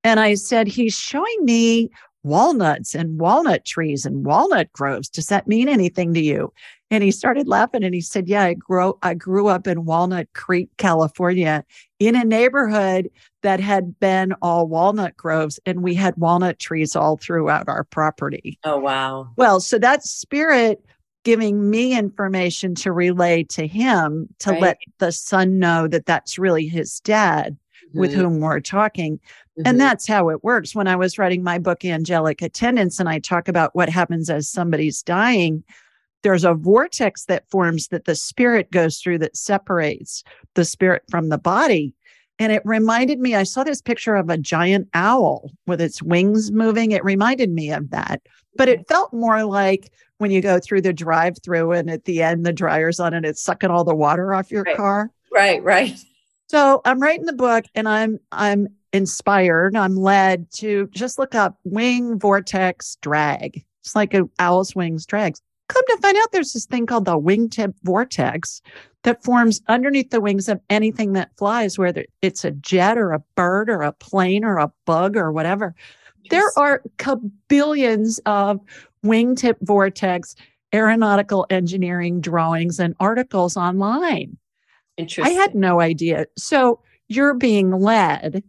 And 0.04 0.20
I 0.20 0.34
said, 0.36 0.68
he's 0.68 0.98
showing 0.98 1.38
me 1.42 1.90
walnuts 2.24 2.96
and 2.96 3.20
walnut 3.20 3.66
trees 3.66 4.06
and 4.06 4.26
walnut 4.26 4.72
groves. 4.74 5.10
Does 5.10 5.28
that 5.28 5.48
mean 5.48 5.70
anything 5.70 6.14
to 6.14 6.22
you? 6.22 6.54
And 6.92 7.04
he 7.04 7.12
started 7.12 7.48
laughing 7.48 7.84
and 7.84 7.94
he 7.94 8.02
said, 8.02 8.28
Yeah, 8.28 8.44
I 8.44 8.54
grew 8.56 8.98
I 9.04 9.14
grew 9.14 9.48
up 9.48 9.68
in 9.68 9.86
Walnut 9.86 10.28
Creek, 10.34 10.70
California, 10.78 11.64
in 12.00 12.16
a 12.16 12.26
neighborhood 12.26 13.10
that 13.44 13.60
had 13.60 14.00
been 14.00 14.34
all 14.42 14.68
walnut 14.68 15.16
groves, 15.16 15.60
and 15.66 15.84
we 15.84 15.94
had 15.94 16.16
walnut 16.18 16.60
trees 16.60 16.96
all 16.96 17.18
throughout 17.18 17.70
our 17.70 17.84
property. 17.84 18.58
Oh 18.64 18.78
wow. 18.78 19.30
Well, 19.36 19.60
so 19.60 19.78
that 19.80 20.04
spirit 20.04 20.84
giving 21.24 21.70
me 21.70 21.98
information 21.98 22.74
to 22.74 22.92
relay 22.92 23.44
to 23.44 23.68
him 23.68 24.28
to 24.40 24.52
right. 24.52 24.62
let 24.62 24.78
the 25.00 25.12
son 25.12 25.60
know 25.60 25.88
that 25.88 26.06
that's 26.06 26.40
really 26.40 26.68
his 26.68 27.00
dad 27.02 27.58
mm-hmm. 27.88 28.00
with 28.00 28.14
whom 28.14 28.40
we're 28.40 28.60
talking. 28.60 29.18
Mm-hmm. 29.18 29.64
And 29.66 29.80
that's 29.80 30.08
how 30.08 30.30
it 30.30 30.44
works. 30.44 30.76
When 30.76 30.88
I 30.88 30.96
was 30.96 31.18
writing 31.18 31.44
my 31.44 31.60
book, 31.60 31.86
Angelic 31.86 32.42
Attendance, 32.42 33.00
and 33.00 33.10
I 33.10 33.20
talk 33.20 33.48
about 33.48 33.76
what 33.76 33.90
happens 33.90 34.30
as 34.30 34.50
somebody's 34.50 35.02
dying, 35.02 35.64
there's 36.24 36.44
a 36.44 36.54
vortex 36.54 37.26
that 37.26 37.50
forms 37.50 37.88
that 37.88 38.06
the 38.06 38.16
spirit 38.16 38.72
goes 38.72 38.98
through 38.98 39.20
that 39.20 39.38
separates 39.38 40.24
the 40.56 40.66
spirit 40.66 41.04
from 41.10 41.30
the 41.30 41.38
body. 41.38 41.94
And 42.40 42.54
it 42.54 42.62
reminded 42.64 43.20
me, 43.20 43.36
I 43.36 43.44
saw 43.44 43.64
this 43.64 43.82
picture 43.82 44.16
of 44.16 44.30
a 44.30 44.38
giant 44.38 44.88
owl 44.94 45.52
with 45.68 45.82
its 45.82 46.02
wings 46.02 46.52
moving. 46.52 46.92
It 46.92 47.04
reminded 47.04 47.52
me 47.52 47.72
of 47.72 47.90
that. 47.90 48.22
But 48.56 48.70
it 48.70 48.88
felt 48.88 49.14
more 49.14 49.44
like 49.44 49.92
when 50.20 50.32
you 50.32 50.42
go 50.42 50.60
through 50.60 50.82
the 50.82 50.94
drive 50.94 51.38
through 51.44 51.74
and 51.74 51.90
at 51.90 52.06
the 52.06 52.22
end 52.22 52.46
the 52.46 52.54
dryer's 52.54 53.00
on 53.00 53.14
and 53.14 53.26
it's 53.26 53.42
sucking 53.42 53.70
all 53.70 53.84
the 53.84 53.96
water 53.96 54.34
off 54.34 54.52
your 54.52 54.64
right. 54.64 54.76
car. 54.76 55.12
Right, 55.32 55.64
right. 55.64 55.98
So 56.50 56.82
I'm 56.84 57.00
writing 57.00 57.28
the 57.28 57.34
book 57.34 57.66
and 57.76 57.88
I'm 57.88 58.20
I'm 58.32 58.68
inspired, 58.92 59.76
I'm 59.76 59.96
led 59.96 60.52
to 60.54 60.90
just 60.92 61.20
look 61.20 61.36
up 61.36 61.60
wing 61.64 62.18
vortex 62.18 62.98
drag. 63.02 63.64
It's 63.84 63.96
like 63.96 64.16
an 64.16 64.32
owl's 64.40 64.76
wings 64.76 65.06
drags. 65.06 65.42
Come 65.68 65.84
to 65.88 65.98
find 66.02 66.18
out 66.18 66.32
there's 66.32 66.54
this 66.54 66.66
thing 66.66 66.88
called 66.88 67.06
the 67.06 67.20
wingtip 67.20 67.76
vortex 67.84 68.64
that 69.04 69.24
forms 69.24 69.62
underneath 69.68 70.10
the 70.10 70.20
wings 70.20 70.50
of 70.50 70.60
anything 70.72 71.14
that 71.14 71.30
flies, 71.38 71.78
whether 71.78 72.06
it's 72.24 72.44
a 72.44 72.52
jet 72.52 72.98
or 72.98 73.12
a 73.12 73.24
bird 73.36 73.70
or 73.70 73.84
a 73.84 73.94
plane 73.94 74.44
or 74.44 74.58
a 74.58 74.72
bug 74.86 75.16
or 75.16 75.32
whatever. 75.32 75.76
There 76.32 76.50
are 76.58 76.82
billions 77.48 78.20
of 78.26 78.60
wingtip 79.06 79.58
vortex 79.62 80.36
aeronautical 80.74 81.46
engineering 81.52 82.22
drawings 82.22 82.80
and 82.80 82.96
articles 83.00 83.56
online. 83.56 84.36
Interesting. 85.00 85.26
I 85.26 85.42
had 85.42 85.56
no 85.56 85.80
idea. 85.80 86.28
So 86.38 86.82
you're 87.08 87.34
being 87.34 87.72
led, 87.72 88.44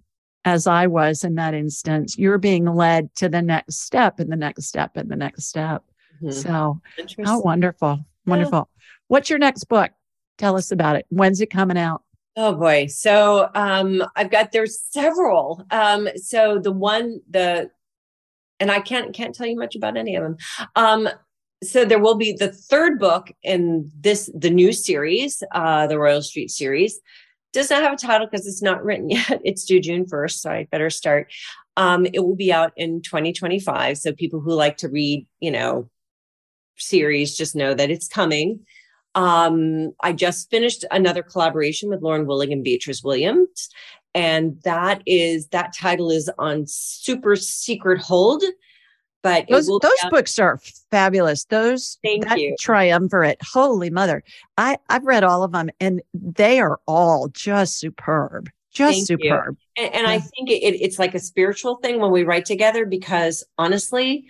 as 0.45 0.67
I 0.67 0.89
was 0.89 1.23
in 1.23 1.37
that 1.37 1.55
instance, 1.55 2.19
you're 2.19 2.39
being 2.39 2.67
led 2.67 3.15
to 3.17 3.29
the 3.29 3.41
next 3.41 3.81
step 3.81 4.19
and 4.19 4.31
the 4.31 4.37
next 4.37 4.65
step 4.65 4.97
and 4.97 5.09
the 5.09 5.17
next 5.17 5.45
step. 5.45 5.85
Mm-hmm. 6.21 6.33
So, 6.33 6.81
how 7.25 7.41
wonderful. 7.41 8.01
Wonderful. 8.27 8.69
Yeah. 8.69 8.83
What's 9.09 9.31
your 9.31 9.39
next 9.39 9.65
book? 9.65 9.93
Tell 10.39 10.57
us 10.57 10.73
about 10.73 10.97
it. 10.97 11.07
When's 11.09 11.41
it 11.41 11.51
coming 11.51 11.79
out? 11.79 12.03
Oh 12.37 12.55
boy. 12.55 12.87
So 12.87 13.49
um 13.55 14.03
I've 14.17 14.31
got 14.31 14.53
there's 14.53 14.81
several. 14.81 15.65
Um 15.71 16.09
so 16.17 16.59
the 16.59 16.73
one 16.73 17.21
the 17.29 17.71
and 18.59 18.71
I 18.71 18.81
can't 18.81 19.13
can't 19.13 19.35
tell 19.35 19.47
you 19.47 19.57
much 19.57 19.77
about 19.77 19.97
any 19.97 20.17
of 20.17 20.23
them. 20.23 20.37
Um 20.77 21.09
so 21.63 21.85
there 21.85 21.99
will 21.99 22.17
be 22.17 22.33
the 22.33 22.53
third 22.53 22.99
book 22.99 23.33
in 23.43 23.91
this 23.99 24.31
the 24.35 24.51
new 24.51 24.73
series, 24.73 25.43
uh, 25.53 25.87
the 25.87 25.99
Royal 25.99 26.23
Street 26.23 26.51
series. 26.51 27.01
Does 27.53 27.69
not 27.69 27.83
have 27.83 27.95
a 27.95 27.97
title 27.97 28.29
because 28.31 28.47
it's 28.47 28.63
not 28.63 28.85
written 28.85 29.11
yet. 29.11 29.41
It's 29.45 29.65
due 29.65 29.81
June 29.81 30.07
1st, 30.07 30.39
so 30.39 30.51
I 30.51 30.69
better 30.71 30.91
start. 30.91 31.33
Um, 31.77 32.07
it 32.07 32.21
will 32.21 32.37
be 32.37 32.53
out 32.53 32.73
in 32.77 33.03
2025. 33.03 33.99
So 33.99 34.13
people 34.13 34.41
who 34.41 34.53
like 34.53 34.77
to 34.79 34.89
read, 34.89 35.27
you 35.41 35.51
know, 35.51 35.91
series 36.77 37.37
just 37.37 37.57
know 37.57 37.75
that 37.75 37.91
it's 37.91 38.09
coming. 38.09 38.61
Um, 39.15 39.93
I 40.03 40.13
just 40.13 40.51
finished 40.51 40.85
another 40.91 41.23
collaboration 41.23 41.91
with 41.91 42.03
Lauren 42.03 42.27
Willig 42.27 42.53
and 42.53 42.63
Beatriz 42.63 43.03
Williams. 43.03 43.69
And 44.15 44.61
that 44.65 45.03
is 45.07 45.49
that 45.49 45.75
title 45.77 46.11
is 46.11 46.31
on 46.39 46.65
super 46.67 47.37
secret 47.37 48.01
hold 48.01 48.43
but 49.23 49.47
those 49.49 49.67
those 49.67 50.11
books 50.11 50.39
are 50.39 50.59
fabulous. 50.91 51.45
Those 51.45 51.99
thank 52.03 52.27
that 52.27 52.39
you 52.39 52.57
triumvirate. 52.59 53.39
Holy 53.43 53.91
mother, 53.91 54.23
I 54.57 54.79
I've 54.89 55.05
read 55.05 55.25
all 55.25 55.43
of 55.43 55.53
them, 55.53 55.71
and 55.79 56.01
they 56.15 56.61
are 56.61 56.81
all 56.87 57.29
just 57.29 57.79
superb, 57.79 58.49
just 58.73 58.95
thank 58.95 59.07
superb. 59.07 59.57
And, 59.77 59.95
and, 59.95 60.07
I 60.07 60.21
think 60.21 60.51
it, 60.51 60.81
it's 60.81 60.99
like 60.99 61.15
a 61.15 61.19
spiritual 61.19 61.77
thing 61.77 62.01
when 62.01 62.11
we 62.11 62.25
write 62.25 62.45
together 62.45 62.87
because 62.87 63.45
honestly, 63.59 64.27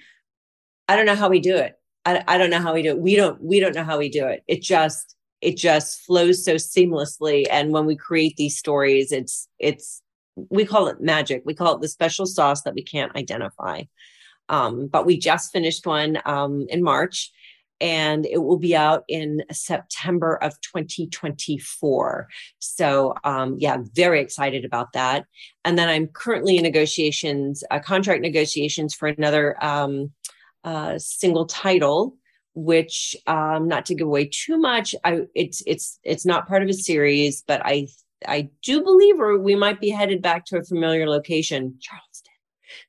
I 0.89 0.97
don't 0.97 1.07
know 1.07 1.15
how 1.15 1.29
we 1.29 1.41
do 1.41 1.57
it. 1.57 1.79
I, 2.05 2.25
I 2.27 2.39
don't 2.39 2.51
know 2.51 2.61
how 2.61 2.75
we 2.75 2.83
do 2.83 2.91
it. 2.91 2.99
We 2.99 3.15
don't 3.15 3.41
we 3.43 3.61
don't 3.61 3.75
know 3.75 3.85
how 3.85 3.99
we 3.99 4.09
do 4.09 4.27
it. 4.27 4.43
It 4.49 4.63
just 4.63 5.17
it 5.41 5.57
just 5.57 6.01
flows 6.01 6.45
so 6.45 6.57
seamlessly. 6.57 7.47
And 7.51 7.73
when 7.73 7.87
we 7.87 7.97
create 7.97 8.37
these 8.37 8.59
stories, 8.59 9.13
it's 9.13 9.49
it's 9.59 10.03
we 10.49 10.65
call 10.65 10.89
it 10.89 11.01
magic. 11.01 11.43
We 11.45 11.55
call 11.55 11.77
it 11.77 11.81
the 11.81 11.89
special 11.89 12.27
sauce 12.27 12.63
that 12.63 12.75
we 12.75 12.83
can't 12.83 13.15
identify. 13.15 13.83
Um, 14.51 14.89
but 14.89 15.07
we 15.07 15.19
just 15.19 15.53
finished 15.53 15.87
one 15.87 16.19
um, 16.27 16.67
in 16.69 16.83
March 16.83 17.33
and 17.81 18.27
it 18.27 18.39
will 18.39 18.59
be 18.59 18.77
out 18.77 19.05
in 19.09 19.43
September 19.51 20.37
of 20.43 20.61
2024. 20.61 22.29
So, 22.59 23.15
um, 23.25 23.57
yeah, 23.59 23.79
very 23.95 24.21
excited 24.21 24.65
about 24.65 24.93
that. 24.93 25.25
And 25.65 25.79
then 25.79 25.89
I'm 25.89 26.09
currently 26.09 26.59
in 26.59 26.63
negotiations, 26.63 27.65
uh, 27.71 27.79
contract 27.79 28.21
negotiations 28.21 28.95
for 28.95 29.09
another 29.09 29.63
um, 29.65 30.13
uh, 30.65 30.99
single 30.99 31.47
title. 31.47 32.17
Which, 32.55 33.15
um, 33.29 33.69
not 33.69 33.87
to 33.87 33.95
give 33.95 34.09
away 34.09 34.29
too 34.31 34.59
much, 34.59 34.93
I 35.05 35.21
it's 35.37 35.63
it's 35.69 36.01
it's 36.03 36.27
not 36.27 36.49
part 36.49 36.65
of 36.65 36.69
a 36.69 36.75
series, 36.75 37.45
but 37.47 37.63
I 37.65 37.87
I 38.27 38.51
do 38.63 38.83
believe 38.83 39.15
we 39.41 39.55
might 39.55 39.81
be 39.81 39.91
headed 39.91 40.21
back 40.21 40.47
to 40.47 40.59
a 40.59 40.65
familiar 40.65 41.09
location, 41.09 41.79
Charleston. 41.81 42.10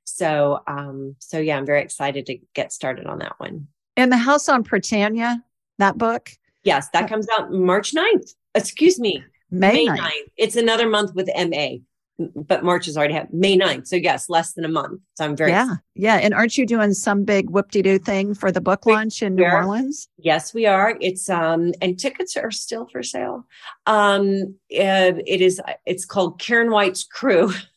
So, 0.03 0.61
um, 0.67 1.15
so 1.19 1.39
yeah, 1.39 1.57
I'm 1.57 1.65
very 1.65 1.81
excited 1.81 2.25
to 2.27 2.37
get 2.53 2.71
started 2.71 3.07
on 3.07 3.19
that 3.19 3.39
one. 3.39 3.67
And 3.97 4.11
the 4.11 4.17
House 4.17 4.49
on 4.49 4.63
Prytania, 4.63 5.41
that 5.79 5.97
book? 5.97 6.31
Yes, 6.63 6.89
that 6.89 7.09
comes 7.09 7.27
out 7.37 7.51
March 7.51 7.93
9th. 7.93 8.35
Excuse 8.55 8.99
me, 8.99 9.23
May, 9.49 9.85
May 9.85 9.87
9th. 9.87 9.99
9th. 9.99 10.11
It's 10.37 10.55
another 10.55 10.87
month 10.87 11.13
with 11.15 11.29
MA, 11.35 11.77
but 12.35 12.63
March 12.63 12.87
is 12.87 12.95
already 12.97 13.13
happened. 13.15 13.39
May 13.39 13.57
9th. 13.57 13.87
So 13.87 13.95
yes, 13.95 14.29
less 14.29 14.53
than 14.53 14.63
a 14.63 14.69
month. 14.69 15.01
So 15.15 15.25
I'm 15.25 15.35
very 15.35 15.51
Yeah. 15.51 15.63
Excited. 15.63 15.81
Yeah. 15.95 16.15
And 16.17 16.33
aren't 16.33 16.57
you 16.57 16.65
doing 16.65 16.93
some 16.93 17.23
big 17.23 17.49
whoop-de-doo 17.49 17.99
thing 17.99 18.33
for 18.35 18.51
the 18.51 18.61
book 18.61 18.85
launch 18.85 19.23
in 19.23 19.35
New 19.35 19.45
Orleans? 19.45 20.07
Yes, 20.17 20.53
we 20.53 20.65
are. 20.67 20.97
It's 21.01 21.29
um 21.29 21.73
and 21.81 21.99
tickets 21.99 22.37
are 22.37 22.51
still 22.51 22.87
for 22.91 23.01
sale. 23.01 23.47
Um 23.87 24.55
it 24.69 25.41
is 25.41 25.59
it's 25.85 26.05
called 26.05 26.39
Karen 26.39 26.69
White's 26.71 27.05
Krewe. 27.07 27.53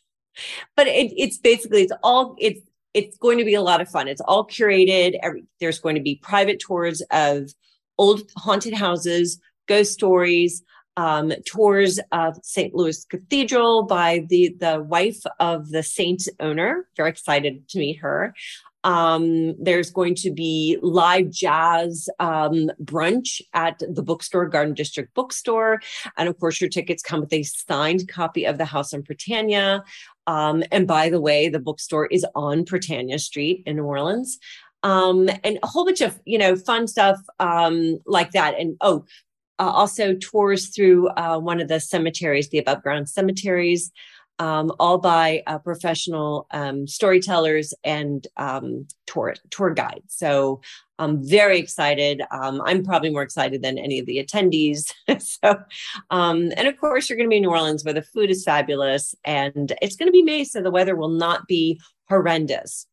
but 0.76 0.86
it, 0.86 1.12
it's 1.16 1.38
basically 1.38 1.82
it's 1.82 1.92
all 2.02 2.36
it's 2.38 2.60
it's 2.94 3.18
going 3.18 3.38
to 3.38 3.44
be 3.44 3.54
a 3.54 3.62
lot 3.62 3.80
of 3.80 3.88
fun. 3.88 4.06
It's 4.06 4.20
all 4.20 4.46
curated. 4.46 5.18
Every, 5.22 5.44
there's 5.58 5.80
going 5.80 5.96
to 5.96 6.00
be 6.00 6.16
private 6.22 6.60
tours 6.60 7.02
of 7.10 7.50
old 7.98 8.22
haunted 8.36 8.74
houses, 8.74 9.40
ghost 9.66 9.92
stories, 9.92 10.62
um, 10.96 11.32
tours 11.44 11.98
of 12.12 12.38
St. 12.42 12.74
Louis 12.74 13.04
Cathedral 13.04 13.82
by 13.84 14.24
the 14.28 14.56
the 14.58 14.80
wife 14.80 15.22
of 15.40 15.70
the 15.70 15.82
saint's 15.82 16.28
owner. 16.40 16.88
Very 16.96 17.10
excited 17.10 17.68
to 17.70 17.78
meet 17.78 17.98
her. 17.98 18.34
Um, 18.84 19.54
there's 19.62 19.90
going 19.90 20.14
to 20.16 20.30
be 20.30 20.78
live 20.82 21.30
jazz 21.30 22.08
um, 22.20 22.70
brunch 22.82 23.40
at 23.54 23.80
the 23.80 24.02
bookstore, 24.02 24.46
Garden 24.46 24.74
District 24.74 25.12
Bookstore. 25.14 25.80
And 26.16 26.28
of 26.28 26.38
course, 26.38 26.60
your 26.60 26.70
tickets 26.70 27.02
come 27.02 27.20
with 27.20 27.32
a 27.32 27.42
signed 27.42 28.08
copy 28.08 28.44
of 28.44 28.58
The 28.58 28.66
House 28.66 28.94
on 28.94 29.02
Prytania. 29.02 29.82
Um, 30.26 30.62
and 30.70 30.86
by 30.86 31.08
the 31.08 31.20
way, 31.20 31.48
the 31.48 31.58
bookstore 31.58 32.06
is 32.06 32.24
on 32.34 32.64
Prytania 32.64 33.18
Street 33.18 33.62
in 33.66 33.76
New 33.76 33.84
Orleans. 33.84 34.38
Um, 34.82 35.30
and 35.42 35.58
a 35.62 35.66
whole 35.66 35.86
bunch 35.86 36.02
of, 36.02 36.20
you 36.26 36.36
know, 36.36 36.54
fun 36.54 36.86
stuff 36.86 37.18
um, 37.40 37.98
like 38.06 38.32
that. 38.32 38.58
And 38.58 38.76
oh, 38.82 39.06
uh, 39.58 39.70
also 39.70 40.14
tours 40.14 40.68
through 40.68 41.08
uh, 41.10 41.38
one 41.38 41.60
of 41.60 41.68
the 41.68 41.80
cemeteries, 41.80 42.50
the 42.50 42.58
above 42.58 42.82
ground 42.82 43.08
cemeteries 43.08 43.90
um, 44.38 44.72
all 44.80 44.98
by 44.98 45.42
uh, 45.46 45.58
professional 45.58 46.46
um, 46.50 46.86
storytellers 46.86 47.72
and 47.84 48.26
um, 48.36 48.86
tour 49.06 49.34
tour 49.50 49.70
guides. 49.70 50.14
So 50.14 50.60
I'm 50.98 51.26
very 51.26 51.58
excited. 51.58 52.22
Um, 52.30 52.62
I'm 52.64 52.84
probably 52.84 53.10
more 53.10 53.22
excited 53.22 53.62
than 53.62 53.78
any 53.78 53.98
of 53.98 54.06
the 54.06 54.24
attendees. 54.24 54.92
so, 55.20 55.56
um, 56.10 56.52
and 56.56 56.68
of 56.68 56.76
course, 56.78 57.08
you're 57.08 57.16
going 57.16 57.28
to 57.28 57.30
be 57.30 57.36
in 57.36 57.42
New 57.42 57.50
Orleans 57.50 57.84
where 57.84 57.94
the 57.94 58.02
food 58.02 58.30
is 58.30 58.44
fabulous, 58.44 59.14
and 59.24 59.72
it's 59.82 59.96
going 59.96 60.08
to 60.08 60.12
be 60.12 60.22
May, 60.22 60.44
so 60.44 60.62
the 60.62 60.70
weather 60.70 60.96
will 60.96 61.08
not 61.08 61.46
be 61.46 61.80
horrendous. 62.08 62.86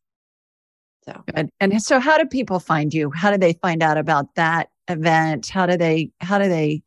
So, 1.04 1.22
Good. 1.34 1.50
and 1.60 1.82
so, 1.82 1.98
how 1.98 2.18
do 2.18 2.26
people 2.26 2.60
find 2.60 2.94
you? 2.94 3.10
How 3.10 3.30
do 3.30 3.38
they 3.38 3.54
find 3.54 3.82
out 3.82 3.98
about 3.98 4.34
that 4.36 4.68
event? 4.88 5.48
How 5.48 5.66
do 5.66 5.76
they? 5.76 6.10
How 6.20 6.38
do 6.38 6.48
they? 6.48 6.82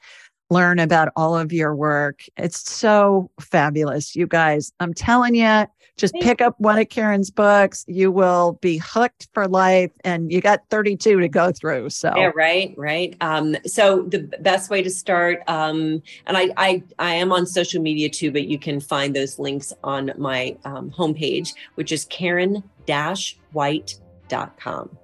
Learn 0.49 0.79
about 0.79 1.09
all 1.15 1.37
of 1.37 1.51
your 1.51 1.75
work. 1.75 2.21
It's 2.37 2.69
so 2.69 3.29
fabulous, 3.39 4.15
you 4.15 4.27
guys. 4.27 4.71
I'm 4.79 4.93
telling 4.93 5.35
you, 5.35 5.65
just 5.97 6.13
pick 6.15 6.41
up 6.41 6.59
one 6.59 6.77
of 6.77 6.89
Karen's 6.89 7.31
books. 7.31 7.85
You 7.87 8.11
will 8.11 8.59
be 8.61 8.77
hooked 8.77 9.29
for 9.33 9.47
life, 9.47 9.91
and 10.03 10.29
you 10.31 10.41
got 10.41 10.59
32 10.69 11.21
to 11.21 11.29
go 11.29 11.53
through. 11.53 11.89
So 11.89 12.13
yeah, 12.15 12.31
right, 12.35 12.75
right. 12.77 13.15
Um, 13.21 13.55
so 13.65 14.03
the 14.03 14.19
best 14.41 14.69
way 14.69 14.83
to 14.83 14.89
start, 14.89 15.41
um, 15.47 16.03
and 16.27 16.37
I, 16.37 16.49
I, 16.57 16.83
I 16.99 17.15
am 17.15 17.31
on 17.31 17.45
social 17.45 17.81
media 17.81 18.09
too, 18.09 18.29
but 18.31 18.45
you 18.45 18.59
can 18.59 18.81
find 18.81 19.15
those 19.15 19.39
links 19.39 19.71
on 19.83 20.11
my 20.17 20.57
um, 20.65 20.91
homepage, 20.91 21.53
which 21.75 21.93
is 21.93 22.03
Karen-White.com. 22.05 24.97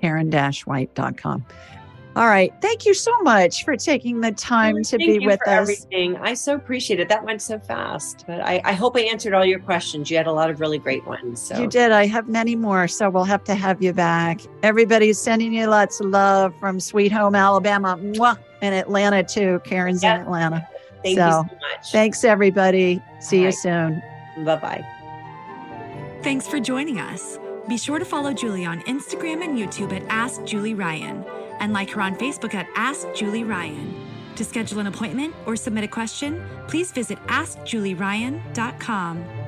Karen-White.com. 0.00 1.46
All 2.18 2.26
right. 2.26 2.52
Thank 2.60 2.84
you 2.84 2.94
so 2.94 3.16
much 3.22 3.64
for 3.64 3.76
taking 3.76 4.20
the 4.20 4.32
time 4.32 4.82
to 4.82 4.98
Thank 4.98 5.06
be 5.08 5.18
you 5.22 5.26
with 5.28 5.38
for 5.44 5.50
us. 5.50 5.60
Everything. 5.60 6.16
I 6.16 6.34
so 6.34 6.56
appreciate 6.56 6.98
it. 6.98 7.08
That 7.08 7.24
went 7.24 7.40
so 7.40 7.60
fast, 7.60 8.24
but 8.26 8.40
I, 8.40 8.60
I 8.64 8.72
hope 8.72 8.96
I 8.96 9.02
answered 9.02 9.34
all 9.34 9.44
your 9.44 9.60
questions. 9.60 10.10
You 10.10 10.16
had 10.16 10.26
a 10.26 10.32
lot 10.32 10.50
of 10.50 10.58
really 10.58 10.78
great 10.80 11.06
ones. 11.06 11.40
So 11.40 11.56
You 11.60 11.68
did. 11.68 11.92
I 11.92 12.06
have 12.06 12.28
many 12.28 12.56
more, 12.56 12.88
so 12.88 13.08
we'll 13.08 13.22
have 13.22 13.44
to 13.44 13.54
have 13.54 13.80
you 13.80 13.92
back. 13.92 14.40
Everybody's 14.64 15.16
sending 15.16 15.52
you 15.52 15.68
lots 15.68 16.00
of 16.00 16.06
love 16.06 16.52
from 16.58 16.80
Sweet 16.80 17.12
Home 17.12 17.36
Alabama. 17.36 17.96
Mwah! 18.02 18.36
And 18.62 18.74
Atlanta 18.74 19.22
too. 19.22 19.60
Karen's 19.64 20.02
Yeah. 20.02 20.16
in 20.16 20.22
Atlanta. 20.22 20.68
thank 21.04 21.18
so, 21.20 21.24
you 21.24 21.32
so 21.32 21.42
much. 21.42 21.92
Thanks 21.92 22.24
everybody. 22.24 23.00
See 23.20 23.36
All 23.36 23.40
you 23.42 23.46
right. 23.46 23.54
soon. 23.54 24.02
Bye 24.44 24.56
bye. 24.56 24.84
Thanks 26.24 26.48
for 26.48 26.58
joining 26.58 26.98
us. 26.98 27.38
Be 27.68 27.78
sure 27.78 28.00
to 28.00 28.04
follow 28.04 28.32
Julie 28.32 28.64
on 28.66 28.80
Instagram 28.82 29.44
and 29.44 29.56
YouTube 29.56 29.92
at 29.92 30.02
Ask 30.08 30.42
Julie 30.44 30.74
Ryan 30.74 31.24
and 31.60 31.72
like 31.72 31.90
her 31.90 32.00
on 32.00 32.16
Facebook 32.16 32.54
at 32.54 32.66
Ask 32.74 33.06
Julie 33.14 33.44
Ryan. 33.44 33.94
To 34.36 34.44
schedule 34.44 34.78
an 34.78 34.86
appointment 34.86 35.34
or 35.46 35.56
submit 35.56 35.84
a 35.84 35.88
question, 35.88 36.42
please 36.68 36.92
visit 36.92 37.18
AskJulieRyan.com. 37.26 39.47